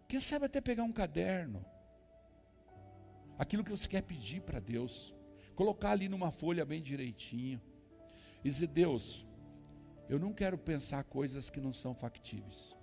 Quem 0.05 0.19
sabe 0.19 0.47
até 0.47 0.59
pegar 0.59 0.83
um 0.83 0.91
caderno, 0.91 1.65
aquilo 3.39 3.63
que 3.63 3.71
você 3.71 3.87
quer 3.87 4.01
pedir 4.01 4.41
para 4.41 4.59
Deus, 4.59 5.15
colocar 5.55 5.91
ali 5.91 6.09
numa 6.09 6.29
folha 6.29 6.65
bem 6.65 6.81
direitinho, 6.81 7.61
e 8.43 8.49
dizer: 8.49 8.67
Deus, 8.67 9.25
eu 10.09 10.19
não 10.19 10.33
quero 10.33 10.57
pensar 10.57 11.05
coisas 11.05 11.49
que 11.49 11.61
não 11.61 11.71
são 11.71 11.95
factíveis, 11.95 12.75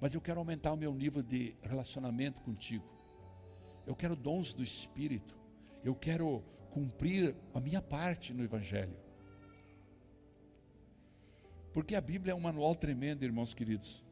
mas 0.00 0.14
eu 0.14 0.20
quero 0.20 0.38
aumentar 0.38 0.72
o 0.72 0.76
meu 0.76 0.94
nível 0.94 1.20
de 1.20 1.56
relacionamento 1.62 2.40
contigo. 2.42 2.99
Eu 3.86 3.94
quero 3.94 4.14
dons 4.14 4.54
do 4.54 4.62
Espírito, 4.62 5.36
eu 5.84 5.94
quero 5.94 6.42
cumprir 6.70 7.34
a 7.52 7.60
minha 7.60 7.82
parte 7.82 8.32
no 8.32 8.44
Evangelho. 8.44 8.96
Porque 11.72 11.94
a 11.94 12.00
Bíblia 12.00 12.32
é 12.32 12.34
um 12.34 12.40
manual 12.40 12.74
tremendo, 12.74 13.24
irmãos 13.24 13.54
queridos, 13.54 14.02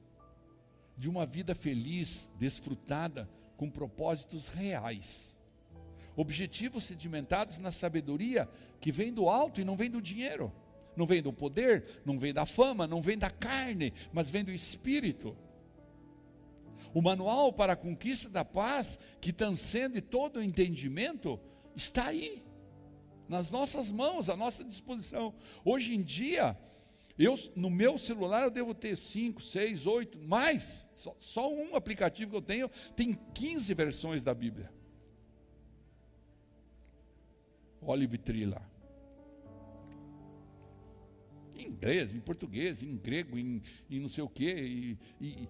de 0.97 1.09
uma 1.09 1.27
vida 1.27 1.55
feliz, 1.55 2.31
desfrutada 2.39 3.29
com 3.57 3.71
propósitos 3.71 4.49
reais. 4.49 5.39
Objetivos 6.17 6.85
sedimentados 6.85 7.59
na 7.59 7.71
sabedoria 7.71 8.49
que 8.81 8.91
vem 8.91 9.13
do 9.13 9.29
alto 9.29 9.61
e 9.61 9.65
não 9.65 9.77
vem 9.77 9.91
do 9.91 10.03
dinheiro, 10.03 10.53
não 10.97 11.07
vem 11.07 11.23
do 11.23 11.33
poder, 11.33 12.03
não 12.05 12.19
vem 12.19 12.33
da 12.33 12.45
fama, 12.45 12.87
não 12.87 13.01
vem 13.01 13.17
da 13.17 13.31
carne, 13.31 13.93
mas 14.13 14.29
vem 14.29 14.45
do 14.45 14.51
espírito. 14.51 15.37
O 16.95 17.03
manual 17.03 17.53
para 17.53 17.75
a 17.75 17.77
conquista 17.77 18.29
da 18.29 18.45
paz, 18.45 18.99
que 19.21 19.33
transcende 19.33 20.01
todo 20.01 20.39
o 20.39 20.43
entendimento, 20.43 21.39
está 21.77 22.07
aí, 22.07 22.43
nas 23.29 23.51
nossas 23.51 23.91
mãos, 23.91 24.29
à 24.29 24.37
nossa 24.37 24.65
disposição. 24.65 25.35
Hoje 25.65 25.95
em 25.95 26.03
dia, 26.03 26.57
eu, 27.19 27.35
no 27.55 27.69
meu 27.69 27.99
celular 27.99 28.45
eu 28.45 28.51
devo 28.51 28.73
ter 28.73 28.97
5, 28.97 29.43
6, 29.43 29.87
8, 29.87 30.19
mais. 30.21 30.87
Só, 30.95 31.15
só, 31.19 31.53
um 31.53 31.75
aplicativo 31.75 32.31
que 32.31 32.37
eu 32.37 32.43
tenho 32.43 32.71
tem 32.97 33.19
15 33.35 33.75
versões 33.75 34.25
da 34.25 34.33
Bíblia. 34.33 34.73
Olive 37.81 38.19
Tree 38.19 38.47
lá. 38.47 38.63
Em 41.55 41.67
inglês, 41.67 42.15
em 42.15 42.21
português, 42.21 42.83
em 42.85 42.97
grego, 42.97 43.37
em, 43.37 43.63
em 43.91 44.01
não 44.01 44.09
sei 44.09 44.23
o 44.23 44.29
quê, 44.29 44.55
e, 44.55 44.99
e, 45.21 45.49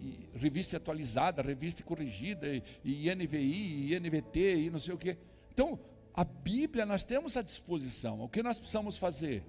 e, 0.00 0.28
revista 0.34 0.76
atualizada, 0.76 1.42
revista 1.42 1.82
corrigida, 1.82 2.48
e, 2.48 2.62
e 2.84 3.14
NVI, 3.14 3.92
e 3.92 4.00
NVT, 4.00 4.56
e 4.56 4.70
não 4.70 4.78
sei 4.78 4.94
o 4.94 4.98
quê. 4.98 5.16
Então, 5.52 5.78
a 6.14 6.24
Bíblia 6.24 6.86
nós 6.86 7.04
temos 7.04 7.36
à 7.36 7.42
disposição. 7.42 8.20
O 8.20 8.28
que 8.28 8.42
nós 8.42 8.58
precisamos 8.58 8.96
fazer? 8.96 9.44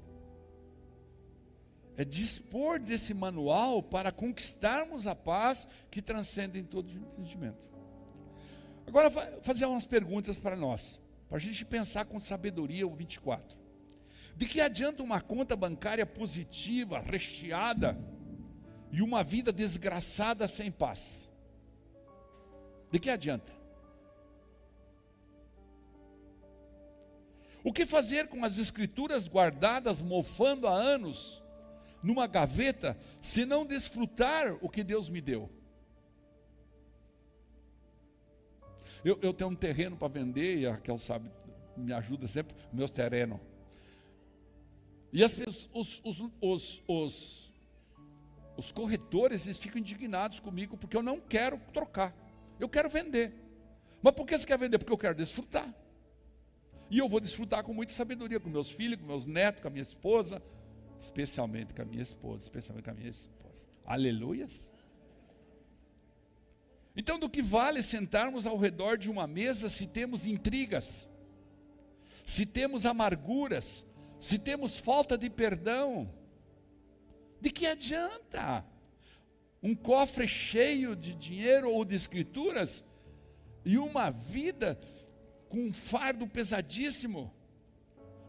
é 1.98 2.06
dispor 2.06 2.80
desse 2.80 3.12
manual 3.12 3.82
para 3.82 4.12
conquistarmos 4.12 5.08
a 5.08 5.16
paz 5.16 5.68
que 5.90 6.00
transcende 6.00 6.60
em 6.60 6.64
todo 6.64 6.92
entendimento. 6.92 7.58
Agora, 8.86 9.10
fazer 9.42 9.66
umas 9.66 9.84
perguntas 9.84 10.38
para 10.38 10.56
nós, 10.56 11.02
para 11.28 11.38
a 11.38 11.42
gente 11.42 11.66
pensar 11.66 12.06
com 12.06 12.20
sabedoria 12.20 12.88
o 12.88 12.96
24. 12.96 13.58
De 14.36 14.46
que 14.46 14.62
adianta 14.62 15.02
uma 15.02 15.20
conta 15.20 15.56
bancária 15.56 16.06
positiva, 16.06 17.00
recheada, 17.00 17.98
e 18.98 19.02
uma 19.04 19.24
vida 19.24 19.52
desgraçada 19.52 20.48
sem 20.48 20.72
paz? 20.72 21.30
De 22.92 22.98
que 22.98 23.12
adianta? 23.12 23.52
O 27.64 27.72
que 27.72 27.86
fazer 27.86 28.28
com 28.28 28.44
as 28.44 28.58
escrituras 28.58 29.28
guardadas, 29.28 30.02
mofando 30.02 30.68
há 30.68 30.74
anos, 30.74 31.44
numa 32.02 32.26
gaveta 32.26 32.98
se 33.22 33.46
não 33.46 33.68
desfrutar 33.68 34.58
o 34.62 34.68
que 34.68 34.84
Deus 34.84 35.12
me 35.12 35.22
deu? 35.22 35.48
Eu, 39.06 39.20
eu 39.22 39.32
tenho 39.32 39.52
um 39.52 39.56
terreno 39.56 39.96
para 39.96 40.08
vender, 40.08 40.58
e 40.58 40.66
a 40.66 40.72
Raquel 40.72 40.98
sabe, 40.98 41.30
me 41.76 41.94
ajuda 41.94 42.26
sempre, 42.26 42.56
meus 42.74 42.90
terrenos. 42.90 43.40
E 45.14 45.24
as, 45.24 45.38
os, 45.72 46.02
os, 46.04 46.24
os, 46.42 46.84
os, 46.88 47.54
os 48.58 48.72
corretores 48.72 49.46
eles 49.46 49.58
ficam 49.58 49.80
indignados 49.80 50.40
comigo 50.40 50.76
porque 50.76 50.98
eu 50.98 51.04
não 51.04 51.20
quero 51.20 51.60
trocar, 51.72 52.14
eu 52.60 52.68
quero 52.68 52.90
vender. 52.90 53.34
Mas 54.02 54.14
por 54.14 54.26
que 54.26 54.38
você 54.38 54.46
quer 54.46 54.58
vender? 54.58 54.78
Porque 54.78 54.92
eu 54.92 54.98
quero 54.98 55.16
desfrutar. 55.16 55.74
E 56.90 56.98
eu 56.98 57.08
vou 57.08 57.20
desfrutar 57.20 57.64
com 57.64 57.74
muita 57.74 57.94
sabedoria, 57.94 58.40
com 58.40 58.50
meus 58.50 58.72
filhos, 58.72 59.00
com 59.00 59.06
meus 59.06 59.26
netos, 59.26 59.62
com 59.62 59.68
a 59.68 59.72
minha 59.72 59.82
esposa, 59.82 60.42
especialmente 61.00 61.74
com 61.74 61.82
a 61.82 61.86
minha 61.86 62.04
esposa, 62.04 62.44
especialmente 62.44 62.86
com 62.86 62.92
a 62.92 62.94
minha 62.94 63.10
esposa. 63.10 63.66
Aleluias. 63.86 64.72
Então, 66.96 67.20
do 67.20 67.30
que 67.30 67.42
vale 67.42 67.84
sentarmos 67.84 68.48
ao 68.48 68.58
redor 68.58 68.98
de 68.98 69.10
uma 69.10 69.28
mesa 69.28 69.70
se 69.70 69.86
temos 69.86 70.26
intrigas, 70.26 71.08
se 72.26 72.46
temos 72.46 72.86
amarguras, 72.86 73.86
se 74.20 74.40
temos 74.40 74.78
falta 74.78 75.18
de 75.18 75.30
perdão? 75.30 76.12
De 77.40 77.50
que 77.52 77.68
adianta? 77.68 78.66
Um 79.62 79.76
cofre 79.76 80.28
cheio 80.28 80.96
de 80.96 81.14
dinheiro 81.14 81.72
ou 81.72 81.84
de 81.84 81.96
escrituras 81.96 82.84
e 83.66 83.78
uma 83.78 84.10
vida 84.10 84.80
com 85.50 85.68
um 85.68 85.74
fardo 85.74 86.28
pesadíssimo? 86.28 87.34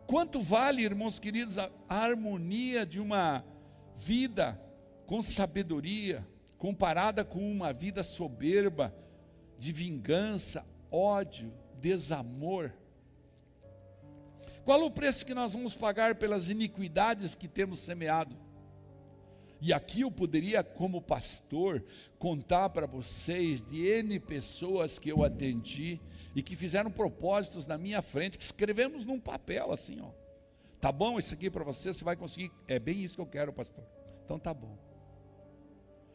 Quanto 0.07 0.41
vale, 0.41 0.83
irmãos 0.83 1.19
queridos, 1.19 1.59
a, 1.59 1.71
harmonia 1.87 2.87
de 2.87 2.99
uma 2.99 3.45
vida 3.97 4.61
com 5.07 5.23
sabedoria, 5.23 6.27
comparada 6.57 7.25
com 7.25 7.51
uma 7.51 7.73
vida 7.73 8.03
soberba, 8.03 8.95
de 9.59 9.73
vingança, 9.73 10.65
ódio, 10.91 11.53
desamor. 11.75 12.73
Qual 14.65 14.83
o 14.85 14.91
preço 14.91 15.25
que 15.25 15.35
nós 15.35 15.53
vamos 15.53 15.75
pagar 15.75 16.15
pelas 16.15 16.49
iniquidades 16.49 17.35
que 17.35 17.49
temos 17.49 17.81
semeado? 17.81 18.37
E 19.61 19.73
aqui 19.73 20.03
eu 20.03 20.11
poderia, 20.11 20.63
como 20.63 21.03
pastor, 21.03 21.85
contar 22.19 22.69
para 22.71 22.87
vocês 22.87 23.63
de 23.63 23.85
N 23.87 24.21
pessoas 24.21 24.99
que 24.99 25.11
eu 25.11 25.25
atendi 25.25 26.01
e 26.35 26.43
que 26.43 26.55
fizeram 26.55 26.91
propósitos 26.91 27.67
na 27.67 27.77
minha 27.77 28.01
frente, 28.01 28.39
que 28.39 28.45
escrevemos 28.45 29.05
num 29.05 29.19
papel 29.19 29.73
assim, 29.73 30.01
ó. 30.01 30.11
Tá 30.81 30.93
bom 30.93 31.19
isso 31.19 31.35
aqui 31.35 31.51
para 31.51 31.65
você? 31.65 31.93
Você 31.93 32.05
vai 32.05 32.15
conseguir? 32.15 32.53
É 32.69 32.79
bem 32.79 33.03
isso 33.03 33.17
que 33.17 33.21
eu 33.21 33.27
quero, 33.27 33.53
pastor. 33.53 33.85
Então 34.25 34.39
tá 34.39 34.55
bom. 34.55 34.79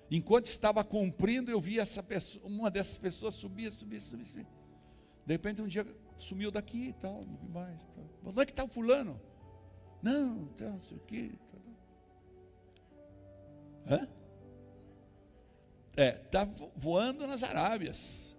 Enquanto 0.09 0.45
estava 0.45 0.83
cumprindo, 0.83 1.51
eu 1.51 1.59
vi 1.59 1.79
essa 1.79 2.01
pessoa, 2.01 2.45
uma 2.45 2.71
dessas 2.71 2.97
pessoas 2.97 3.33
subir, 3.33 3.71
subir, 3.71 3.99
subir, 3.99 4.25
subir. 4.25 4.47
De 5.25 5.33
repente 5.33 5.61
um 5.61 5.67
dia 5.67 5.85
sumiu 6.17 6.51
daqui 6.51 6.89
e 6.89 6.93
tal, 6.93 7.25
não 7.25 7.35
vi 7.35 7.49
mais. 7.49 7.81
Tal. 7.95 8.05
Onde 8.23 8.41
é 8.41 8.45
que 8.45 8.51
está 8.51 8.63
o 8.63 8.67
fulano? 8.69 9.19
Não, 10.01 10.45
tal, 10.57 10.71
não 10.71 10.81
sei 10.81 10.97
o 10.97 11.01
quê. 11.01 11.31
Hã? 13.87 14.07
É, 15.95 16.21
está 16.25 16.47
voando 16.75 17.27
nas 17.27 17.43
Arábias. 17.43 18.35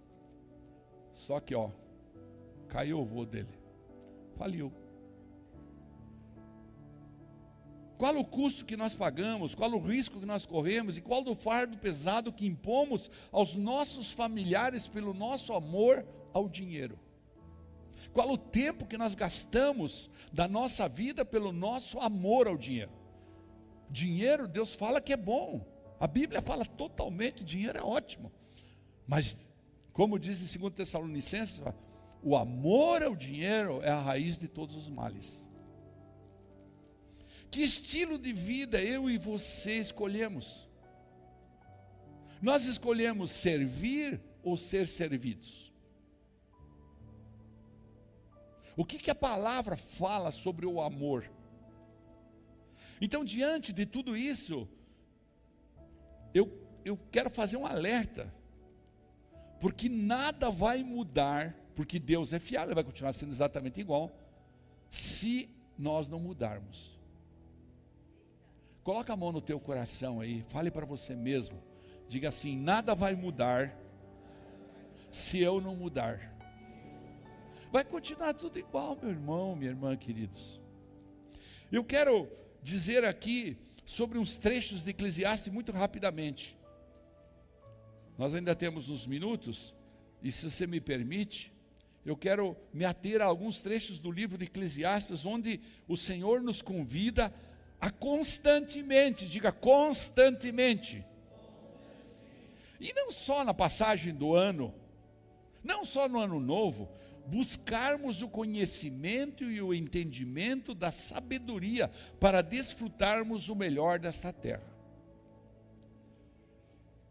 Só 1.12 1.38
que, 1.38 1.54
ó, 1.54 1.70
caiu 2.68 3.00
o 3.00 3.04
voo 3.04 3.24
dele. 3.24 3.59
Faliu. 4.37 4.72
Qual 7.96 8.18
o 8.18 8.24
custo 8.24 8.64
que 8.64 8.76
nós 8.76 8.94
pagamos, 8.94 9.54
qual 9.54 9.70
o 9.72 9.78
risco 9.78 10.18
que 10.18 10.26
nós 10.26 10.44
corremos 10.44 10.98
e 10.98 11.00
qual 11.00 11.22
o 11.22 11.37
fardo 11.37 11.78
pesado 11.78 12.33
que 12.33 12.44
impomos 12.44 13.09
aos 13.30 13.54
nossos 13.54 14.12
familiares 14.12 14.88
pelo 14.88 15.14
nosso 15.14 15.52
amor 15.52 16.04
ao 16.33 16.48
dinheiro? 16.48 16.98
Qual 18.12 18.28
o 18.30 18.38
tempo 18.38 18.87
que 18.87 18.98
nós 18.98 19.14
gastamos 19.14 20.11
da 20.33 20.48
nossa 20.48 20.88
vida 20.88 21.24
pelo 21.24 21.52
nosso 21.52 21.98
amor 22.00 22.48
ao 22.48 22.57
dinheiro? 22.57 22.90
Dinheiro, 23.94 24.48
Deus 24.48 24.74
fala 24.74 25.00
que 25.00 25.12
é 25.12 25.16
bom. 25.16 25.64
A 26.00 26.09
Bíblia 26.09 26.42
fala 26.42 26.66
totalmente, 26.66 27.44
dinheiro 27.44 27.78
é 27.78 27.83
ótimo. 27.83 28.33
Mas, 29.07 29.38
como 29.92 30.18
diz 30.18 30.57
em 30.57 30.59
2 30.59 30.74
Tessalonicenses, 30.74 31.62
o 32.20 32.37
amor 32.37 33.04
ao 33.04 33.14
dinheiro 33.14 33.80
é 33.83 33.90
a 33.90 34.00
raiz 34.00 34.37
de 34.37 34.48
todos 34.48 34.74
os 34.74 34.88
males. 34.88 35.46
Que 37.52 37.62
estilo 37.62 38.18
de 38.18 38.33
vida 38.33 38.83
eu 38.83 39.09
e 39.09 39.16
você 39.16 39.78
escolhemos? 39.78 40.68
Nós 42.42 42.66
escolhemos 42.66 43.30
servir 43.30 44.20
ou 44.42 44.57
ser 44.57 44.88
servidos? 44.88 45.72
O 48.76 48.85
que, 48.85 48.98
que 48.98 49.11
a 49.12 49.14
palavra 49.14 49.76
fala 49.76 50.33
sobre 50.33 50.66
o 50.66 50.80
amor? 50.80 51.30
Então, 53.00 53.24
diante 53.24 53.72
de 53.72 53.87
tudo 53.87 54.16
isso, 54.16 54.68
eu, 56.33 56.50
eu 56.85 56.98
quero 57.11 57.30
fazer 57.30 57.57
um 57.57 57.66
alerta, 57.66 58.33
porque 59.61 59.88
nada 59.88 60.50
vai 60.50 60.83
mudar, 60.83 61.54
porque 61.74 61.98
Deus 61.98 62.33
é 62.33 62.38
fiel, 62.38 62.64
Ele 62.64 62.74
vai 62.74 62.85
continuar 62.85 63.12
sendo 63.12 63.33
exatamente 63.33 63.80
igual, 63.80 64.16
se 64.90 65.48
nós 65.78 66.09
não 66.09 66.20
mudarmos. 66.20 66.98
Coloca 68.83 69.12
a 69.12 69.16
mão 69.16 69.33
no 69.33 69.40
teu 69.40 69.59
coração 69.59 70.20
aí, 70.20 70.42
fale 70.48 70.70
para 70.70 70.85
você 70.85 71.16
mesmo, 71.16 71.62
diga 72.07 72.28
assim: 72.28 72.57
nada 72.57 72.94
vai 72.94 73.14
mudar 73.14 73.74
se 75.11 75.38
eu 75.38 75.61
não 75.61 75.74
mudar. 75.74 76.33
Vai 77.72 77.85
continuar 77.85 78.35
tudo 78.35 78.59
igual, 78.59 78.96
meu 79.00 79.11
irmão, 79.11 79.57
minha 79.57 79.70
irmã, 79.70 79.96
queridos. 79.96 80.61
Eu 81.72 81.83
quero 81.83 82.28
dizer 82.64 83.05
aqui 83.05 83.57
sobre 83.85 84.18
uns 84.18 84.35
trechos 84.35 84.83
de 84.83 84.90
Eclesiastes 84.90 85.53
muito 85.53 85.70
rapidamente. 85.70 86.57
Nós 88.16 88.35
ainda 88.35 88.57
temos 88.57 88.88
uns 88.88 89.07
minutos, 89.07 89.74
e 90.22 90.33
se 90.33 90.50
você 90.50 90.66
me 90.66 90.81
permite, 90.81 91.53
eu 92.07 92.16
quero 92.16 92.57
me 92.72 92.85
ater 92.85 93.20
a 93.20 93.27
alguns 93.27 93.59
trechos 93.59 93.98
do 93.98 94.11
livro 94.11 94.38
de 94.38 94.46
Eclesiastes, 94.46 95.27
onde 95.27 95.61
o 95.87 95.96
Senhor 95.96 96.40
nos 96.40 96.62
convida 96.62 97.33
a 97.79 97.90
constantemente, 97.90 99.27
diga 99.27 99.53
constantemente, 99.53 101.05
e 102.81 102.92
não 102.94 103.12
só 103.12 103.44
na 103.44 103.53
passagem 103.53 104.14
do 104.14 104.35
ano, 104.35 104.74
não 105.62 105.85
só 105.85 106.09
no 106.09 106.18
ano 106.18 106.40
novo, 106.40 106.88
buscarmos 107.26 108.22
o 108.22 108.28
conhecimento 108.28 109.44
e 109.44 109.60
o 109.60 109.72
entendimento 109.72 110.74
da 110.74 110.90
sabedoria 110.90 111.90
para 112.20 112.42
desfrutarmos 112.42 113.48
o 113.48 113.54
melhor 113.54 113.98
desta 113.98 114.32
terra. 114.32 114.74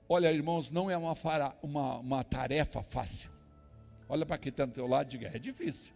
Olha, 0.07 0.31
irmãos, 0.31 0.69
não 0.69 0.91
é 0.91 0.97
uma, 0.97 1.15
uma, 1.61 1.97
uma 1.97 2.23
tarefa 2.23 2.83
fácil. 2.83 3.31
Olha 4.07 4.25
para 4.25 4.37
quem 4.37 4.49
está 4.49 4.65
do 4.65 4.71
teu 4.71 4.85
lado 4.85 5.07
e 5.07 5.11
diga: 5.11 5.31
é 5.33 5.39
difícil. 5.39 5.93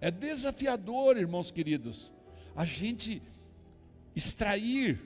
É 0.00 0.10
desafiador, 0.10 1.16
irmãos 1.16 1.50
queridos, 1.50 2.12
a 2.54 2.64
gente 2.64 3.22
extrair 4.14 5.00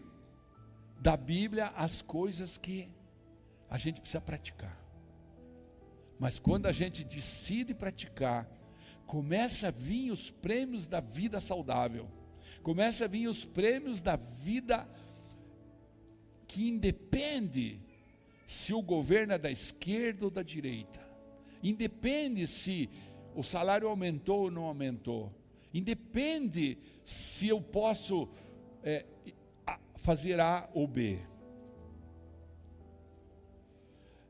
da 1.00 1.16
Bíblia 1.16 1.68
as 1.76 2.02
coisas 2.02 2.58
que 2.58 2.88
a 3.70 3.78
gente 3.78 4.00
precisa 4.00 4.20
praticar. 4.20 4.76
Mas 6.18 6.38
quando 6.38 6.66
a 6.66 6.72
gente 6.72 7.04
decide 7.04 7.72
praticar, 7.72 8.48
começa 9.06 9.68
a 9.68 9.70
vir 9.70 10.10
os 10.10 10.30
prêmios 10.30 10.86
da 10.86 11.00
vida 11.00 11.40
saudável, 11.40 12.08
começa 12.62 13.04
a 13.04 13.08
vir 13.08 13.28
os 13.28 13.44
prêmios 13.44 14.02
da 14.02 14.16
vida 14.16 14.88
que 16.46 16.68
independe 16.68 17.80
se 18.46 18.74
o 18.74 18.82
governo 18.82 19.34
é 19.34 19.38
da 19.38 19.50
esquerda 19.50 20.24
ou 20.24 20.30
da 20.30 20.42
direita, 20.42 21.00
independe 21.62 22.46
se 22.46 22.90
o 23.34 23.44
salário 23.44 23.88
aumentou 23.88 24.44
ou 24.44 24.50
não 24.50 24.64
aumentou, 24.64 25.32
independe 25.72 26.78
se 27.04 27.48
eu 27.48 27.60
posso 27.60 28.28
é, 28.82 29.06
fazer 29.96 30.40
A 30.40 30.68
ou 30.74 30.88
B 30.88 31.20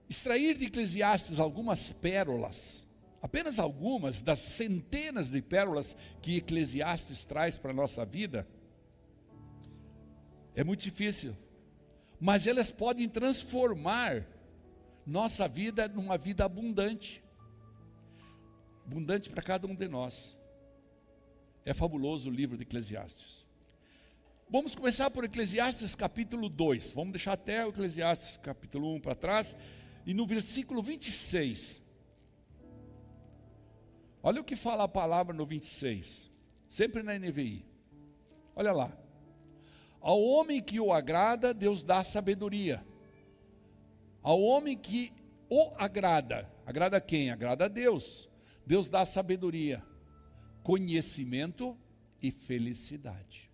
extrair 0.08 0.56
de 0.56 0.66
Eclesiastes 0.66 1.38
algumas 1.38 1.92
pérolas, 1.92 2.86
apenas 3.20 3.58
algumas 3.58 4.22
das 4.22 4.38
centenas 4.38 5.30
de 5.30 5.42
pérolas 5.42 5.96
que 6.22 6.36
Eclesiastes 6.36 7.24
traz 7.24 7.58
para 7.58 7.70
a 7.70 7.74
nossa 7.74 8.04
vida, 8.04 8.46
é 10.54 10.64
muito 10.64 10.82
difícil, 10.82 11.36
mas 12.18 12.46
elas 12.46 12.70
podem 12.70 13.08
transformar 13.08 14.26
nossa 15.06 15.46
vida 15.46 15.86
numa 15.88 16.18
vida 16.18 16.44
abundante 16.44 17.22
abundante 18.88 19.28
para 19.28 19.42
cada 19.42 19.66
um 19.66 19.74
de 19.74 19.86
nós. 19.86 20.34
É 21.62 21.74
fabuloso 21.74 22.30
o 22.30 22.32
livro 22.32 22.56
de 22.56 22.62
Eclesiastes. 22.62 23.46
Vamos 24.48 24.74
começar 24.74 25.10
por 25.10 25.24
Eclesiastes 25.24 25.94
capítulo 25.94 26.48
2. 26.48 26.92
Vamos 26.92 27.12
deixar 27.12 27.34
até 27.34 27.66
o 27.66 27.68
Eclesiastes 27.68 28.38
capítulo 28.38 28.94
1 28.94 29.00
para 29.00 29.14
trás 29.14 29.54
e 30.08 30.14
no 30.14 30.24
versículo 30.24 30.82
26. 30.82 31.82
Olha 34.22 34.40
o 34.40 34.44
que 34.44 34.56
fala 34.56 34.84
a 34.84 34.88
palavra 34.88 35.34
no 35.34 35.44
26, 35.44 36.30
sempre 36.66 37.02
na 37.02 37.18
NVI. 37.18 37.66
Olha 38.56 38.72
lá. 38.72 38.98
Ao 40.00 40.18
homem 40.18 40.62
que 40.62 40.80
o 40.80 40.94
agrada, 40.94 41.52
Deus 41.52 41.82
dá 41.82 42.02
sabedoria. 42.02 42.82
Ao 44.22 44.40
homem 44.40 44.78
que 44.78 45.12
o 45.46 45.74
agrada, 45.76 46.50
agrada 46.64 46.98
quem? 47.02 47.30
Agrada 47.30 47.66
a 47.66 47.68
Deus. 47.68 48.30
Deus 48.66 48.88
dá 48.88 49.04
sabedoria, 49.04 49.84
conhecimento 50.62 51.76
e 52.22 52.30
felicidade. 52.30 53.50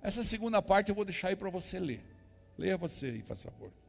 Essa 0.00 0.22
segunda 0.22 0.62
parte 0.62 0.90
eu 0.90 0.94
vou 0.94 1.04
deixar 1.04 1.28
aí 1.28 1.36
para 1.36 1.50
você 1.50 1.80
ler. 1.80 2.04
Leia 2.56 2.76
você 2.76 3.06
aí, 3.06 3.22
faz 3.22 3.42
favor. 3.42 3.79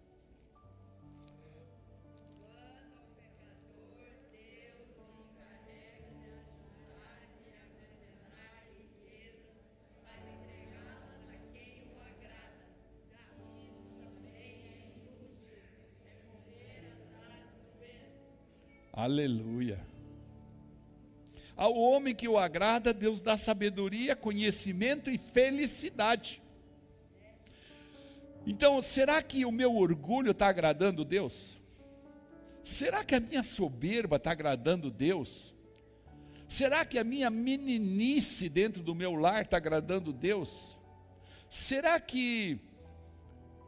Aleluia. 19.01 19.79
Ao 21.57 21.73
homem 21.75 22.13
que 22.13 22.27
o 22.27 22.37
agrada, 22.37 22.93
Deus 22.93 23.19
dá 23.19 23.35
sabedoria, 23.35 24.15
conhecimento 24.15 25.09
e 25.09 25.17
felicidade. 25.17 26.39
Então, 28.45 28.79
será 28.79 29.19
que 29.23 29.43
o 29.43 29.51
meu 29.51 29.75
orgulho 29.75 30.29
está 30.29 30.49
agradando 30.49 31.03
Deus? 31.03 31.57
Será 32.63 33.03
que 33.03 33.15
a 33.15 33.19
minha 33.19 33.41
soberba 33.41 34.17
está 34.17 34.33
agradando 34.33 34.91
Deus? 34.91 35.51
Será 36.47 36.85
que 36.85 36.99
a 36.99 37.03
minha 37.03 37.31
meninice 37.31 38.47
dentro 38.49 38.83
do 38.83 38.93
meu 38.93 39.15
lar 39.15 39.41
está 39.41 39.57
agradando 39.57 40.13
Deus? 40.13 40.77
Será 41.49 41.99
que 41.99 42.59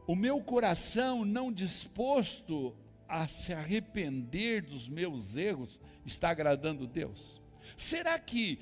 o 0.06 0.14
meu 0.14 0.40
coração 0.40 1.24
não 1.24 1.52
disposto 1.52 2.72
a 3.14 3.28
se 3.28 3.52
arrepender 3.52 4.62
dos 4.62 4.88
meus 4.88 5.36
erros 5.36 5.80
está 6.04 6.30
agradando 6.30 6.84
Deus? 6.84 7.40
Será 7.76 8.18
que 8.18 8.58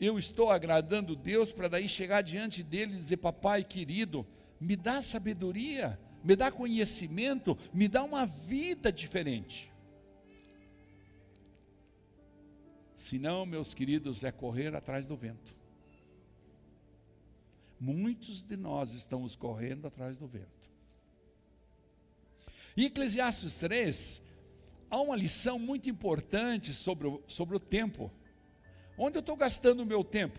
eu 0.00 0.18
estou 0.18 0.50
agradando 0.50 1.14
Deus 1.14 1.52
para 1.52 1.68
daí 1.68 1.86
chegar 1.86 2.22
diante 2.22 2.62
dele 2.62 2.94
e 2.94 2.96
dizer: 2.96 3.18
Papai 3.18 3.62
querido, 3.62 4.26
me 4.58 4.74
dá 4.74 5.02
sabedoria, 5.02 6.00
me 6.24 6.34
dá 6.34 6.50
conhecimento, 6.50 7.58
me 7.74 7.86
dá 7.86 8.02
uma 8.02 8.24
vida 8.24 8.90
diferente? 8.90 9.70
Se 12.96 13.18
não, 13.18 13.44
meus 13.44 13.74
queridos, 13.74 14.24
é 14.24 14.32
correr 14.32 14.74
atrás 14.74 15.06
do 15.06 15.14
vento. 15.14 15.54
Muitos 17.78 18.40
de 18.40 18.56
nós 18.56 18.94
estamos 18.94 19.36
correndo 19.36 19.86
atrás 19.86 20.16
do 20.16 20.26
vento. 20.26 20.53
Em 22.76 22.86
Eclesiastes 22.86 23.54
3, 23.54 24.20
há 24.90 25.00
uma 25.00 25.14
lição 25.14 25.58
muito 25.58 25.88
importante 25.88 26.74
sobre 26.74 27.06
o, 27.06 27.22
sobre 27.26 27.56
o 27.56 27.60
tempo. 27.60 28.10
Onde 28.98 29.16
eu 29.16 29.20
estou 29.20 29.36
gastando 29.36 29.84
o 29.84 29.86
meu 29.86 30.02
tempo? 30.02 30.38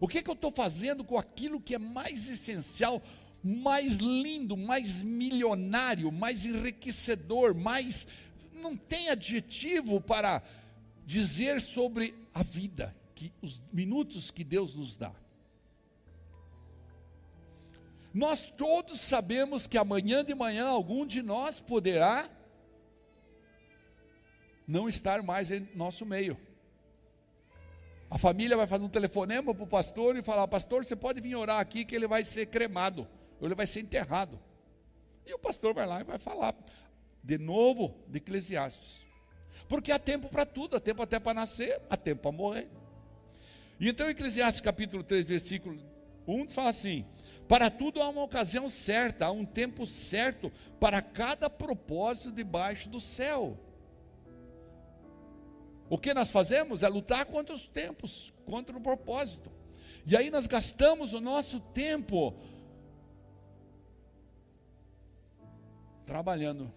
O 0.00 0.08
que, 0.08 0.20
que 0.20 0.28
eu 0.28 0.34
estou 0.34 0.50
fazendo 0.50 1.04
com 1.04 1.16
aquilo 1.16 1.60
que 1.60 1.74
é 1.74 1.78
mais 1.78 2.28
essencial, 2.28 3.00
mais 3.42 3.98
lindo, 3.98 4.56
mais 4.56 5.00
milionário, 5.00 6.10
mais 6.10 6.44
enriquecedor, 6.44 7.54
mais. 7.54 8.06
Não 8.52 8.76
tem 8.76 9.08
adjetivo 9.08 10.00
para 10.00 10.42
dizer 11.06 11.62
sobre 11.62 12.14
a 12.34 12.42
vida, 12.42 12.94
que 13.14 13.32
os 13.40 13.60
minutos 13.72 14.30
que 14.30 14.42
Deus 14.42 14.74
nos 14.74 14.96
dá. 14.96 15.12
Nós 18.16 18.40
todos 18.40 18.98
sabemos 18.98 19.66
que 19.66 19.76
amanhã 19.76 20.24
de 20.24 20.34
manhã 20.34 20.68
algum 20.68 21.06
de 21.06 21.20
nós 21.20 21.60
poderá 21.60 22.30
não 24.66 24.88
estar 24.88 25.22
mais 25.22 25.50
em 25.50 25.68
nosso 25.74 26.06
meio. 26.06 26.34
A 28.08 28.16
família 28.16 28.56
vai 28.56 28.66
fazer 28.66 28.84
um 28.84 28.88
telefonema 28.88 29.54
para 29.54 29.64
o 29.64 29.66
pastor 29.66 30.16
e 30.16 30.22
falar: 30.22 30.48
Pastor, 30.48 30.82
você 30.82 30.96
pode 30.96 31.20
vir 31.20 31.34
orar 31.34 31.60
aqui 31.60 31.84
que 31.84 31.94
ele 31.94 32.06
vai 32.06 32.24
ser 32.24 32.46
cremado, 32.46 33.06
ou 33.38 33.46
ele 33.48 33.54
vai 33.54 33.66
ser 33.66 33.80
enterrado. 33.80 34.40
E 35.26 35.34
o 35.34 35.38
pastor 35.38 35.74
vai 35.74 35.84
lá 35.86 36.00
e 36.00 36.04
vai 36.04 36.18
falar 36.18 36.54
de 37.22 37.36
novo 37.36 38.02
de 38.08 38.16
Eclesiastes. 38.16 38.96
Porque 39.68 39.92
há 39.92 39.98
tempo 39.98 40.30
para 40.30 40.46
tudo, 40.46 40.74
há 40.74 40.80
tempo 40.80 41.02
até 41.02 41.20
para 41.20 41.34
nascer, 41.34 41.82
há 41.90 41.98
tempo 41.98 42.22
para 42.22 42.32
morrer. 42.32 42.66
E 43.78 43.90
então, 43.90 44.08
Eclesiastes 44.08 44.62
capítulo 44.62 45.04
3, 45.04 45.26
versículo 45.26 45.78
1 46.26 46.48
fala 46.48 46.70
assim: 46.70 47.04
para 47.48 47.70
tudo 47.70 48.02
há 48.02 48.08
uma 48.08 48.22
ocasião 48.22 48.68
certa, 48.68 49.26
há 49.26 49.30
um 49.30 49.44
tempo 49.44 49.86
certo 49.86 50.50
para 50.80 51.00
cada 51.00 51.48
propósito 51.48 52.32
debaixo 52.32 52.88
do 52.88 52.98
céu. 52.98 53.58
O 55.88 55.96
que 55.96 56.12
nós 56.12 56.30
fazemos 56.30 56.82
é 56.82 56.88
lutar 56.88 57.24
contra 57.26 57.54
os 57.54 57.68
tempos, 57.68 58.34
contra 58.44 58.76
o 58.76 58.80
propósito. 58.80 59.50
E 60.04 60.16
aí 60.16 60.30
nós 60.30 60.46
gastamos 60.46 61.12
o 61.12 61.20
nosso 61.20 61.60
tempo 61.60 62.34
trabalhando. 66.04 66.72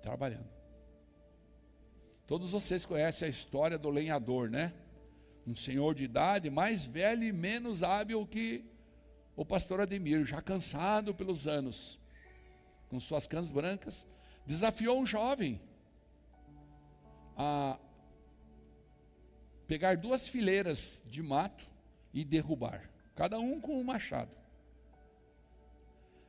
Trabalhando. 0.00 0.48
Todos 2.26 2.52
vocês 2.52 2.86
conhecem 2.86 3.26
a 3.26 3.30
história 3.30 3.76
do 3.76 3.90
lenhador, 3.90 4.48
né? 4.48 4.72
Um 5.46 5.54
senhor 5.54 5.94
de 5.94 6.04
idade, 6.04 6.48
mais 6.48 6.84
velho 6.84 7.24
e 7.24 7.32
menos 7.32 7.82
hábil 7.82 8.24
que 8.26 8.64
o 9.36 9.44
pastor 9.44 9.80
Ademir, 9.80 10.24
já 10.24 10.40
cansado 10.40 11.14
pelos 11.14 11.48
anos, 11.48 11.98
com 12.88 13.00
suas 13.00 13.26
cãs 13.26 13.50
brancas, 13.50 14.06
desafiou 14.46 15.00
um 15.00 15.06
jovem 15.06 15.60
a 17.36 17.78
pegar 19.66 19.96
duas 19.96 20.28
fileiras 20.28 21.02
de 21.06 21.22
mato 21.22 21.68
e 22.12 22.24
derrubar, 22.24 22.88
cada 23.14 23.38
um 23.38 23.60
com 23.60 23.80
um 23.80 23.84
machado. 23.84 24.36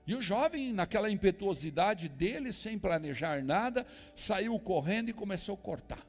E 0.08 0.14
o 0.14 0.22
jovem, 0.22 0.72
naquela 0.72 1.10
impetuosidade 1.10 2.08
dele, 2.08 2.54
sem 2.54 2.78
planejar 2.78 3.44
nada, 3.44 3.86
saiu 4.16 4.60
correndo 4.60 5.10
e 5.10 5.14
começou 5.14 5.56
a 5.56 5.58
cortar. 5.58 6.06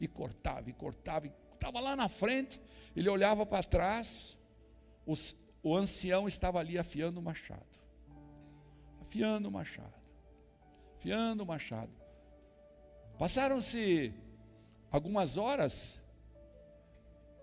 E 0.00 0.06
cortava, 0.06 0.70
e 0.70 0.72
cortava, 0.72 1.26
e 1.26 1.32
estava 1.52 1.80
lá 1.80 1.96
na 1.96 2.08
frente, 2.08 2.60
ele 2.94 3.08
olhava 3.08 3.44
para 3.44 3.64
trás, 3.64 4.36
os, 5.04 5.34
o 5.62 5.76
ancião 5.76 6.28
estava 6.28 6.58
ali 6.58 6.78
afiando 6.78 7.20
o 7.20 7.22
machado. 7.22 7.66
Afiando 9.00 9.48
o 9.48 9.52
machado. 9.52 9.94
Afiando 10.96 11.42
o 11.42 11.46
machado. 11.46 11.92
Passaram-se 13.18 14.14
algumas 14.90 15.36
horas 15.36 15.98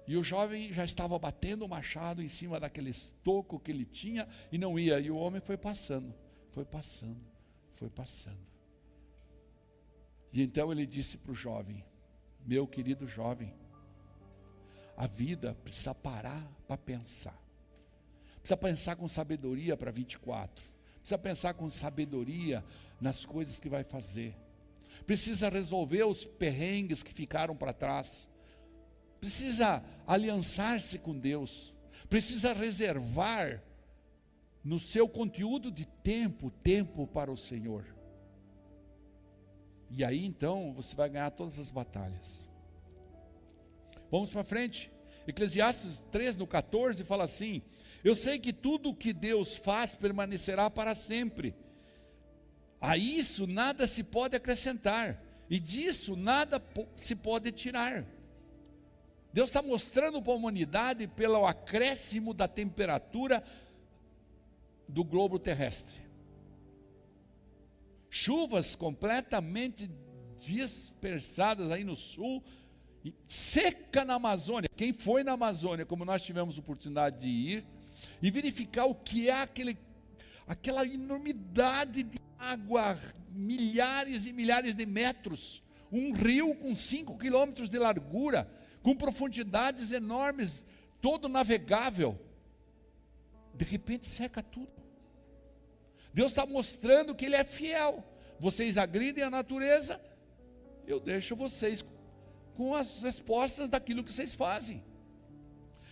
e 0.08 0.16
o 0.16 0.24
jovem 0.24 0.72
já 0.72 0.86
estava 0.86 1.18
batendo 1.18 1.66
o 1.66 1.70
machado 1.70 2.22
em 2.22 2.30
cima 2.30 2.60
daquele 2.60 2.92
estoco 2.92 3.60
que 3.60 3.72
ele 3.72 3.86
tinha 3.86 4.28
e 4.52 4.58
não 4.58 4.78
ia. 4.78 5.00
E 5.00 5.10
o 5.10 5.18
homem 5.18 5.42
foi 5.42 5.58
passando, 5.58 6.14
foi 6.52 6.64
passando, 6.64 7.20
foi 7.74 7.90
passando. 7.90 8.46
E 10.32 10.44
então 10.44 10.72
ele 10.72 10.86
disse 10.86 11.18
para 11.18 11.32
o 11.32 11.36
jovem: 11.36 11.84
Meu 12.46 12.68
querido 12.68 13.08
jovem, 13.08 13.54
a 14.96 15.08
vida 15.08 15.56
precisa 15.64 15.96
parar 15.96 16.48
para 16.68 16.78
pensar. 16.78 17.45
Precisa 18.46 18.58
pensar 18.58 18.96
com 18.96 19.08
sabedoria 19.08 19.76
para 19.76 19.90
24. 19.90 20.64
Precisa 21.00 21.18
pensar 21.18 21.56
com 21.56 21.68
sabedoria 21.68 22.64
nas 23.02 23.26
coisas 23.26 23.60
que 23.60 23.68
vai 23.68 23.84
fazer. 23.84 24.38
Precisa 25.08 25.50
resolver 25.50 26.04
os 26.04 26.26
perrengues 26.28 27.02
que 27.02 27.12
ficaram 27.12 27.58
para 27.58 27.74
trás. 27.74 28.30
Precisa 29.20 29.84
aliançar-se 30.06 31.00
com 31.00 31.18
Deus. 31.18 31.74
Precisa 32.08 32.54
reservar 32.54 33.64
no 34.64 34.78
seu 34.78 35.10
conteúdo 35.10 35.72
de 35.72 35.88
tempo, 35.88 36.52
tempo 36.52 37.08
para 37.08 37.32
o 37.32 37.38
Senhor. 37.38 37.84
E 39.90 40.04
aí 40.04 40.24
então 40.24 40.72
você 40.72 40.96
vai 40.96 41.10
ganhar 41.10 41.32
todas 41.32 41.58
as 41.58 41.72
batalhas. 41.72 42.46
Vamos 44.12 44.30
para 44.30 44.44
frente. 44.44 44.92
Eclesiastes 45.28 46.04
3, 46.12 46.38
no 46.38 46.46
14, 46.46 47.04
fala 47.04 47.24
assim: 47.24 47.62
eu 48.06 48.14
sei 48.14 48.38
que 48.38 48.54
tudo 48.54 48.90
o 48.90 48.96
que 48.96 49.12
Deus 49.12 49.58
faz 49.58 49.96
permanecerá 49.96 50.70
para 50.70 50.94
sempre. 50.94 51.56
A 52.80 52.96
isso 52.96 53.48
nada 53.48 53.88
se 53.88 54.04
pode 54.04 54.36
acrescentar, 54.36 55.20
e 55.50 55.60
disso 55.60 56.16
nada 56.16 56.64
se 56.96 57.16
pode 57.16 57.52
tirar. 57.52 58.06
Deus 59.34 59.50
está 59.50 59.60
mostrando 59.64 60.22
para 60.22 60.34
a 60.34 60.36
humanidade 60.36 61.08
pelo 61.08 61.48
acréscimo 61.48 62.32
da 62.32 62.48
temperatura 62.48 63.44
do 64.88 65.04
globo 65.04 65.40
terrestre. 65.40 65.96
Chuvas 68.08 68.76
completamente 68.76 69.90
dispersadas 70.38 71.72
aí 71.72 71.84
no 71.84 71.96
sul, 71.96 72.44
seca 73.28 74.06
na 74.06 74.16
Amazônia. 74.16 74.70
Quem 74.76 74.94
foi 74.94 75.24
na 75.24 75.34
Amazônia, 75.34 75.86
como 75.86 76.06
nós 76.06 76.24
tivemos 76.24 76.58
oportunidade 76.58 77.20
de 77.20 77.28
ir, 77.28 77.66
e 78.22 78.32
verificar 78.32 78.86
o 78.86 78.96
que 78.96 79.30
é 79.30 79.42
aquele, 79.42 79.78
aquela 80.48 80.86
enormidade 80.86 82.04
de 82.04 82.20
água, 82.38 83.00
milhares 83.30 84.26
e 84.26 84.34
milhares 84.34 84.76
de 84.76 84.86
metros, 84.86 85.64
um 85.92 86.14
rio 86.14 86.56
com 86.56 86.74
5 86.74 87.18
quilômetros 87.18 87.70
de 87.70 87.78
largura, 87.78 88.50
com 88.82 88.96
profundidades 88.96 89.92
enormes, 89.92 90.66
todo 91.02 91.28
navegável. 91.30 92.20
De 93.54 93.66
repente 93.66 94.08
seca 94.08 94.44
tudo. 94.44 94.72
Deus 96.14 96.32
está 96.32 96.46
mostrando 96.46 97.16
que 97.16 97.26
Ele 97.26 97.36
é 97.36 97.44
fiel. 97.44 98.04
Vocês 98.40 98.78
agridem 98.78 99.24
a 99.24 99.30
natureza, 99.30 100.02
eu 100.88 101.00
deixo 101.00 101.36
vocês 101.36 101.82
com 102.56 102.74
as 102.74 103.04
respostas 103.04 103.70
daquilo 103.70 104.04
que 104.04 104.12
vocês 104.12 104.34
fazem. 104.34 104.84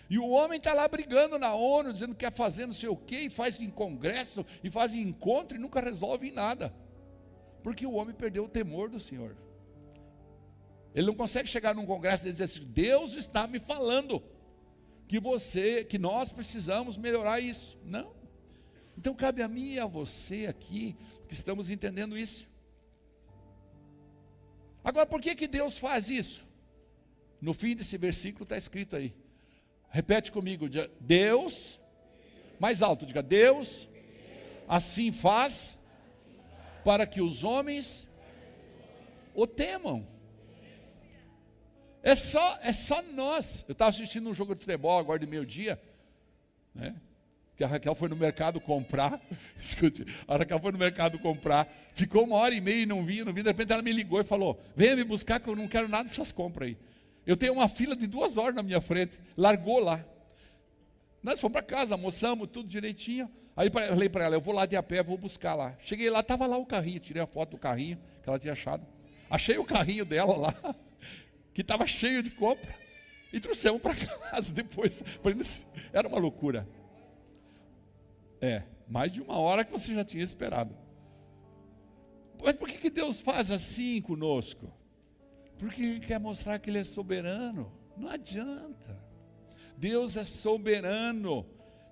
E 0.09 0.17
o 0.17 0.29
homem 0.29 0.57
está 0.57 0.73
lá 0.73 0.87
brigando 0.87 1.39
na 1.39 1.53
ONU, 1.53 1.91
dizendo 1.91 2.13
que 2.13 2.25
quer 2.25 2.33
fazer 2.33 2.65
não 2.65 2.73
sei 2.73 2.89
o 2.89 2.95
quê, 2.95 3.21
e 3.21 3.29
faz 3.29 3.59
em 3.59 3.69
congresso, 3.69 4.45
e 4.63 4.69
faz 4.69 4.93
em 4.93 5.01
encontro, 5.01 5.57
e 5.57 5.59
nunca 5.59 5.79
resolve 5.79 6.27
em 6.27 6.31
nada. 6.31 6.73
Porque 7.63 7.85
o 7.85 7.93
homem 7.93 8.13
perdeu 8.13 8.43
o 8.43 8.49
temor 8.49 8.89
do 8.89 8.99
Senhor. 8.99 9.35
Ele 10.93 11.07
não 11.07 11.15
consegue 11.15 11.49
chegar 11.49 11.73
num 11.73 11.85
congresso 11.85 12.27
e 12.27 12.31
dizer 12.31 12.43
assim: 12.43 12.65
Deus 12.65 13.15
está 13.15 13.47
me 13.47 13.59
falando 13.59 14.21
que 15.07 15.19
você, 15.19 15.83
que 15.83 15.97
nós 15.97 16.29
precisamos 16.29 16.97
melhorar 16.97 17.39
isso. 17.39 17.77
Não. 17.83 18.13
Então 18.97 19.15
cabe 19.15 19.41
a 19.41 19.47
mim 19.47 19.73
e 19.73 19.79
a 19.79 19.85
você 19.85 20.45
aqui 20.45 20.95
que 21.27 21.33
estamos 21.33 21.69
entendendo 21.69 22.17
isso. 22.17 22.47
Agora, 24.83 25.05
por 25.05 25.21
que, 25.21 25.33
que 25.33 25.47
Deus 25.47 25.77
faz 25.77 26.11
isso? 26.11 26.45
No 27.43 27.53
fim 27.53 27.75
desse 27.75 27.97
versículo 27.97 28.43
está 28.43 28.55
escrito 28.55 28.95
aí. 28.95 29.13
Repete 29.89 30.31
comigo: 30.31 30.65
Deus, 30.97 31.77
mais 32.57 32.81
alto, 32.81 33.05
diga: 33.05 33.21
Deus, 33.21 33.85
assim 34.65 35.11
faz 35.11 35.77
para 36.85 37.05
que 37.05 37.21
os 37.21 37.43
homens 37.43 38.07
o 39.35 39.45
temam. 39.45 40.07
É 42.01 42.15
só, 42.15 42.59
é 42.61 42.71
só 42.71 43.01
nós. 43.01 43.65
Eu 43.67 43.73
estava 43.73 43.89
assistindo 43.89 44.29
um 44.29 44.33
jogo 44.33 44.55
de 44.55 44.61
futebol 44.61 44.97
agora 44.97 45.19
de 45.19 45.27
meio-dia, 45.27 45.81
né? 46.73 46.95
Que 47.57 47.63
a 47.65 47.67
Raquel 47.67 47.93
foi 47.93 48.07
no 48.07 48.15
mercado 48.15 48.61
comprar. 48.61 49.19
Escute, 49.59 50.05
a 50.25 50.37
Raquel 50.37 50.61
foi 50.61 50.71
no 50.71 50.77
mercado 50.77 51.19
comprar, 51.19 51.67
ficou 51.93 52.23
uma 52.23 52.37
hora 52.37 52.55
e 52.55 52.61
meia 52.61 52.83
e 52.83 52.85
não 52.85 53.03
vinha, 53.03 53.25
não 53.25 53.33
vinha. 53.33 53.43
De 53.43 53.49
repente 53.49 53.73
ela 53.73 53.81
me 53.81 53.91
ligou 53.91 54.21
e 54.21 54.23
falou: 54.23 54.57
Venha 54.77 54.95
me 54.95 55.03
buscar 55.03 55.41
que 55.41 55.49
eu 55.49 55.57
não 55.57 55.67
quero 55.67 55.89
nada 55.89 56.05
dessas 56.05 56.31
compras 56.31 56.69
aí. 56.69 56.92
Eu 57.25 57.37
tenho 57.37 57.53
uma 57.53 57.69
fila 57.69 57.95
de 57.95 58.07
duas 58.07 58.37
horas 58.37 58.55
na 58.55 58.63
minha 58.63 58.81
frente. 58.81 59.17
Largou 59.37 59.79
lá. 59.79 60.03
Nós 61.21 61.39
fomos 61.39 61.53
para 61.53 61.63
casa, 61.63 61.93
almoçamos, 61.93 62.49
tudo 62.51 62.67
direitinho. 62.67 63.31
Aí 63.55 63.69
falei 63.69 64.09
para 64.09 64.25
ela: 64.25 64.35
Eu 64.35 64.41
vou 64.41 64.53
lá 64.53 64.65
de 64.65 64.75
a 64.75 64.83
pé, 64.83 65.01
vou 65.01 65.17
buscar 65.17 65.55
lá. 65.55 65.75
Cheguei 65.79 66.09
lá, 66.09 66.19
estava 66.19 66.45
lá 66.45 66.57
o 66.57 66.65
carrinho, 66.65 66.99
tirei 66.99 67.21
a 67.21 67.27
foto 67.27 67.51
do 67.51 67.57
carrinho 67.57 67.97
que 68.21 68.29
ela 68.29 68.39
tinha 68.39 68.53
achado. 68.53 68.85
Achei 69.29 69.57
o 69.57 69.65
carrinho 69.65 70.05
dela 70.05 70.35
lá 70.35 70.55
que 71.53 71.61
estava 71.61 71.85
cheio 71.87 72.23
de 72.23 72.31
compra, 72.31 72.75
e 73.31 73.39
trouxemos 73.39 73.81
para 73.81 73.95
casa 74.31 74.51
depois. 74.51 75.03
Era 75.91 76.07
uma 76.07 76.19
loucura. 76.19 76.67
É, 78.41 78.63
mais 78.87 79.11
de 79.11 79.21
uma 79.21 79.37
hora 79.37 79.63
que 79.63 79.71
você 79.71 79.93
já 79.93 80.03
tinha 80.03 80.23
esperado. 80.23 80.75
Mas 82.43 82.55
por 82.55 82.67
que, 82.67 82.77
que 82.77 82.89
Deus 82.89 83.21
faz 83.21 83.49
assim 83.49 84.01
conosco? 84.01 84.71
Porque 85.57 85.81
Ele 85.81 85.99
quer 85.99 86.19
mostrar 86.19 86.59
que 86.59 86.69
Ele 86.69 86.79
é 86.79 86.83
soberano. 86.83 87.71
Não 87.95 88.09
adianta. 88.09 88.97
Deus 89.77 90.17
é 90.17 90.23
soberano. 90.23 91.45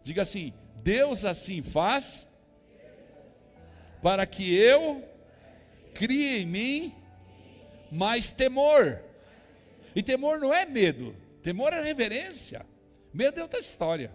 Diga 0.03 0.21
assim: 0.21 0.53
Deus 0.83 1.25
assim 1.25 1.61
faz 1.61 2.27
para 4.01 4.25
que 4.25 4.53
eu 4.53 5.03
crie 5.93 6.41
em 6.41 6.45
mim 6.45 6.95
mais 7.91 8.31
temor. 8.31 8.99
E 9.95 10.01
temor 10.01 10.39
não 10.39 10.53
é 10.53 10.65
medo, 10.65 11.15
temor 11.43 11.73
é 11.73 11.81
reverência. 11.81 12.65
Medo 13.13 13.39
é 13.39 13.43
outra 13.43 13.59
história. 13.59 14.11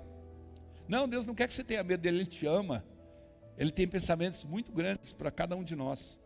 Não, 0.88 1.08
Deus 1.08 1.26
não 1.26 1.34
quer 1.34 1.46
que 1.46 1.54
você 1.54 1.64
tenha 1.64 1.82
medo 1.82 2.00
dele, 2.00 2.18
Ele 2.18 2.26
te 2.26 2.46
ama. 2.46 2.84
Ele 3.58 3.70
tem 3.70 3.86
pensamentos 3.86 4.44
muito 4.44 4.72
grandes 4.72 5.12
para 5.12 5.30
cada 5.30 5.56
um 5.56 5.62
de 5.62 5.76
nós. 5.76 6.18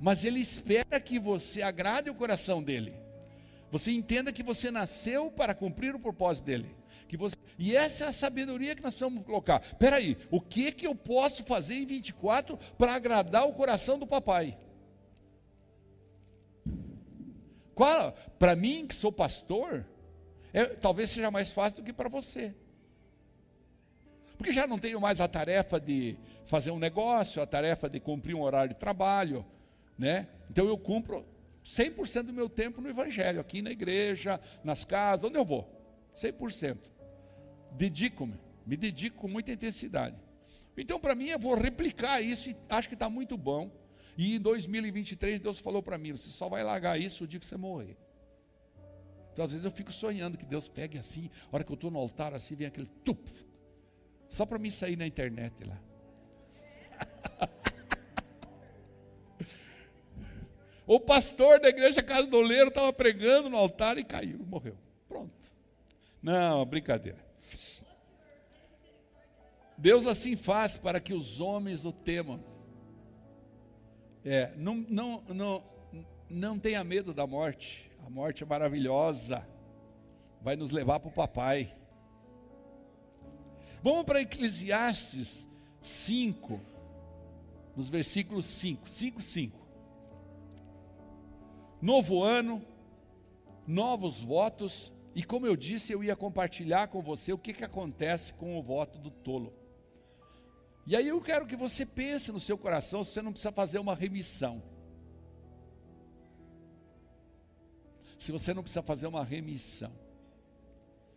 Mas 0.00 0.24
Ele 0.24 0.40
espera 0.40 1.00
que 1.00 1.18
você 1.18 1.62
agrade 1.62 2.10
o 2.10 2.14
coração 2.14 2.62
dele. 2.62 2.94
Você 3.70 3.90
entenda 3.90 4.32
que 4.32 4.42
você 4.42 4.70
nasceu 4.70 5.30
para 5.30 5.54
cumprir 5.54 5.94
o 5.94 6.00
propósito 6.00 6.46
dele. 6.46 6.74
Que 7.06 7.16
você, 7.16 7.36
e 7.58 7.74
essa 7.74 8.04
é 8.04 8.08
a 8.08 8.12
sabedoria 8.12 8.74
que 8.74 8.82
nós 8.82 8.94
precisamos 8.94 9.24
colocar. 9.24 9.62
Espera 9.62 9.96
aí, 9.96 10.16
o 10.30 10.40
que 10.40 10.72
que 10.72 10.86
eu 10.86 10.94
posso 10.94 11.44
fazer 11.44 11.74
em 11.74 11.86
24 11.86 12.58
para 12.76 12.94
agradar 12.94 13.46
o 13.46 13.52
coração 13.52 13.98
do 13.98 14.06
papai? 14.06 14.56
Para 18.38 18.56
mim, 18.56 18.86
que 18.86 18.94
sou 18.94 19.12
pastor, 19.12 19.86
é, 20.52 20.64
talvez 20.64 21.10
seja 21.10 21.30
mais 21.30 21.50
fácil 21.50 21.78
do 21.78 21.84
que 21.84 21.92
para 21.92 22.08
você. 22.08 22.54
Porque 24.36 24.52
já 24.52 24.66
não 24.66 24.78
tenho 24.78 25.00
mais 25.00 25.20
a 25.20 25.28
tarefa 25.28 25.80
de 25.80 26.16
fazer 26.46 26.70
um 26.70 26.78
negócio, 26.78 27.42
a 27.42 27.46
tarefa 27.46 27.88
de 27.88 28.00
cumprir 28.00 28.34
um 28.34 28.42
horário 28.42 28.74
de 28.74 28.80
trabalho, 28.80 29.44
né? 29.98 30.28
Então 30.50 30.66
eu 30.66 30.78
cumpro 30.78 31.26
100% 31.64 32.22
do 32.22 32.32
meu 32.32 32.48
tempo 32.48 32.80
no 32.80 32.88
evangelho, 32.88 33.40
aqui 33.40 33.60
na 33.60 33.70
igreja, 33.70 34.40
nas 34.62 34.84
casas, 34.84 35.24
onde 35.24 35.36
eu 35.36 35.44
vou. 35.44 35.68
100%. 36.16 36.78
Dedico-me, 37.72 38.40
me 38.66 38.76
dedico 38.76 39.18
com 39.18 39.28
muita 39.28 39.52
intensidade. 39.52 40.16
Então, 40.76 41.00
para 41.00 41.14
mim, 41.14 41.26
eu 41.26 41.38
vou 41.38 41.56
replicar 41.56 42.20
isso 42.20 42.48
e 42.48 42.56
acho 42.68 42.88
que 42.88 42.94
está 42.94 43.10
muito 43.10 43.36
bom. 43.36 43.70
E 44.16 44.34
em 44.34 44.40
2023 44.40 45.40
Deus 45.40 45.60
falou 45.60 45.80
para 45.80 45.96
mim: 45.96 46.10
você 46.10 46.30
só 46.30 46.48
vai 46.48 46.64
largar 46.64 46.98
isso 46.98 47.22
o 47.22 47.26
dia 47.26 47.38
que 47.38 47.46
você 47.46 47.56
morrer. 47.56 47.96
Então 49.32 49.44
às 49.44 49.52
vezes 49.52 49.64
eu 49.64 49.70
fico 49.70 49.92
sonhando 49.92 50.36
que 50.36 50.44
Deus 50.44 50.66
pegue 50.66 50.98
assim, 50.98 51.30
a 51.44 51.54
hora 51.54 51.62
que 51.62 51.70
eu 51.70 51.74
estou 51.74 51.92
no 51.92 51.98
altar 52.00 52.34
assim, 52.34 52.56
vem 52.56 52.66
aquele 52.66 52.88
tup, 53.04 53.24
só 54.28 54.44
para 54.44 54.58
mim 54.58 54.68
sair 54.68 54.96
na 54.96 55.06
internet 55.06 55.62
lá. 55.62 55.80
o 60.88 60.98
pastor 60.98 61.60
da 61.60 61.68
igreja 61.68 62.02
Casa 62.02 62.26
do 62.26 62.38
Oleiro 62.38 62.68
estava 62.68 62.90
pregando 62.94 63.50
no 63.50 63.58
altar 63.58 63.98
e 63.98 64.04
caiu, 64.04 64.38
morreu. 64.38 64.74
Pronto. 65.06 65.30
Não, 66.22 66.64
brincadeira. 66.64 67.18
Deus 69.76 70.06
assim 70.06 70.34
faz 70.34 70.78
para 70.78 70.98
que 70.98 71.12
os 71.12 71.40
homens 71.40 71.84
o 71.84 71.92
temam. 71.92 72.42
É, 74.24 74.50
não, 74.56 74.76
não, 74.88 75.22
não, 75.28 75.64
não 76.30 76.58
tenha 76.58 76.82
medo 76.82 77.12
da 77.12 77.26
morte. 77.26 77.92
A 78.06 78.08
morte 78.08 78.42
é 78.42 78.46
maravilhosa. 78.46 79.46
Vai 80.40 80.56
nos 80.56 80.70
levar 80.70 81.00
para 81.00 81.10
o 81.10 81.12
papai. 81.12 81.76
Vamos 83.82 84.04
para 84.04 84.22
Eclesiastes 84.22 85.46
5, 85.82 86.58
nos 87.76 87.90
versículos 87.90 88.46
5, 88.46 88.88
5, 88.88 89.20
5. 89.22 89.57
Novo 91.80 92.22
ano, 92.22 92.64
novos 93.66 94.20
votos, 94.20 94.92
e 95.14 95.22
como 95.22 95.46
eu 95.46 95.56
disse, 95.56 95.92
eu 95.92 96.02
ia 96.02 96.16
compartilhar 96.16 96.88
com 96.88 97.02
você 97.02 97.32
o 97.32 97.38
que, 97.38 97.52
que 97.52 97.64
acontece 97.64 98.32
com 98.34 98.58
o 98.58 98.62
voto 98.62 98.98
do 98.98 99.10
tolo. 99.10 99.52
E 100.86 100.96
aí 100.96 101.08
eu 101.08 101.20
quero 101.20 101.46
que 101.46 101.54
você 101.54 101.84
pense 101.84 102.32
no 102.32 102.40
seu 102.40 102.56
coração 102.56 103.04
se 103.04 103.12
você 103.12 103.22
não 103.22 103.32
precisa 103.32 103.52
fazer 103.52 103.78
uma 103.78 103.94
remissão. 103.94 104.62
Se 108.18 108.32
você 108.32 108.54
não 108.54 108.62
precisa 108.62 108.82
fazer 108.82 109.06
uma 109.06 109.24
remissão 109.24 109.92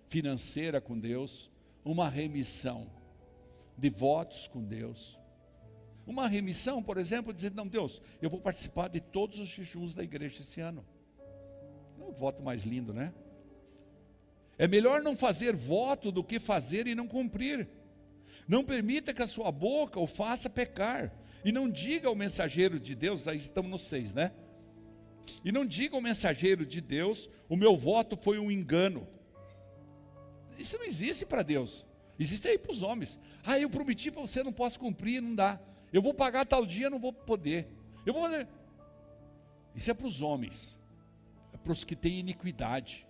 financeira 0.09 0.81
com 0.81 0.99
Deus, 0.99 1.49
uma 1.85 2.09
remissão 2.09 2.91
de 3.77 3.89
votos 3.89 4.47
com 4.47 4.61
Deus. 4.61 5.20
Uma 6.05 6.27
remissão, 6.27 6.81
por 6.81 6.97
exemplo, 6.97 7.33
dizer, 7.33 7.51
não, 7.51 7.67
Deus, 7.67 8.01
eu 8.21 8.29
vou 8.29 8.41
participar 8.41 8.87
de 8.87 8.99
todos 8.99 9.39
os 9.39 9.49
jejuns 9.49 9.93
da 9.93 10.03
igreja 10.03 10.41
esse 10.41 10.59
ano. 10.59 10.85
É 11.99 12.03
um 12.03 12.11
voto 12.11 12.41
mais 12.41 12.63
lindo, 12.63 12.93
né? 12.93 13.13
É 14.57 14.67
melhor 14.67 15.01
não 15.01 15.15
fazer 15.15 15.55
voto 15.55 16.11
do 16.11 16.23
que 16.23 16.39
fazer 16.39 16.87
e 16.87 16.95
não 16.95 17.07
cumprir. 17.07 17.67
Não 18.47 18.63
permita 18.63 19.13
que 19.13 19.21
a 19.21 19.27
sua 19.27 19.51
boca 19.51 19.99
o 19.99 20.07
faça 20.07 20.49
pecar. 20.49 21.13
E 21.43 21.51
não 21.51 21.69
diga 21.69 22.07
ao 22.07 22.15
mensageiro 22.15 22.79
de 22.79 22.93
Deus, 22.93 23.27
aí 23.27 23.37
estamos 23.37 23.71
no 23.71 23.79
6, 23.79 24.13
né? 24.13 24.31
E 25.43 25.51
não 25.51 25.65
diga 25.65 25.95
ao 25.95 26.01
mensageiro 26.01 26.65
de 26.65 26.81
Deus, 26.81 27.29
o 27.47 27.55
meu 27.55 27.75
voto 27.75 28.15
foi 28.17 28.37
um 28.37 28.51
engano. 28.51 29.07
Isso 30.57 30.77
não 30.77 30.85
existe 30.85 31.25
para 31.25 31.41
Deus. 31.41 31.85
Existe 32.19 32.47
aí 32.47 32.57
para 32.57 32.71
os 32.71 32.83
homens. 32.83 33.19
Ah, 33.43 33.59
eu 33.59 33.69
prometi 33.69 34.11
para 34.11 34.21
você, 34.21 34.43
não 34.43 34.53
posso 34.53 34.79
cumprir, 34.79 35.21
não 35.21 35.33
dá. 35.33 35.59
Eu 35.91 36.01
vou 36.01 36.13
pagar 36.13 36.45
tal 36.45 36.65
dia, 36.65 36.89
não 36.89 36.99
vou 36.99 37.13
poder. 37.13 37.67
Eu 38.05 38.13
vou 38.13 38.23
fazer. 38.23 38.47
Isso 39.75 39.89
é 39.91 39.93
para 39.93 40.07
os 40.07 40.21
homens. 40.21 40.77
É 41.53 41.57
para 41.57 41.71
os 41.71 41.83
que 41.83 41.95
têm 41.95 42.19
iniquidade. 42.19 43.07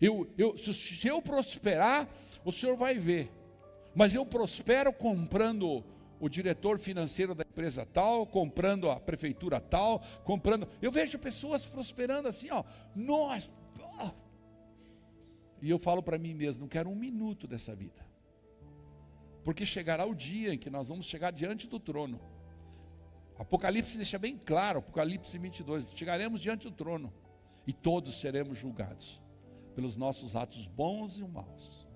Eu, 0.00 0.28
eu, 0.36 0.56
se 0.58 1.08
eu 1.08 1.22
prosperar, 1.22 2.08
o 2.44 2.52
Senhor 2.52 2.76
vai 2.76 2.98
ver 2.98 3.30
mas 3.96 4.14
eu 4.14 4.26
prospero 4.26 4.92
comprando 4.92 5.82
o 6.20 6.28
diretor 6.28 6.78
financeiro 6.78 7.34
da 7.34 7.42
empresa 7.42 7.86
tal, 7.86 8.26
comprando 8.26 8.90
a 8.90 9.00
prefeitura 9.00 9.58
tal, 9.58 10.02
comprando. 10.22 10.68
Eu 10.82 10.92
vejo 10.92 11.18
pessoas 11.18 11.64
prosperando 11.64 12.28
assim, 12.28 12.50
ó. 12.50 12.62
Nós. 12.94 13.50
E 15.62 15.70
eu 15.70 15.78
falo 15.78 16.02
para 16.02 16.18
mim 16.18 16.34
mesmo, 16.34 16.60
não 16.64 16.68
quero 16.68 16.90
um 16.90 16.94
minuto 16.94 17.46
dessa 17.46 17.74
vida. 17.74 18.06
Porque 19.46 19.64
chegará 19.64 20.04
o 20.04 20.12
dia 20.12 20.52
em 20.52 20.58
que 20.58 20.68
nós 20.68 20.88
vamos 20.88 21.06
chegar 21.06 21.30
diante 21.30 21.68
do 21.68 21.78
trono. 21.78 22.20
Apocalipse 23.38 23.96
deixa 23.96 24.18
bem 24.18 24.36
claro, 24.36 24.80
Apocalipse 24.80 25.38
22, 25.38 25.92
chegaremos 25.94 26.40
diante 26.40 26.68
do 26.68 26.74
trono 26.74 27.14
e 27.64 27.72
todos 27.72 28.18
seremos 28.18 28.58
julgados 28.58 29.22
pelos 29.72 29.96
nossos 29.96 30.34
atos 30.34 30.66
bons 30.66 31.20
e 31.20 31.24
maus. 31.24 31.86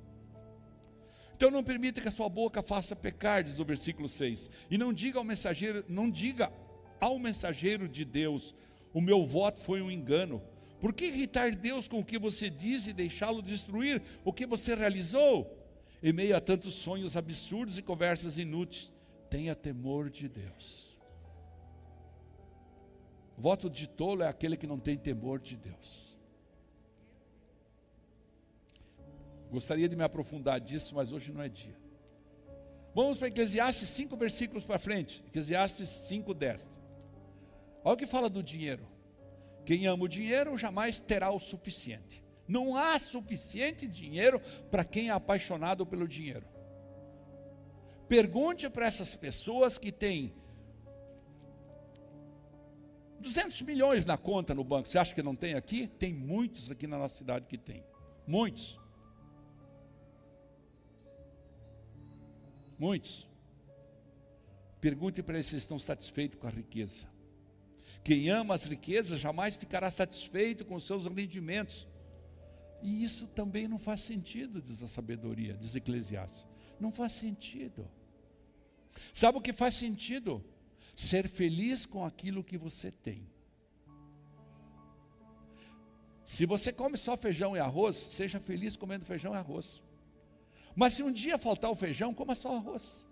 Então 1.35 1.51
não 1.51 1.65
permita 1.65 2.01
que 2.01 2.07
a 2.07 2.13
sua 2.13 2.29
boca 2.29 2.63
faça 2.63 2.95
pecar, 2.95 3.43
diz 3.43 3.59
o 3.59 3.65
versículo 3.65 4.09
6. 4.09 4.49
E 4.71 4.79
não 4.79 4.93
diga 4.93 5.19
ao 5.19 5.25
mensageiro, 5.25 5.85
não 5.89 6.09
diga 6.09 6.53
ao 7.01 7.19
mensageiro 7.19 7.89
de 7.89 8.05
Deus, 8.05 8.55
o 8.95 9.01
meu 9.01 9.27
voto 9.27 9.59
foi 9.59 9.83
um 9.83 9.91
engano. 9.91 10.41
Por 10.81 10.93
que 10.93 11.07
irritar 11.07 11.53
Deus 11.57 11.89
com 11.89 11.99
o 11.99 12.05
que 12.05 12.17
você 12.17 12.49
diz 12.49 12.87
e 12.87 12.93
deixá-lo 12.93 13.43
destruir 13.43 14.01
o 14.25 14.33
que 14.33 14.47
você 14.47 14.77
realizou? 14.77 15.60
Em 16.03 16.13
meio 16.13 16.37
a 16.37 16.41
tantos 16.41 16.75
sonhos 16.75 17.17
absurdos 17.17 17.77
e 17.77 17.83
conversas 17.83 18.39
inúteis, 18.39 18.93
tenha 19.29 19.55
temor 19.55 20.09
de 20.09 20.29
Deus. 20.29 20.97
Voto 23.37 23.71
de 23.71 23.89
tolo 23.89 24.23
é 24.23 24.29
aquele 24.29 24.57
que 24.57 24.67
não 24.67 24.79
tem 24.79 24.99
temor 24.99 25.39
de 25.41 25.57
Deus. 25.57 26.19
Gostaria 29.51 29.89
de 29.89 29.97
me 29.97 30.05
aprofundar 30.05 30.61
disso, 30.61 30.95
mas 30.95 31.13
hoje 31.13 31.33
não 31.33 31.43
é 31.43 31.49
dia. 31.49 31.77
Vamos 32.95 33.19
para 33.19 33.29
Eclesiastes, 33.29 33.91
cinco 33.91 34.17
versículos 34.17 34.65
para 34.65 34.79
frente. 34.79 35.25
Eclesiastes 35.29 35.89
5, 35.91 36.35
10. 36.35 36.69
Olha 37.85 37.95
o 37.95 37.97
que 37.97 38.07
fala 38.07 38.29
do 38.29 38.43
dinheiro. 38.43 38.87
Quem 39.65 39.87
ama 39.87 40.05
o 40.05 40.09
dinheiro 40.09 40.57
jamais 40.57 41.01
terá 41.01 41.31
o 41.31 41.39
suficiente. 41.39 42.23
Não 42.51 42.77
há 42.77 42.99
suficiente 42.99 43.87
dinheiro 43.87 44.41
para 44.73 44.85
quem 44.85 45.09
é 45.09 45.13
apaixonado 45.13 45.87
pelo 45.87 46.09
dinheiro. 46.09 46.45
Pergunte 48.09 48.69
para 48.69 48.87
essas 48.87 49.15
pessoas 49.15 49.79
que 49.79 49.93
têm 49.93 50.35
200 53.21 53.63
milhões 53.63 54.05
na 54.05 54.19
conta 54.19 54.53
no 54.53 54.65
banco. 54.65 54.89
Você 54.89 54.99
acha 54.99 55.15
que 55.15 55.23
não 55.23 55.37
tem 55.37 55.55
aqui? 55.55 55.87
Tem 55.87 56.13
muitos 56.13 56.73
aqui 56.73 56.89
na 56.89 56.99
nossa 56.99 57.19
cidade 57.19 57.47
que 57.47 57.57
tem. 57.57 57.85
Muitos. 58.27 58.81
Muitos. 62.77 63.29
Pergunte 64.81 65.23
para 65.23 65.35
eles 65.35 65.47
se 65.47 65.55
estão 65.55 65.79
satisfeitos 65.79 66.37
com 66.37 66.49
a 66.49 66.51
riqueza. 66.51 67.07
Quem 68.03 68.29
ama 68.29 68.55
as 68.55 68.65
riquezas 68.65 69.21
jamais 69.21 69.55
ficará 69.55 69.89
satisfeito 69.89 70.65
com 70.65 70.75
os 70.75 70.85
seus 70.85 71.07
rendimentos. 71.07 71.87
E 72.83 73.05
isso 73.05 73.27
também 73.29 73.69
não 73.69 73.79
faz 73.79 74.01
sentido, 74.01 74.63
diz 74.63 74.83
a 74.83 74.89
sabedoria, 74.89 75.55
diz 75.55 75.75
Eclesiastes. 75.75 76.47
Não 76.79 76.91
faz 76.91 77.13
sentido. 77.13 77.87
Sabe 79.13 79.39
o 79.39 79.41
que 79.41 79.53
faz 79.53 79.75
sentido? 79.75 80.43
ser 80.95 81.29
feliz 81.29 81.87
com 81.87 82.05
aquilo 82.05 82.45
que 82.45 82.59
você 82.59 82.91
tem. 82.91 83.29
Se 86.25 86.47
você 86.47 86.73
come 86.73 86.97
só 86.97 87.17
feijão 87.17 87.57
e 87.57 87.61
arroz, 87.61 87.97
seja 87.97 88.39
feliz 88.39 88.77
comendo 88.77 89.05
feijão 89.05 89.35
e 89.35 89.37
arroz. 89.37 89.83
Mas 90.77 90.95
se 90.95 91.03
um 91.03 91.11
dia 91.11 91.39
faltar 91.39 91.71
o 91.71 91.75
feijão, 91.75 92.15
coma 92.15 92.35
só 92.35 92.57
arroz. 92.57 93.05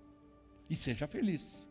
E 0.70 0.76
seja 0.76 1.08
feliz. 1.08 1.67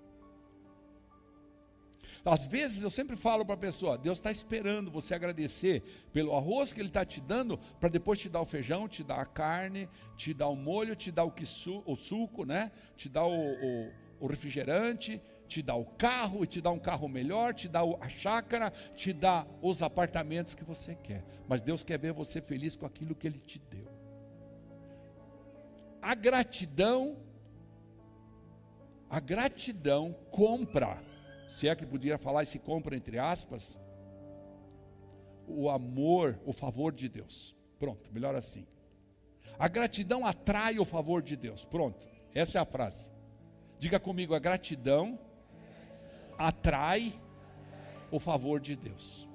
Às 2.29 2.45
vezes 2.45 2.83
eu 2.83 2.89
sempre 2.89 3.15
falo 3.15 3.45
para 3.45 3.55
a 3.55 3.57
pessoa: 3.57 3.97
Deus 3.97 4.17
está 4.17 4.31
esperando 4.31 4.91
você 4.91 5.15
agradecer 5.15 5.81
pelo 6.11 6.35
arroz 6.35 6.73
que 6.73 6.81
Ele 6.81 6.89
está 6.89 7.05
te 7.05 7.21
dando, 7.21 7.57
para 7.79 7.89
depois 7.89 8.19
te 8.19 8.27
dar 8.27 8.41
o 8.41 8.45
feijão, 8.45 8.87
te 8.87 9.03
dar 9.03 9.21
a 9.21 9.25
carne, 9.25 9.89
te 10.17 10.33
dar 10.33 10.47
o 10.47 10.55
molho, 10.55 10.95
te 10.95 11.11
dar 11.11 11.25
o, 11.25 11.33
o 11.85 11.95
suco, 11.95 12.45
né? 12.45 12.71
te 12.95 13.07
dar 13.07 13.25
o, 13.25 13.31
o, 13.31 13.91
o 14.19 14.27
refrigerante, 14.27 15.21
te 15.47 15.61
dá 15.61 15.75
o 15.75 15.85
carro 15.85 16.45
te 16.45 16.59
dá 16.59 16.69
um 16.69 16.79
carro 16.79 17.07
melhor, 17.07 17.53
te 17.53 17.67
dá 17.67 17.81
a 18.01 18.09
chácara, 18.09 18.71
te 18.95 19.13
dá 19.13 19.47
os 19.61 19.81
apartamentos 19.81 20.53
que 20.53 20.63
você 20.63 20.95
quer. 20.95 21.23
Mas 21.47 21.61
Deus 21.61 21.83
quer 21.83 21.97
ver 21.97 22.11
você 22.11 22.41
feliz 22.41 22.75
com 22.75 22.85
aquilo 22.85 23.15
que 23.15 23.27
Ele 23.27 23.39
te 23.39 23.59
deu. 23.59 23.87
A 26.01 26.13
gratidão, 26.13 27.17
a 29.09 29.19
gratidão 29.19 30.13
compra, 30.29 31.01
se 31.47 31.67
é 31.67 31.75
que 31.75 31.85
podia 31.85 32.17
falar 32.17 32.43
esse 32.43 32.59
compra 32.59 32.95
entre 32.95 33.17
aspas, 33.17 33.79
o 35.47 35.69
amor, 35.69 36.39
o 36.45 36.51
favor 36.51 36.93
de 36.93 37.07
Deus. 37.07 37.55
Pronto, 37.79 38.11
melhor 38.11 38.35
assim. 38.35 38.67
A 39.57 39.67
gratidão 39.67 40.25
atrai 40.25 40.77
o 40.77 40.85
favor 40.85 41.21
de 41.21 41.35
Deus. 41.35 41.65
Pronto, 41.65 42.05
essa 42.33 42.57
é 42.57 42.61
a 42.61 42.65
frase. 42.65 43.11
Diga 43.79 43.99
comigo, 43.99 44.35
a 44.35 44.39
gratidão 44.39 45.17
atrai 46.37 47.19
o 48.11 48.19
favor 48.19 48.59
de 48.59 48.75
Deus. 48.75 49.27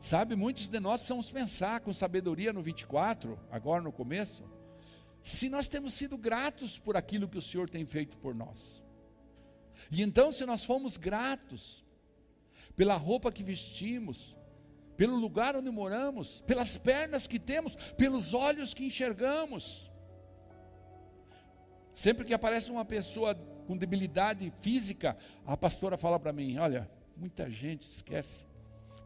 Sabe, 0.00 0.36
muitos 0.36 0.68
de 0.68 0.78
nós 0.78 1.00
precisamos 1.00 1.30
pensar 1.30 1.80
com 1.80 1.92
sabedoria 1.92 2.52
no 2.52 2.62
24, 2.62 3.36
agora 3.50 3.82
no 3.82 3.90
começo, 3.90 4.44
se 5.22 5.48
nós 5.48 5.68
temos 5.68 5.94
sido 5.94 6.16
gratos 6.16 6.78
por 6.78 6.96
aquilo 6.96 7.28
que 7.28 7.38
o 7.38 7.42
Senhor 7.42 7.68
tem 7.68 7.84
feito 7.84 8.16
por 8.18 8.34
nós. 8.34 8.82
E 9.90 10.02
então, 10.02 10.30
se 10.30 10.44
nós 10.44 10.64
fomos 10.64 10.96
gratos 10.96 11.84
pela 12.76 12.94
roupa 12.94 13.32
que 13.32 13.42
vestimos, 13.42 14.36
pelo 14.96 15.16
lugar 15.16 15.56
onde 15.56 15.70
moramos, 15.70 16.40
pelas 16.40 16.76
pernas 16.76 17.26
que 17.26 17.38
temos, 17.38 17.74
pelos 17.96 18.34
olhos 18.34 18.74
que 18.74 18.84
enxergamos. 18.84 19.90
Sempre 21.94 22.24
que 22.24 22.34
aparece 22.34 22.70
uma 22.70 22.84
pessoa 22.84 23.34
com 23.66 23.76
debilidade 23.76 24.52
física, 24.60 25.16
a 25.46 25.56
pastora 25.56 25.96
fala 25.96 26.18
para 26.18 26.32
mim: 26.32 26.58
olha, 26.58 26.90
muita 27.16 27.48
gente 27.48 27.82
esquece 27.82 28.46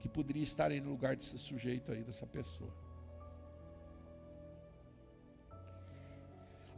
que 0.00 0.08
poderia 0.08 0.42
estar 0.42 0.70
aí 0.70 0.80
no 0.80 0.90
lugar 0.90 1.14
desse 1.14 1.38
sujeito 1.38 1.92
aí, 1.92 2.02
dessa 2.02 2.26
pessoa. 2.26 2.74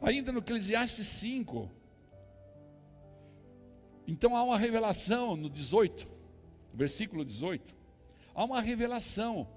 Ainda 0.01 0.31
no 0.31 0.39
Eclesiastes 0.39 1.07
5, 1.07 1.71
então 4.07 4.35
há 4.35 4.43
uma 4.43 4.57
revelação 4.57 5.35
no 5.35 5.49
18, 5.49 6.07
versículo 6.73 7.25
18. 7.25 7.75
Há 8.33 8.43
uma 8.43 8.61
revelação. 8.61 9.47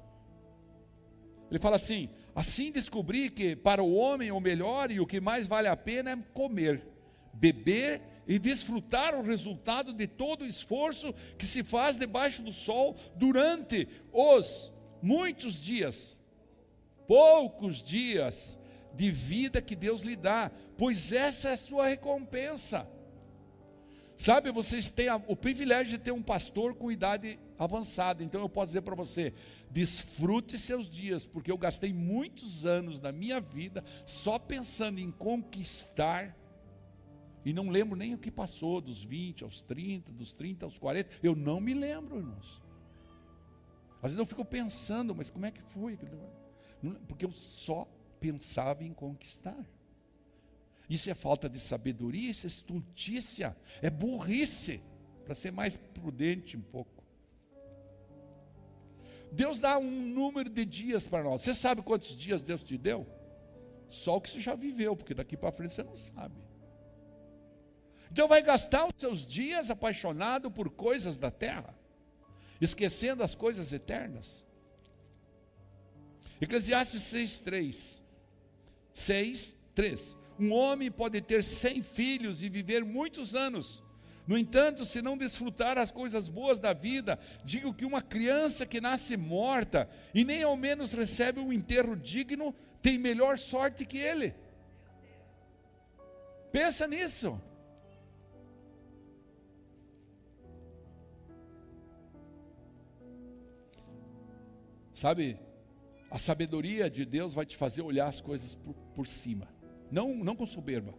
Ele 1.50 1.58
fala 1.58 1.76
assim: 1.76 2.08
assim 2.34 2.70
descobri 2.70 3.28
que 3.30 3.54
para 3.56 3.82
o 3.82 3.94
homem 3.94 4.30
o 4.30 4.40
melhor 4.40 4.90
e 4.90 5.00
o 5.00 5.06
que 5.06 5.20
mais 5.20 5.46
vale 5.46 5.68
a 5.68 5.76
pena 5.76 6.12
é 6.12 6.16
comer, 6.32 6.86
beber 7.32 8.00
e 8.26 8.38
desfrutar 8.38 9.14
o 9.14 9.22
resultado 9.22 9.92
de 9.92 10.06
todo 10.06 10.42
o 10.42 10.46
esforço 10.46 11.14
que 11.36 11.46
se 11.46 11.62
faz 11.62 11.96
debaixo 11.96 12.42
do 12.42 12.52
sol 12.52 12.96
durante 13.16 13.88
os 14.12 14.72
muitos 15.00 15.54
dias, 15.54 16.16
poucos 17.06 17.82
dias 17.82 18.58
de 18.94 19.10
vida 19.10 19.62
que 19.62 19.76
Deus 19.76 20.02
lhe 20.02 20.16
dá, 20.16 20.50
pois 20.76 21.12
essa 21.12 21.50
é 21.50 21.52
a 21.52 21.56
sua 21.56 21.86
recompensa. 21.86 22.86
Sabe, 24.18 24.50
vocês 24.50 24.90
têm 24.90 25.06
o 25.28 25.36
privilégio 25.36 25.96
de 25.96 26.04
ter 26.04 26.10
um 26.10 26.20
pastor 26.20 26.74
com 26.74 26.90
idade 26.90 27.38
avançada, 27.56 28.24
então 28.24 28.40
eu 28.40 28.48
posso 28.48 28.70
dizer 28.70 28.82
para 28.82 28.96
você: 28.96 29.32
desfrute 29.70 30.58
seus 30.58 30.90
dias, 30.90 31.24
porque 31.24 31.52
eu 31.52 31.56
gastei 31.56 31.92
muitos 31.92 32.66
anos 32.66 32.98
da 32.98 33.12
minha 33.12 33.40
vida 33.40 33.84
só 34.04 34.36
pensando 34.36 34.98
em 34.98 35.12
conquistar 35.12 36.36
e 37.44 37.52
não 37.52 37.70
lembro 37.70 37.96
nem 37.96 38.12
o 38.12 38.18
que 38.18 38.30
passou, 38.30 38.80
dos 38.80 39.04
20 39.04 39.44
aos 39.44 39.62
30, 39.62 40.12
dos 40.12 40.32
30 40.32 40.66
aos 40.66 40.76
40. 40.78 41.08
Eu 41.22 41.36
não 41.36 41.60
me 41.60 41.72
lembro, 41.72 42.18
irmãos. 42.18 42.60
Às 44.02 44.10
vezes 44.10 44.18
eu 44.18 44.26
fico 44.26 44.44
pensando, 44.44 45.14
mas 45.14 45.30
como 45.30 45.46
é 45.46 45.52
que 45.52 45.62
foi? 45.62 45.96
Porque 47.06 47.24
eu 47.24 47.32
só 47.32 47.88
pensava 48.18 48.82
em 48.82 48.92
conquistar. 48.92 49.64
Isso 50.88 51.10
é 51.10 51.14
falta 51.14 51.48
de 51.48 51.60
sabedoria, 51.60 52.30
isso 52.30 52.46
é 52.46 52.48
estultícia, 52.48 53.56
é 53.82 53.90
burrice, 53.90 54.80
para 55.24 55.34
ser 55.34 55.52
mais 55.52 55.76
prudente 55.76 56.56
um 56.56 56.62
pouco. 56.62 57.04
Deus 59.30 59.60
dá 59.60 59.76
um 59.76 59.90
número 59.90 60.48
de 60.48 60.64
dias 60.64 61.06
para 61.06 61.22
nós. 61.22 61.42
Você 61.42 61.54
sabe 61.54 61.82
quantos 61.82 62.16
dias 62.16 62.40
Deus 62.40 62.64
te 62.64 62.78
deu? 62.78 63.06
Só 63.88 64.16
o 64.16 64.20
que 64.20 64.30
você 64.30 64.40
já 64.40 64.54
viveu, 64.54 64.96
porque 64.96 65.12
daqui 65.12 65.36
para 65.36 65.52
frente 65.52 65.74
você 65.74 65.82
não 65.82 65.96
sabe. 65.96 66.34
Então 68.10 68.26
vai 68.26 68.42
gastar 68.42 68.86
os 68.86 68.94
seus 68.96 69.26
dias 69.26 69.70
apaixonado 69.70 70.50
por 70.50 70.70
coisas 70.70 71.18
da 71.18 71.30
terra, 71.30 71.78
esquecendo 72.58 73.22
as 73.22 73.34
coisas 73.34 73.70
eternas. 73.70 74.44
Eclesiastes 76.40 77.02
6:3. 77.02 78.00
6:3. 78.94 80.16
Um 80.38 80.52
homem 80.52 80.90
pode 80.90 81.20
ter 81.20 81.42
cem 81.42 81.82
filhos 81.82 82.42
e 82.42 82.48
viver 82.48 82.84
muitos 82.84 83.34
anos. 83.34 83.82
No 84.26 84.36
entanto, 84.36 84.84
se 84.84 85.00
não 85.00 85.16
desfrutar 85.16 85.78
as 85.78 85.90
coisas 85.90 86.28
boas 86.28 86.60
da 86.60 86.74
vida, 86.74 87.18
digo 87.42 87.72
que 87.72 87.86
uma 87.86 88.02
criança 88.02 88.66
que 88.66 88.80
nasce 88.80 89.16
morta 89.16 89.88
e 90.14 90.22
nem 90.22 90.42
ao 90.42 90.54
menos 90.54 90.92
recebe 90.92 91.40
um 91.40 91.50
enterro 91.50 91.96
digno, 91.96 92.54
tem 92.82 92.98
melhor 92.98 93.38
sorte 93.38 93.86
que 93.86 93.96
ele. 93.96 94.34
Pensa 96.52 96.86
nisso. 96.86 97.40
Sabe, 104.92 105.38
a 106.10 106.18
sabedoria 106.18 106.90
de 106.90 107.04
Deus 107.04 107.32
vai 107.32 107.46
te 107.46 107.56
fazer 107.56 107.82
olhar 107.82 108.08
as 108.08 108.20
coisas 108.20 108.54
por, 108.56 108.74
por 108.94 109.06
cima. 109.06 109.48
Não, 109.90 110.14
não 110.14 110.36
com 110.36 110.46
soberba, 110.46 110.94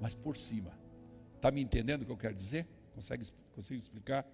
mas 0.00 0.14
por 0.14 0.36
cima. 0.36 0.76
Está 1.36 1.50
me 1.50 1.60
entendendo 1.60 2.02
o 2.02 2.06
que 2.06 2.12
eu 2.12 2.16
quero 2.16 2.34
dizer? 2.34 2.66
Consegue, 2.94 3.24
explicar? 3.70 4.26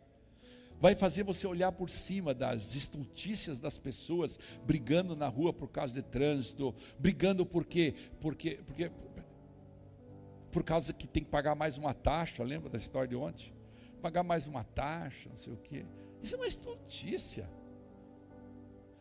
Vai 0.80 0.94
fazer 0.94 1.24
você 1.24 1.46
olhar 1.46 1.72
por 1.72 1.90
cima 1.90 2.32
das 2.32 2.72
estultícias 2.74 3.58
das 3.58 3.76
pessoas 3.76 4.38
brigando 4.64 5.16
na 5.16 5.26
rua 5.26 5.52
por 5.52 5.68
causa 5.68 5.94
de 5.94 6.02
trânsito, 6.02 6.74
brigando 6.98 7.44
porque, 7.44 7.94
porque, 8.20 8.60
porque 8.64 8.92
por 10.52 10.62
causa 10.62 10.92
que 10.92 11.06
tem 11.06 11.24
que 11.24 11.30
pagar 11.30 11.54
mais 11.54 11.76
uma 11.76 11.92
taxa, 11.92 12.44
lembra 12.44 12.68
da 12.70 12.78
história 12.78 13.08
de 13.08 13.16
ontem? 13.16 13.52
Pagar 14.00 14.22
mais 14.22 14.46
uma 14.46 14.62
taxa, 14.62 15.28
não 15.28 15.36
sei 15.36 15.52
o 15.52 15.56
quê. 15.56 15.84
Isso 16.22 16.34
é 16.34 16.38
uma 16.38 16.46
estultícia. 16.46 17.48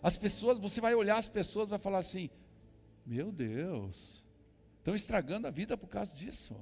As 0.01 0.17
pessoas, 0.17 0.59
você 0.59 0.79
vai 0.79 0.95
olhar 0.95 1.17
as 1.17 1.27
pessoas 1.27 1.67
e 1.67 1.71
vai 1.71 1.79
falar 1.79 1.99
assim: 1.99 2.29
Meu 3.05 3.31
Deus, 3.31 4.23
estão 4.87 4.95
estragando 4.95 5.47
a 5.47 5.51
vida 5.51 5.75
por 5.75 5.89
causa 5.89 6.15
disso. 6.15 6.55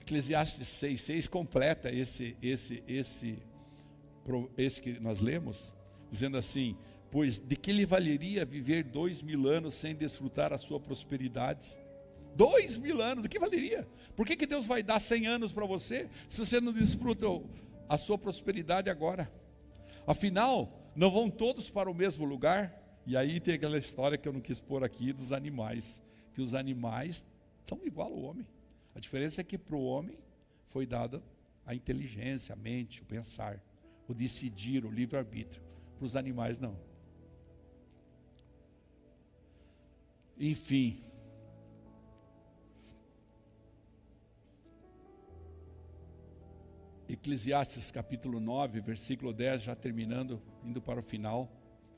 Eclesiastes 0.00 0.68
6,6 0.68 1.28
completa 1.28 1.90
esse, 1.90 2.36
esse, 2.40 2.82
esse, 2.86 3.42
esse 4.56 4.80
que 4.80 5.00
nós 5.00 5.18
lemos, 5.18 5.74
dizendo 6.08 6.38
assim: 6.38 6.78
Pois 7.10 7.40
de 7.40 7.56
que 7.56 7.72
lhe 7.72 7.84
valeria 7.84 8.44
viver 8.44 8.84
dois 8.84 9.20
mil 9.20 9.48
anos 9.48 9.74
sem 9.74 9.96
desfrutar 9.96 10.52
a 10.52 10.58
sua 10.58 10.78
prosperidade? 10.78 11.76
Dois 12.38 12.78
mil 12.78 13.02
anos, 13.02 13.24
o 13.24 13.28
que 13.28 13.36
valeria? 13.36 13.84
Por 14.14 14.24
que, 14.24 14.36
que 14.36 14.46
Deus 14.46 14.64
vai 14.64 14.80
dar 14.80 15.00
cem 15.00 15.26
anos 15.26 15.52
para 15.52 15.66
você 15.66 16.08
se 16.28 16.38
você 16.38 16.60
não 16.60 16.72
desfruta 16.72 17.26
a 17.88 17.98
sua 17.98 18.16
prosperidade 18.16 18.88
agora? 18.88 19.28
Afinal, 20.06 20.72
não 20.94 21.10
vão 21.10 21.28
todos 21.28 21.68
para 21.68 21.90
o 21.90 21.94
mesmo 21.94 22.24
lugar? 22.24 22.80
E 23.04 23.16
aí 23.16 23.40
tem 23.40 23.54
aquela 23.54 23.76
história 23.76 24.16
que 24.16 24.28
eu 24.28 24.32
não 24.32 24.40
quis 24.40 24.60
pôr 24.60 24.84
aqui 24.84 25.12
dos 25.12 25.32
animais, 25.32 26.00
que 26.32 26.40
os 26.40 26.54
animais 26.54 27.26
são 27.66 27.80
igual 27.84 28.12
ao 28.12 28.20
homem. 28.20 28.46
A 28.94 29.00
diferença 29.00 29.40
é 29.40 29.44
que 29.44 29.58
para 29.58 29.74
o 29.74 29.84
homem 29.84 30.16
foi 30.68 30.86
dada 30.86 31.20
a 31.66 31.74
inteligência, 31.74 32.52
a 32.52 32.56
mente, 32.56 33.02
o 33.02 33.04
pensar, 33.04 33.60
o 34.06 34.14
decidir, 34.14 34.84
o 34.84 34.92
livre-arbítrio. 34.92 35.60
Para 35.96 36.04
os 36.04 36.14
animais, 36.14 36.60
não. 36.60 36.78
Enfim. 40.38 41.02
Eclesiastes 47.18 47.90
capítulo 47.90 48.40
9, 48.40 48.80
versículo 48.80 49.32
10, 49.32 49.62
já 49.62 49.74
terminando, 49.74 50.40
indo 50.64 50.80
para 50.80 51.00
o 51.00 51.02
final. 51.02 51.50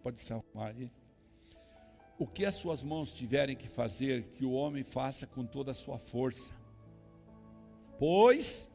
Pode 0.02 0.24
se 0.24 0.32
arrumar 0.32 0.68
aí. 0.68 0.90
O 2.18 2.26
que 2.26 2.44
as 2.44 2.54
suas 2.54 2.82
mãos 2.82 3.12
tiverem 3.12 3.56
que 3.56 3.68
fazer, 3.68 4.24
que 4.34 4.44
o 4.44 4.52
homem 4.52 4.82
faça 4.82 5.26
com 5.26 5.44
toda 5.44 5.70
a 5.70 5.74
sua 5.74 5.98
força 5.98 6.58
Pois 8.00 8.70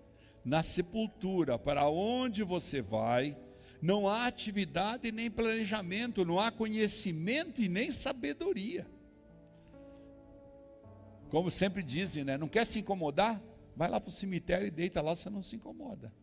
na 0.46 0.62
sepultura, 0.62 1.58
para 1.58 1.90
onde 1.90 2.44
você 2.44 2.80
vai, 2.80 3.36
não 3.82 4.08
há 4.08 4.28
atividade 4.28 5.12
nem 5.12 5.32
planejamento, 5.32 6.24
não 6.24 6.40
há 6.40 6.52
conhecimento 6.52 7.60
e 7.60 7.68
nem 7.68 7.92
sabedoria. 7.92 8.86
Como 11.30 11.50
sempre 11.50 11.82
dizem, 11.82 12.24
né? 12.24 12.38
Não 12.38 12.48
quer 12.48 12.68
se 12.68 12.78
incomodar? 12.78 13.42
Vai 13.76 13.90
lá 13.90 14.00
para 14.00 14.10
o 14.10 14.14
cemitério 14.14 14.68
e 14.68 14.72
deita 14.72 15.02
lá, 15.02 15.16
você 15.16 15.28
não 15.28 15.42
se 15.42 15.56
incomoda. 15.56 16.14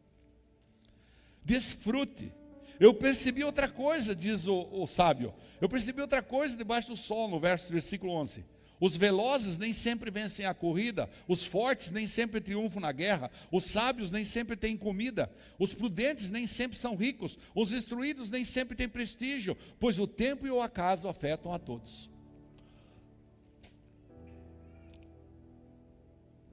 Desfrute. 1.44 2.32
Eu 2.78 2.94
percebi 2.94 3.44
outra 3.44 3.68
coisa, 3.68 4.14
diz 4.14 4.46
o, 4.46 4.68
o 4.72 4.86
sábio. 4.86 5.34
Eu 5.60 5.68
percebi 5.68 6.00
outra 6.00 6.22
coisa 6.22 6.56
debaixo 6.56 6.88
do 6.88 6.96
sol, 6.96 7.28
no 7.28 7.38
verso, 7.38 7.72
versículo 7.72 8.12
11. 8.12 8.44
Os 8.80 8.96
velozes 8.96 9.58
nem 9.58 9.72
sempre 9.72 10.10
vencem 10.10 10.44
a 10.44 10.52
corrida, 10.52 11.08
os 11.28 11.44
fortes 11.44 11.92
nem 11.92 12.04
sempre 12.04 12.40
triunfam 12.40 12.80
na 12.80 12.90
guerra, 12.90 13.30
os 13.52 13.66
sábios 13.66 14.10
nem 14.10 14.24
sempre 14.24 14.56
têm 14.56 14.76
comida, 14.76 15.30
os 15.56 15.72
prudentes 15.72 16.30
nem 16.30 16.48
sempre 16.48 16.76
são 16.76 16.96
ricos, 16.96 17.38
os 17.54 17.72
instruídos 17.72 18.28
nem 18.28 18.44
sempre 18.44 18.76
têm 18.76 18.88
prestígio, 18.88 19.56
pois 19.78 20.00
o 20.00 20.06
tempo 20.08 20.48
e 20.48 20.50
o 20.50 20.60
acaso 20.60 21.06
afetam 21.06 21.52
a 21.52 21.60
todos. 21.60 22.10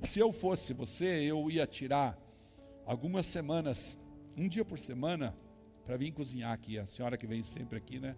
Se 0.04 0.20
eu 0.20 0.32
fosse 0.32 0.72
você, 0.72 1.24
eu 1.24 1.50
ia 1.50 1.66
tirar 1.66 2.16
algumas 2.86 3.26
semanas, 3.26 3.98
um 4.40 4.48
dia 4.48 4.64
por 4.64 4.80
semana, 4.80 5.36
para 5.86 5.98
vir 5.98 6.12
cozinhar 6.12 6.54
aqui. 6.54 6.80
A 6.80 6.88
senhora 6.88 7.18
que 7.18 7.28
vem 7.28 7.44
sempre 7.44 7.78
aqui, 7.78 8.00
né? 8.00 8.16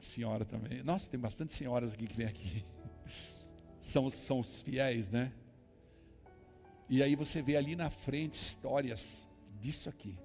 senhora 0.00 0.44
também. 0.44 0.82
Nossa, 0.82 1.08
tem 1.08 1.20
bastante 1.20 1.52
senhoras 1.52 1.92
aqui 1.92 2.06
que 2.06 2.16
vem 2.16 2.26
aqui. 2.26 2.64
São, 3.82 4.10
são 4.10 4.40
os 4.40 4.60
fiéis, 4.60 5.10
né? 5.10 5.32
E 6.86 7.02
aí 7.02 7.16
você 7.16 7.40
vê 7.40 7.56
ali 7.56 7.74
na 7.74 7.88
frente 7.88 8.34
histórias 8.34 9.26
disso 9.58 9.88
aqui. 9.88 10.18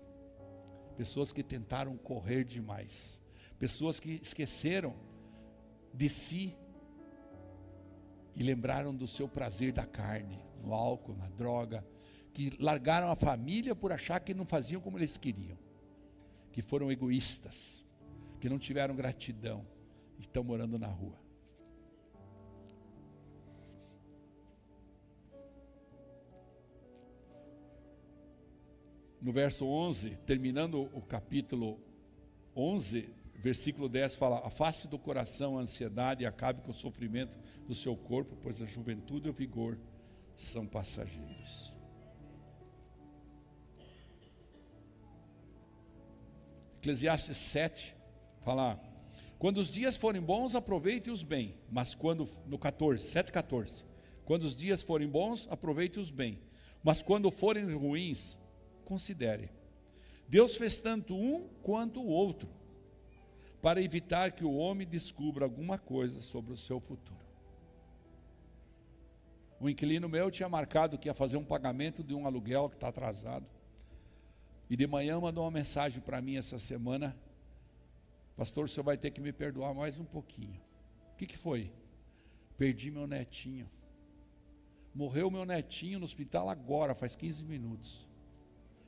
Pessoas 0.97 1.31
que 1.31 1.41
tentaram 1.41 1.95
correr 1.95 2.43
demais. 2.43 3.21
Pessoas 3.57 3.97
que 3.97 4.19
esqueceram 4.21 4.93
de 5.93 6.09
si 6.09 6.57
e 8.35 8.43
lembraram 8.43 8.93
do 8.93 9.07
seu 9.07 9.27
prazer 9.29 9.71
da 9.71 9.85
carne, 9.85 10.37
no 10.61 10.73
álcool, 10.73 11.15
na 11.15 11.29
droga, 11.29 11.85
que 12.35 12.51
largaram 12.59 13.09
a 13.09 13.15
família 13.15 13.73
por 13.73 13.93
achar 13.93 14.19
que 14.19 14.33
não 14.33 14.45
faziam 14.45 14.81
como 14.81 14.97
eles 14.97 15.15
queriam, 15.15 15.57
que 16.51 16.61
foram 16.61 16.91
egoístas 16.91 17.83
que 18.41 18.49
não 18.49 18.59
tiveram 18.59 18.93
gratidão 18.93 19.65
e 20.17 20.21
estão 20.21 20.43
morando 20.43 20.77
na 20.77 20.87
rua. 20.87 21.17
No 29.21 29.31
verso 29.31 29.65
11, 29.65 30.17
terminando 30.25 30.89
o 30.93 31.01
capítulo 31.01 31.79
11, 32.53 33.09
versículo 33.35 33.87
10 33.87 34.13
fala: 34.15 34.45
Afaste 34.45 34.89
do 34.89 34.99
coração 34.99 35.57
a 35.57 35.61
ansiedade 35.61 36.23
e 36.23 36.27
acabe 36.27 36.61
com 36.61 36.71
o 36.71 36.73
sofrimento 36.73 37.39
do 37.65 37.73
seu 37.73 37.95
corpo, 37.95 38.37
pois 38.43 38.61
a 38.61 38.65
juventude 38.65 39.27
e 39.27 39.31
o 39.31 39.33
vigor 39.33 39.79
são 40.35 40.67
passageiros. 40.67 41.74
Eclesiastes 46.85 47.37
7, 47.37 47.95
Fala, 48.43 48.79
quando 49.39 49.57
os 49.57 49.71
dias 49.71 49.97
forem 49.97 50.21
bons, 50.21 50.53
aproveite-os 50.53 51.23
bem. 51.23 51.55
Mas 51.67 51.95
quando, 51.95 52.29
no 52.45 52.59
14, 52.59 53.03
7, 53.03 53.31
14. 53.31 53.83
Quando 54.23 54.43
os 54.43 54.55
dias 54.55 54.83
forem 54.83 55.07
bons, 55.07 55.47
aproveite-os 55.49 56.11
bem. 56.11 56.37
Mas 56.83 57.01
quando 57.01 57.31
forem 57.31 57.73
ruins, 57.73 58.37
considere. 58.83 59.49
Deus 60.27 60.57
fez 60.57 60.79
tanto 60.79 61.15
um 61.15 61.47
quanto 61.63 62.03
o 62.03 62.07
outro, 62.07 62.47
para 63.63 63.81
evitar 63.81 64.33
que 64.33 64.45
o 64.45 64.55
homem 64.55 64.85
descubra 64.85 65.43
alguma 65.43 65.79
coisa 65.79 66.21
sobre 66.21 66.53
o 66.53 66.57
seu 66.57 66.79
futuro. 66.79 67.25
Um 69.59 69.67
inquilino 69.67 70.07
meu 70.07 70.29
tinha 70.29 70.47
marcado 70.47 70.99
que 70.99 71.09
ia 71.09 71.15
fazer 71.15 71.37
um 71.37 71.43
pagamento 71.43 72.03
de 72.03 72.13
um 72.13 72.27
aluguel 72.27 72.69
que 72.69 72.75
está 72.75 72.89
atrasado. 72.89 73.54
E 74.69 74.75
de 74.75 74.87
manhã 74.87 75.19
mandou 75.19 75.43
uma 75.43 75.51
mensagem 75.51 76.01
para 76.01 76.21
mim 76.21 76.37
essa 76.37 76.57
semana, 76.57 77.15
Pastor, 78.35 78.65
o 78.65 78.67
senhor 78.67 78.83
vai 78.83 78.97
ter 78.97 79.11
que 79.11 79.21
me 79.21 79.31
perdoar 79.31 79.73
mais 79.73 79.97
um 79.97 80.03
pouquinho. 80.03 80.59
O 81.13 81.15
que, 81.15 81.25
que 81.25 81.37
foi? 81.37 81.71
Perdi 82.57 82.91
meu 82.91 83.07
netinho. 83.07 83.69
Morreu 84.93 85.31
meu 85.31 85.45
netinho 85.45 85.99
no 85.99 86.05
hospital 86.05 86.49
agora, 86.49 86.93
faz 86.93 87.15
15 87.15 87.43
minutos. 87.45 88.07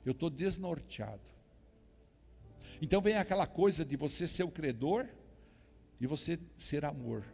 Eu 0.06 0.12
estou 0.12 0.30
desnorteado. 0.30 1.32
Então 2.82 3.02
vem 3.02 3.16
aquela 3.16 3.48
coisa 3.48 3.86
de 3.86 3.96
você 3.96 4.28
ser 4.28 4.44
o 4.44 4.52
credor 4.52 5.08
e 6.00 6.06
você 6.06 6.40
ser 6.58 6.84
amor. 6.84 7.26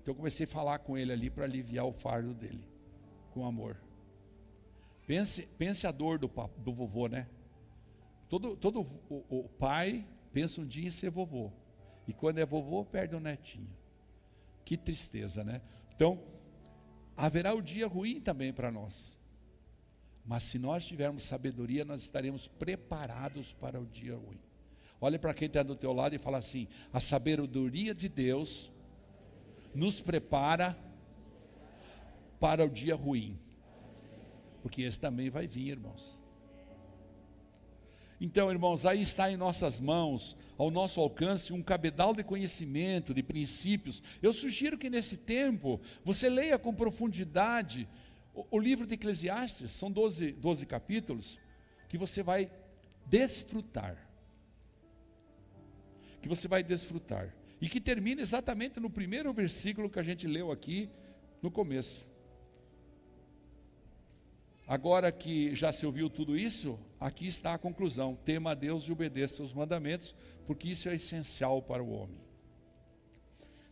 Então 0.00 0.12
eu 0.12 0.16
comecei 0.16 0.44
a 0.44 0.48
falar 0.48 0.78
com 0.80 0.96
ele 0.96 1.12
ali 1.12 1.30
para 1.30 1.44
aliviar 1.44 1.86
o 1.86 1.92
fardo 1.92 2.34
dele, 2.34 2.64
com 3.32 3.46
amor. 3.46 3.76
Pense, 5.06 5.46
pense 5.58 5.86
a 5.86 5.92
dor 5.92 6.18
do, 6.18 6.30
do 6.58 6.72
vovô, 6.72 7.06
né? 7.06 7.28
Todo, 8.28 8.56
todo 8.56 8.80
o, 9.08 9.24
o 9.28 9.48
pai 9.48 10.06
pensa 10.32 10.60
um 10.60 10.66
dia 10.66 10.86
em 10.86 10.90
ser 10.90 11.10
vovô. 11.10 11.52
E 12.08 12.12
quando 12.12 12.38
é 12.38 12.46
vovô, 12.46 12.84
perde 12.84 13.14
o 13.14 13.18
um 13.18 13.20
netinho. 13.20 13.70
Que 14.64 14.76
tristeza, 14.76 15.44
né? 15.44 15.60
Então, 15.94 16.20
haverá 17.16 17.54
o 17.54 17.62
dia 17.62 17.86
ruim 17.86 18.20
também 18.20 18.52
para 18.52 18.70
nós. 18.70 19.16
Mas 20.24 20.42
se 20.42 20.58
nós 20.58 20.84
tivermos 20.84 21.22
sabedoria, 21.22 21.84
nós 21.84 22.02
estaremos 22.02 22.48
preparados 22.48 23.52
para 23.52 23.80
o 23.80 23.86
dia 23.86 24.16
ruim. 24.16 24.40
Olha 25.00 25.18
para 25.18 25.32
quem 25.32 25.46
está 25.46 25.62
do 25.62 25.76
teu 25.76 25.92
lado 25.92 26.14
e 26.16 26.18
fala 26.18 26.38
assim: 26.38 26.66
a 26.92 26.98
sabedoria 26.98 27.94
de 27.94 28.08
Deus 28.08 28.72
nos 29.72 30.00
prepara 30.00 30.76
para 32.40 32.64
o 32.64 32.68
dia 32.68 32.96
ruim. 32.96 33.38
Porque 34.66 34.82
esse 34.82 34.98
também 34.98 35.30
vai 35.30 35.46
vir, 35.46 35.68
irmãos. 35.68 36.20
Então, 38.20 38.50
irmãos, 38.50 38.84
aí 38.84 39.00
está 39.00 39.30
em 39.30 39.36
nossas 39.36 39.78
mãos, 39.78 40.36
ao 40.58 40.72
nosso 40.72 41.00
alcance, 41.00 41.52
um 41.52 41.62
cabedal 41.62 42.12
de 42.12 42.24
conhecimento, 42.24 43.14
de 43.14 43.22
princípios. 43.22 44.02
Eu 44.20 44.32
sugiro 44.32 44.76
que 44.76 44.90
nesse 44.90 45.18
tempo 45.18 45.80
você 46.04 46.28
leia 46.28 46.58
com 46.58 46.74
profundidade 46.74 47.88
o, 48.34 48.44
o 48.50 48.58
livro 48.58 48.88
de 48.88 48.94
Eclesiastes, 48.94 49.70
são 49.70 49.88
12, 49.88 50.32
12 50.32 50.66
capítulos. 50.66 51.38
que 51.88 51.96
você 51.96 52.24
vai 52.24 52.50
desfrutar. 53.06 53.96
Que 56.20 56.28
você 56.28 56.48
vai 56.48 56.64
desfrutar. 56.64 57.32
E 57.60 57.68
que 57.68 57.80
termina 57.80 58.20
exatamente 58.20 58.80
no 58.80 58.90
primeiro 58.90 59.32
versículo 59.32 59.88
que 59.88 60.00
a 60.00 60.02
gente 60.02 60.26
leu 60.26 60.50
aqui 60.50 60.90
no 61.40 61.52
começo. 61.52 62.15
Agora 64.66 65.12
que 65.12 65.54
já 65.54 65.72
se 65.72 65.86
ouviu 65.86 66.10
tudo 66.10 66.36
isso, 66.36 66.76
aqui 66.98 67.26
está 67.26 67.54
a 67.54 67.58
conclusão: 67.58 68.16
tema 68.24 68.50
a 68.50 68.54
Deus 68.54 68.84
e 68.84 68.92
obedeça 68.92 69.42
os 69.42 69.52
mandamentos, 69.52 70.14
porque 70.44 70.68
isso 70.68 70.88
é 70.88 70.94
essencial 70.96 71.62
para 71.62 71.82
o 71.82 71.90
homem. 71.90 72.20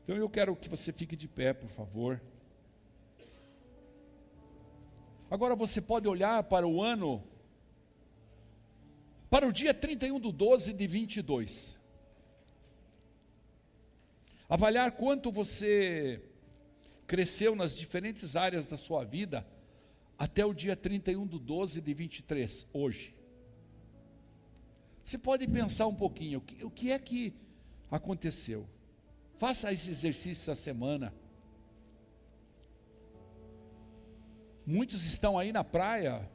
Então 0.04 0.16
eu 0.16 0.28
quero 0.28 0.54
que 0.54 0.68
você 0.68 0.92
fique 0.92 1.16
de 1.16 1.26
pé, 1.26 1.52
por 1.52 1.68
favor. 1.70 2.22
Agora 5.28 5.56
você 5.56 5.80
pode 5.80 6.06
olhar 6.06 6.44
para 6.44 6.64
o 6.64 6.80
ano, 6.80 7.24
para 9.28 9.48
o 9.48 9.52
dia 9.52 9.74
31 9.74 10.20
do 10.20 10.30
12 10.30 10.72
de 10.72 10.86
22. 10.86 11.76
Avaliar 14.48 14.92
quanto 14.92 15.32
você 15.32 16.22
cresceu 17.04 17.56
nas 17.56 17.74
diferentes 17.74 18.36
áreas 18.36 18.68
da 18.68 18.76
sua 18.76 19.02
vida 19.02 19.44
até 20.18 20.44
o 20.44 20.54
dia 20.54 20.76
31 20.76 21.26
do 21.26 21.38
12 21.38 21.80
de 21.80 21.94
23, 21.94 22.66
hoje. 22.72 23.14
Você 25.02 25.18
pode 25.18 25.46
pensar 25.46 25.86
um 25.86 25.94
pouquinho, 25.94 26.42
o 26.62 26.70
que 26.70 26.90
é 26.90 26.98
que 26.98 27.34
aconteceu? 27.90 28.66
Faça 29.36 29.72
esse 29.72 29.90
exercício 29.90 30.50
essa 30.50 30.54
semana. 30.54 31.12
Muitos 34.66 35.04
estão 35.04 35.38
aí 35.38 35.52
na 35.52 35.62
praia, 35.62 36.26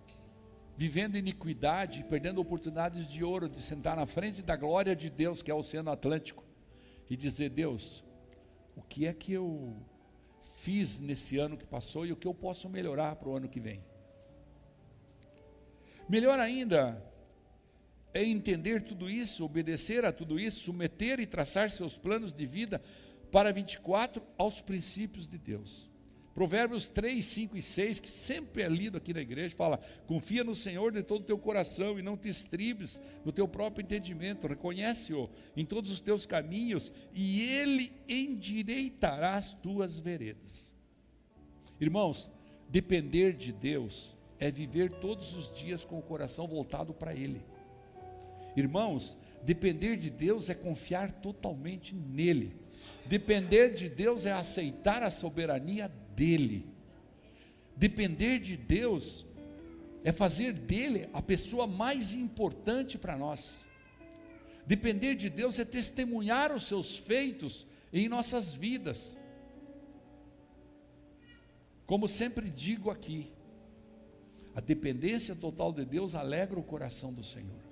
vivendo 0.78 1.18
iniquidade, 1.18 2.04
perdendo 2.04 2.40
oportunidades 2.40 3.10
de 3.10 3.24
ouro 3.24 3.50
de 3.50 3.60
sentar 3.62 3.96
na 3.96 4.06
frente 4.06 4.44
da 4.44 4.56
glória 4.56 4.96
de 4.96 5.10
Deus, 5.10 5.42
que 5.42 5.50
é 5.50 5.54
o 5.54 5.58
Oceano 5.58 5.90
Atlântico, 5.90 6.44
e 7.10 7.18
dizer: 7.18 7.50
Deus, 7.50 8.04
o 8.76 8.84
que 8.84 9.08
é 9.08 9.14
que 9.14 9.34
eu 9.34 9.76
fiz 10.60 11.00
nesse 11.00 11.38
ano 11.38 11.58
que 11.58 11.66
passou 11.66 12.06
e 12.06 12.12
o 12.12 12.18
que 12.18 12.28
eu 12.28 12.34
posso 12.34 12.68
melhorar 12.68 13.16
para 13.16 13.30
o 13.30 13.36
ano 13.36 13.48
que 13.48 13.62
vem. 13.62 13.82
Melhor 16.08 16.38
ainda 16.38 17.02
é 18.14 18.24
entender 18.26 18.82
tudo 18.82 19.10
isso, 19.10 19.46
obedecer 19.46 20.04
a 20.04 20.12
tudo 20.12 20.38
isso, 20.38 20.60
submeter 20.60 21.20
e 21.22 21.26
traçar 21.26 21.72
seus 21.72 21.98
planos 21.98 22.34
de 22.34 22.46
vida 22.46 22.82
para 23.32 23.54
24 23.54 24.22
aos 24.38 24.62
princípios 24.62 25.28
de 25.28 25.38
Deus. 25.38 25.90
Provérbios 26.40 26.88
3, 26.88 27.26
5 27.26 27.58
e 27.58 27.62
6, 27.62 28.00
que 28.00 28.10
sempre 28.10 28.64
é 28.64 28.70
lido 28.70 28.98
aqui 28.98 29.14
na 29.14 29.20
igreja, 29.20 29.54
fala: 29.58 29.78
confia 30.08 30.42
no 30.42 30.56
Senhor 30.56 30.90
de 30.90 31.04
todo 31.04 31.20
o 31.20 31.26
teu 31.26 31.38
coração 31.38 32.00
e 32.00 32.02
não 32.02 32.16
te 32.16 32.30
estribes 32.30 33.02
no 33.26 33.34
teu 33.34 33.46
próprio 33.46 33.84
entendimento, 33.84 34.48
reconhece-o 34.48 35.30
em 35.54 35.66
todos 35.66 35.92
os 35.92 36.00
teus 36.00 36.26
caminhos 36.26 36.94
e 37.14 37.42
ele 37.42 37.92
endireitará 38.08 39.36
as 39.36 39.52
tuas 39.52 40.00
veredas. 40.00 40.74
Irmãos, 41.78 42.32
depender 42.70 43.34
de 43.34 43.52
Deus 43.52 44.16
é 44.40 44.50
viver 44.50 44.92
todos 44.92 45.36
os 45.36 45.52
dias 45.52 45.84
com 45.84 46.00
o 46.00 46.02
coração 46.02 46.48
voltado 46.48 46.94
para 46.94 47.14
Ele. 47.14 47.42
Irmãos, 48.56 49.18
depender 49.44 49.98
de 49.98 50.10
Deus 50.10 50.50
é 50.50 50.56
confiar 50.56 51.12
totalmente 51.12 51.94
nele. 51.94 52.56
Depender 53.06 53.74
de 53.74 53.90
Deus 53.90 54.26
é 54.26 54.32
aceitar 54.32 55.04
a 55.04 55.12
soberania 55.12 55.92
dele. 56.20 56.66
Depender 57.78 58.40
de 58.40 58.58
Deus 58.58 59.26
é 60.04 60.12
fazer 60.12 60.52
dele 60.52 61.10
a 61.14 61.22
pessoa 61.22 61.66
mais 61.66 62.14
importante 62.14 62.98
para 62.98 63.18
nós. 63.18 63.64
Depender 64.68 65.16
de 65.16 65.30
Deus 65.30 65.58
é 65.58 65.64
testemunhar 65.64 66.52
os 66.52 66.64
seus 66.68 66.98
feitos 66.98 67.66
em 67.94 68.10
nossas 68.10 68.54
vidas. 68.54 69.18
Como 71.86 72.08
sempre 72.08 72.50
digo 72.50 72.92
aqui, 72.92 73.32
a 74.54 74.60
dependência 74.60 75.34
total 75.34 75.72
de 75.72 75.86
Deus 75.86 76.16
alegra 76.16 76.60
o 76.60 76.64
coração 76.64 77.14
do 77.14 77.24
Senhor. 77.24 77.64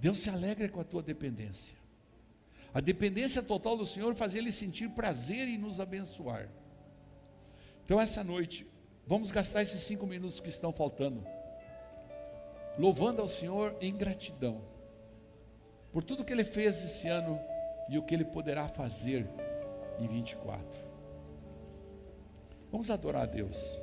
Deus 0.00 0.20
se 0.20 0.30
alegra 0.30 0.68
com 0.70 0.80
a 0.80 0.84
tua 0.84 1.02
dependência. 1.02 1.77
A 2.78 2.80
dependência 2.80 3.42
total 3.42 3.76
do 3.76 3.84
Senhor 3.84 4.14
faz 4.14 4.36
ele 4.36 4.52
sentir 4.52 4.88
prazer 4.90 5.48
em 5.48 5.58
nos 5.58 5.80
abençoar. 5.80 6.48
Então, 7.84 8.00
essa 8.00 8.22
noite, 8.22 8.64
vamos 9.04 9.32
gastar 9.32 9.62
esses 9.62 9.82
cinco 9.82 10.06
minutos 10.06 10.38
que 10.38 10.48
estão 10.48 10.72
faltando, 10.72 11.26
louvando 12.78 13.20
ao 13.20 13.26
Senhor 13.26 13.74
em 13.80 13.96
gratidão, 13.96 14.62
por 15.90 16.04
tudo 16.04 16.24
que 16.24 16.32
Ele 16.32 16.44
fez 16.44 16.84
esse 16.84 17.08
ano 17.08 17.40
e 17.88 17.98
o 17.98 18.02
que 18.04 18.14
Ele 18.14 18.24
poderá 18.24 18.68
fazer 18.68 19.28
em 19.98 20.06
24. 20.06 20.64
Vamos 22.70 22.92
adorar 22.92 23.22
a 23.24 23.26
Deus. 23.26 23.80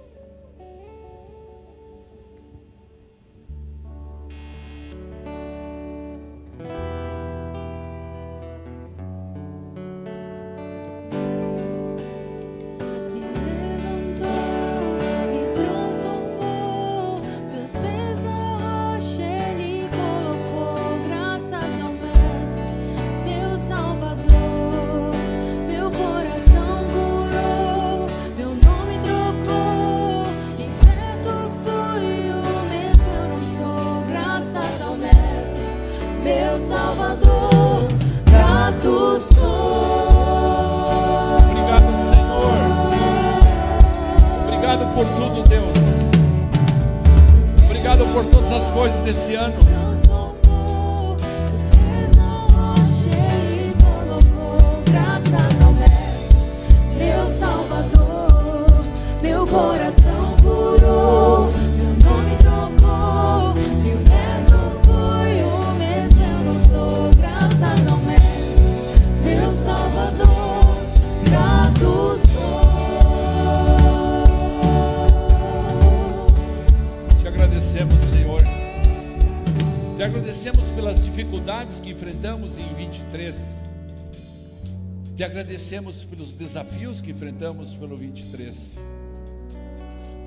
Agradecemos 85.23 86.03
pelos 86.03 86.33
desafios 86.33 87.01
que 87.01 87.11
enfrentamos 87.11 87.73
pelo 87.75 87.95
23. 87.95 88.77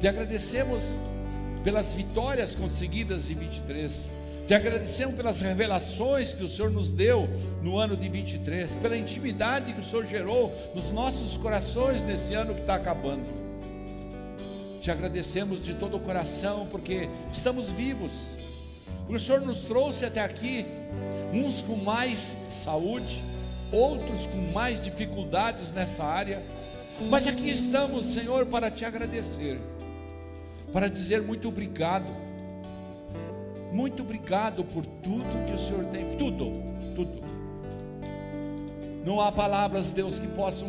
Te 0.00 0.08
agradecemos 0.08 0.98
pelas 1.62 1.92
vitórias 1.92 2.54
conseguidas 2.54 3.28
em 3.28 3.34
23. 3.34 4.10
Te 4.46 4.54
agradecemos 4.54 5.14
pelas 5.14 5.40
revelações 5.40 6.32
que 6.32 6.42
o 6.42 6.48
Senhor 6.48 6.70
nos 6.70 6.90
deu 6.90 7.28
no 7.62 7.76
ano 7.76 7.96
de 7.96 8.08
23, 8.08 8.76
pela 8.76 8.96
intimidade 8.96 9.74
que 9.74 9.80
o 9.80 9.84
Senhor 9.84 10.06
gerou 10.06 10.50
nos 10.74 10.90
nossos 10.90 11.36
corações 11.36 12.02
nesse 12.04 12.32
ano 12.32 12.54
que 12.54 12.60
está 12.60 12.76
acabando. 12.76 13.26
Te 14.80 14.90
agradecemos 14.90 15.62
de 15.62 15.74
todo 15.74 15.98
o 15.98 16.00
coração 16.00 16.66
porque 16.70 17.10
estamos 17.30 17.70
vivos, 17.70 18.30
o 19.08 19.18
Senhor 19.18 19.40
nos 19.40 19.60
trouxe 19.60 20.04
até 20.04 20.20
aqui, 20.20 20.66
uns 21.32 21.62
com 21.62 21.76
mais 21.76 22.36
saúde, 22.50 23.22
outros 23.72 24.26
com 24.26 24.52
mais 24.52 24.82
dificuldades 24.82 25.72
nessa 25.72 26.04
área. 26.04 26.42
Mas 27.08 27.26
aqui 27.26 27.50
estamos, 27.50 28.06
Senhor, 28.06 28.46
para 28.46 28.70
te 28.70 28.84
agradecer, 28.84 29.60
para 30.72 30.88
dizer 30.88 31.22
muito 31.22 31.48
obrigado. 31.48 32.06
Muito 33.72 34.02
obrigado 34.02 34.64
por 34.64 34.84
tudo 34.84 35.46
que 35.46 35.52
o 35.52 35.58
Senhor 35.58 35.84
tem, 35.86 36.16
tudo, 36.16 36.52
tudo. 36.94 37.22
Não 39.04 39.20
há 39.20 39.30
palavras, 39.30 39.88
Deus, 39.88 40.18
que 40.18 40.26
possam 40.26 40.68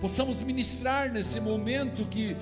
possamos 0.00 0.42
ministrar 0.42 1.10
nesse 1.10 1.40
momento 1.40 2.06
que 2.06 2.36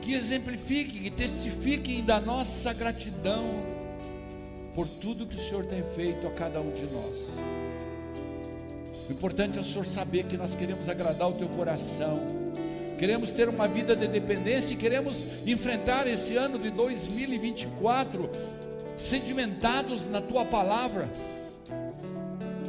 que 0.00 0.14
exemplifiquem, 0.14 1.02
que 1.02 1.10
testifiquem 1.10 2.04
da 2.04 2.20
nossa 2.20 2.72
gratidão 2.72 3.76
por 4.76 4.86
tudo 4.86 5.26
que 5.26 5.36
o 5.36 5.40
Senhor 5.40 5.64
tem 5.64 5.82
feito 5.82 6.26
a 6.26 6.30
cada 6.30 6.60
um 6.60 6.70
de 6.70 6.82
nós. 6.92 7.34
O 9.08 9.12
importante 9.12 9.56
é 9.56 9.60
o 9.62 9.64
Senhor 9.64 9.86
saber 9.86 10.24
que 10.24 10.36
nós 10.36 10.54
queremos 10.54 10.86
agradar 10.86 11.30
o 11.30 11.32
teu 11.32 11.48
coração, 11.48 12.20
queremos 12.98 13.32
ter 13.32 13.48
uma 13.48 13.66
vida 13.66 13.96
de 13.96 14.06
dependência 14.06 14.74
e 14.74 14.76
queremos 14.76 15.24
enfrentar 15.46 16.06
esse 16.06 16.36
ano 16.36 16.58
de 16.58 16.70
2024 16.70 18.28
sedimentados 18.98 20.06
na 20.08 20.20
tua 20.20 20.44
palavra, 20.44 21.10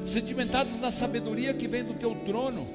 sedimentados 0.06 0.80
na 0.80 0.90
sabedoria 0.90 1.54
que 1.54 1.68
vem 1.68 1.84
do 1.84 1.94
teu 1.94 2.16
trono. 2.26 2.66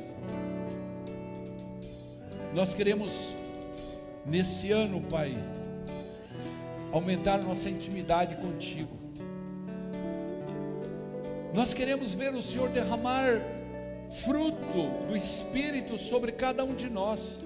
Nós 2.53 2.74
queremos, 2.74 3.35
nesse 4.26 4.72
ano, 4.72 5.01
Pai, 5.01 5.35
aumentar 6.93 7.43
nossa 7.43 7.70
intimidade 7.70 8.37
contigo. 8.37 9.02
Nós 11.53 11.75
queremos 11.75 12.15
ver 12.15 12.35
o 12.35 12.43
Senhor 12.43 12.71
derramar 12.71 13.39
fruto 14.25 15.07
do 15.07 15.17
Espírito 15.17 15.99
sobre 15.99 16.33
cada 16.33 16.65
um 16.65 16.75
de 16.75 16.89
nós, 16.89 17.39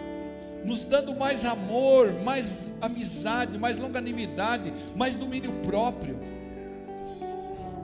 nos 0.64 0.84
dando 0.84 1.14
mais 1.14 1.44
amor, 1.44 2.12
mais 2.22 2.72
amizade, 2.80 3.58
mais 3.58 3.78
longanimidade, 3.78 4.72
mais 4.94 5.16
domínio 5.16 5.52
próprio, 5.64 6.18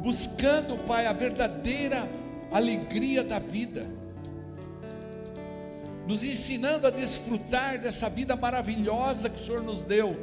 buscando, 0.00 0.78
Pai, 0.86 1.06
a 1.06 1.12
verdadeira 1.12 2.08
alegria 2.52 3.24
da 3.24 3.40
vida, 3.40 3.82
nos 6.06 6.22
ensinando 6.22 6.86
a 6.86 6.90
desfrutar 6.90 7.80
dessa 7.80 8.08
vida 8.08 8.36
maravilhosa 8.36 9.28
que 9.28 9.40
o 9.40 9.44
Senhor 9.44 9.62
nos 9.62 9.82
deu, 9.82 10.16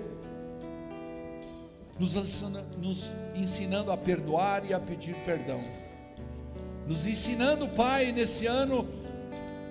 nos 1.99 3.11
ensinando, 3.35 3.91
a 3.91 3.97
perdoar 3.97 4.63
e 4.65 4.73
a 4.73 4.79
pedir 4.79 5.13
perdão 5.25 5.61
nos 6.89 7.05
ensinando, 7.05 7.67
Pai, 7.69 8.11
nesse 8.11 8.47
ano, 8.47 8.87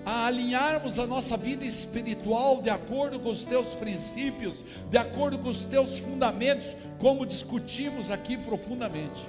a 0.07 0.27
alinharmos 0.27 1.01
a 1.01 1.07
nossa 1.07 1.37
vida 1.37 1.65
espiritual 1.65 2.63
de 2.63 2.71
acordo 2.71 3.19
com 3.19 3.29
os 3.29 3.45
teus 3.45 3.75
princípios, 3.75 4.65
de 4.89 4.97
acordo 4.97 5.37
com 5.37 5.49
os 5.49 5.65
teus 5.65 5.99
fundamentos, 5.99 6.77
como 7.01 7.27
discutimos 7.27 8.09
aqui 8.09 8.39
profundamente. 8.39 9.21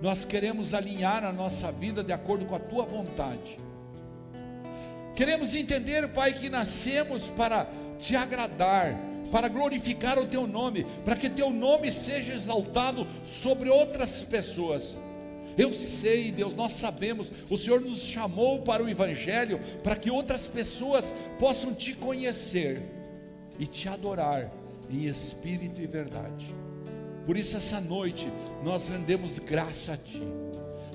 Nós 0.00 0.24
queremos 0.24 0.74
alinhar 0.74 1.24
a 1.24 1.32
nossa 1.32 1.72
vida 1.72 2.04
de 2.04 2.12
acordo 2.12 2.46
com 2.46 2.54
a 2.54 2.60
tua 2.60 2.86
vontade. 2.86 3.56
Queremos 5.16 5.56
entender, 5.56 6.12
Pai, 6.12 6.34
que 6.34 6.48
nascemos 6.48 7.22
para 7.30 7.68
te 7.98 8.14
agradar, 8.14 8.96
para 9.32 9.48
glorificar 9.48 10.20
o 10.20 10.26
teu 10.26 10.46
nome, 10.46 10.86
para 11.04 11.16
que 11.16 11.28
teu 11.28 11.50
nome 11.50 11.90
seja 11.90 12.32
exaltado 12.32 13.04
sobre 13.42 13.68
outras 13.68 14.22
pessoas. 14.22 14.96
Eu 15.58 15.72
sei, 15.72 16.30
Deus, 16.30 16.54
nós 16.54 16.74
sabemos, 16.74 17.32
o 17.50 17.58
Senhor 17.58 17.80
nos 17.80 18.02
chamou 18.02 18.62
para 18.62 18.82
o 18.82 18.88
Evangelho, 18.88 19.60
para 19.82 19.96
que 19.96 20.08
outras 20.08 20.46
pessoas 20.46 21.12
possam 21.36 21.74
te 21.74 21.92
conhecer 21.92 22.80
e 23.58 23.66
te 23.66 23.88
adorar 23.88 24.52
em 24.88 25.06
espírito 25.06 25.80
e 25.80 25.86
verdade. 25.86 26.46
Por 27.26 27.36
isso, 27.36 27.56
essa 27.56 27.80
noite, 27.80 28.30
nós 28.62 28.88
rendemos 28.88 29.40
graça 29.40 29.94
a 29.94 29.96
Ti. 29.96 30.22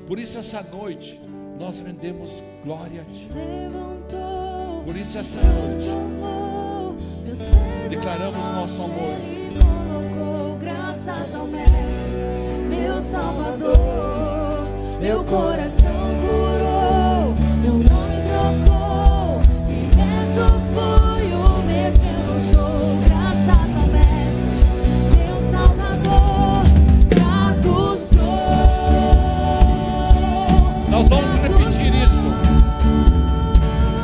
Por 0.07 0.18
isso, 0.18 0.39
essa 0.39 0.64
noite, 0.64 1.20
nós 1.59 1.82
rendemos 1.82 2.32
glória 2.64 3.01
a 3.01 3.05
Ti. 3.14 3.28
Por 4.86 4.95
isso, 4.95 5.18
essa 5.18 5.41
noite, 5.41 5.89
declaramos 7.89 8.38
nosso 8.38 8.82
amor. 8.84 9.18
Graças 10.61 11.36
ao 11.36 11.47
Mestre, 11.47 11.76
meu 12.70 13.01
Salvador 13.01 13.93
meu 15.04 15.22
coração 15.26 16.16
curou, 16.16 17.36
meu 17.62 17.74
nome 17.74 18.16
trocou, 18.32 19.41
liberto 19.68 20.47
fui 20.72 21.28
o 21.34 21.62
mesmo 21.68 22.06
eu 22.08 22.39
sou, 22.54 22.80
graças 23.04 23.70
ao 23.76 23.88
Mestre, 23.88 24.64
meu 25.18 25.38
Salvador, 25.51 26.64
grato 27.10 27.97
sou. 27.97 28.16
Nós 30.89 31.10
vamos 31.10 31.34
repetir 31.34 31.93
isso. 32.01 32.24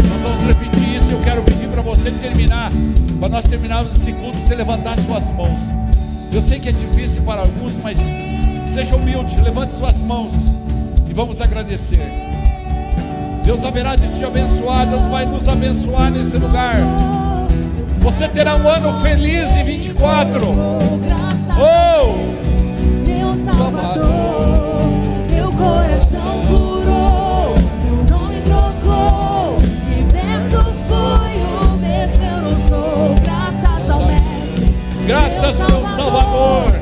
Nós 0.10 0.22
vamos 0.22 0.44
repetir 0.48 0.98
isso. 0.98 1.12
Eu 1.14 1.22
quero 1.22 1.42
pedir 1.44 1.70
para 1.70 1.82
você 1.82 2.12
terminar, 2.12 2.74
para 3.22 3.30
nós 3.30 3.46
terminarmos 3.46 3.96
esse 3.96 4.12
culto, 4.12 4.38
você 4.38 4.54
levantar 4.54 5.00
suas 5.00 5.30
mãos. 5.30 5.62
Eu 6.30 6.42
sei 6.42 6.60
que 6.60 6.68
é 6.68 6.74
difícil 6.74 7.22
para 7.22 7.40
alguns, 7.40 7.78
mas 7.82 7.98
seja 8.68 8.98
humilde, 8.98 9.40
levante 9.40 9.72
suas 9.76 10.02
mãos 10.02 10.60
vamos 11.20 11.42
agradecer. 11.42 12.10
Deus 13.44 13.66
haverá 13.66 13.94
de 13.98 14.08
te 14.18 14.24
abençoar, 14.24 14.88
Deus 14.88 15.06
vai 15.08 15.26
nos 15.26 15.50
abençoar 15.50 16.10
nesse 16.10 16.38
lugar. 16.38 16.78
Você 18.00 18.26
terá 18.30 18.56
um 18.56 18.66
ano 18.66 19.02
feliz 19.02 19.54
em 19.58 19.66
24. 19.66 20.48
Oh! 21.60 22.16
Meu 23.06 23.36
Salvador, 23.36 24.86
meu 25.30 25.52
coração 25.52 26.40
curou, 26.48 27.54
meu 27.84 28.18
nome 28.18 28.42
trocou, 28.42 29.58
liberto 29.90 30.74
fui 30.88 31.68
o 31.68 31.78
mesmo 31.80 32.24
eu 32.24 32.42
não 32.44 32.62
sou, 32.62 33.16
graças 33.22 33.90
ao 33.90 34.06
Mestre. 34.06 34.74
Graças, 35.06 35.60
meu 35.60 35.86
Salvador. 35.98 36.79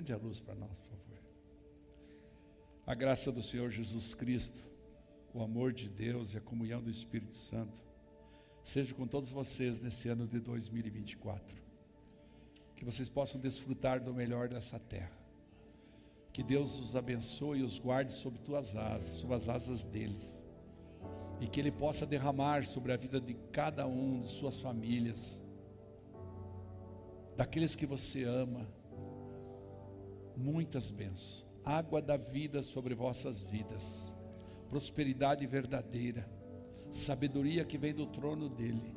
Acende 0.00 0.14
a 0.14 0.16
luz 0.16 0.40
para 0.40 0.54
nós, 0.54 0.78
por 0.78 0.88
favor. 0.88 1.18
A 2.86 2.94
graça 2.94 3.30
do 3.30 3.42
Senhor 3.42 3.70
Jesus 3.70 4.14
Cristo, 4.14 4.58
o 5.34 5.42
amor 5.42 5.74
de 5.74 5.90
Deus 5.90 6.32
e 6.32 6.38
a 6.38 6.40
comunhão 6.40 6.82
do 6.82 6.88
Espírito 6.88 7.36
Santo 7.36 7.82
seja 8.64 8.94
com 8.94 9.06
todos 9.06 9.30
vocês 9.30 9.82
nesse 9.82 10.08
ano 10.08 10.26
de 10.26 10.40
2024. 10.40 11.54
Que 12.74 12.82
vocês 12.82 13.10
possam 13.10 13.38
desfrutar 13.38 14.02
do 14.02 14.14
melhor 14.14 14.48
dessa 14.48 14.78
terra. 14.78 15.12
Que 16.32 16.42
Deus 16.42 16.80
os 16.80 16.96
abençoe 16.96 17.58
e 17.58 17.62
os 17.62 17.78
guarde 17.78 18.14
sob 18.14 18.38
tuas 18.38 18.74
asas, 18.74 19.20
sob 19.20 19.34
as 19.34 19.50
asas 19.50 19.84
deles. 19.84 20.42
E 21.42 21.46
que 21.46 21.60
Ele 21.60 21.70
possa 21.70 22.06
derramar 22.06 22.66
sobre 22.66 22.90
a 22.90 22.96
vida 22.96 23.20
de 23.20 23.34
cada 23.52 23.86
um, 23.86 24.22
de 24.22 24.28
suas 24.28 24.58
famílias, 24.58 25.42
daqueles 27.36 27.74
que 27.76 27.84
você 27.84 28.24
ama, 28.24 28.66
muitas 30.40 30.90
bênçãos. 30.90 31.46
Água 31.64 32.00
da 32.00 32.16
vida 32.16 32.62
sobre 32.62 32.94
vossas 32.94 33.42
vidas, 33.42 34.12
prosperidade 34.70 35.46
verdadeira, 35.46 36.26
sabedoria 36.90 37.64
que 37.64 37.76
vem 37.76 37.92
do 37.92 38.06
trono 38.06 38.48
dEle, 38.48 38.94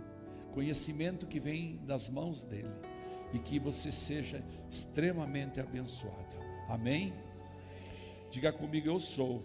conhecimento 0.54 1.28
que 1.28 1.40
vem 1.40 1.78
das 1.86 2.10
mãos 2.10 2.46
dEle, 2.46 2.72
e 3.34 3.40
que 3.40 3.60
você 3.60 3.92
seja 3.92 4.42
extremamente 4.72 5.60
abençoado. 5.60 6.38
Amém? 6.70 7.14
Diga 8.32 8.52
comigo, 8.52 8.88
eu 8.88 9.00
sou. 9.00 9.44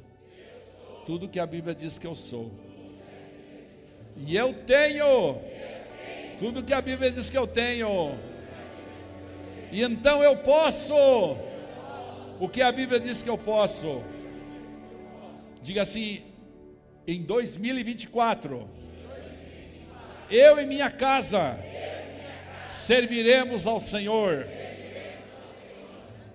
Tudo 1.04 1.28
que 1.28 1.40
a 1.40 1.46
Bíblia 1.46 1.74
diz 1.74 1.98
que 1.98 2.06
eu 2.06 2.14
sou. 2.14 2.52
E 4.16 4.36
eu 4.36 4.54
tenho. 4.64 5.40
Tudo 6.38 6.62
que 6.62 6.72
a 6.72 6.80
Bíblia 6.80 7.10
diz 7.10 7.28
que 7.28 7.36
eu 7.36 7.46
tenho. 7.46 8.14
E 9.72 9.82
então 9.82 10.22
eu 10.22 10.36
posso. 10.36 10.94
O 12.40 12.48
que 12.48 12.62
a 12.62 12.70
Bíblia 12.70 13.00
diz 13.00 13.22
que 13.22 13.28
eu 13.28 13.36
posso. 13.36 14.02
Diga 15.60 15.82
assim, 15.82 16.22
em 17.06 17.22
2024, 17.22 18.68
eu 20.30 20.60
e 20.60 20.66
minha 20.66 20.90
casa 20.90 21.58
serviremos 22.70 23.66
ao 23.66 23.80
Senhor. 23.80 24.46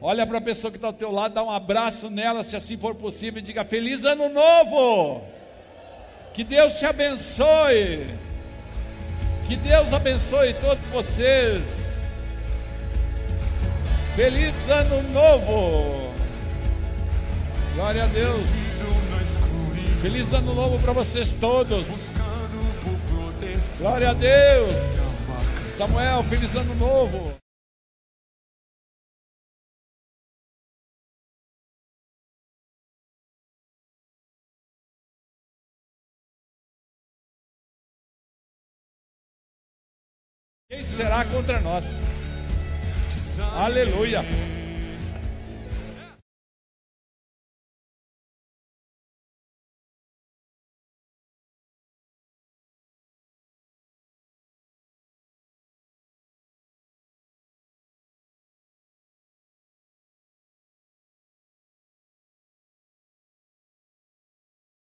Olha 0.01 0.27
para 0.27 0.39
a 0.39 0.41
pessoa 0.41 0.69
que 0.69 0.77
está 0.77 0.87
ao 0.87 0.93
teu 0.93 1.09
lado, 1.09 1.35
dá 1.35 1.43
um 1.43 1.49
abraço 1.49 2.09
nela, 2.09 2.43
se 2.43 2.55
assim 2.55 2.77
for 2.77 2.93
possível, 2.93 3.39
e 3.39 3.41
diga: 3.41 3.63
Feliz 3.63 4.03
Ano 4.03 4.27
Novo! 4.27 5.23
Que 6.33 6.43
Deus 6.43 6.73
te 6.73 6.85
abençoe. 6.85 8.07
Que 9.47 9.55
Deus 9.55 9.93
abençoe 9.93 10.53
todos 10.55 10.83
vocês. 10.87 11.82
Feliz 14.15 14.53
Ano 14.69 15.01
Novo! 15.09 16.13
Glória 17.73 18.03
a 18.03 18.07
Deus. 18.07 18.45
Feliz 20.03 20.31
Ano 20.31 20.53
Novo 20.53 20.79
para 20.83 20.93
vocês 20.93 21.33
todos. 21.33 21.87
Glória 23.79 24.11
a 24.11 24.13
Deus. 24.13 24.77
Samuel, 25.71 26.23
feliz 26.25 26.55
Ano 26.55 26.75
Novo. 26.75 27.33
Quem 40.69 40.83
será 40.83 41.25
contra 41.25 41.59
nós? 41.59 42.12
Aleluia. 43.51 44.23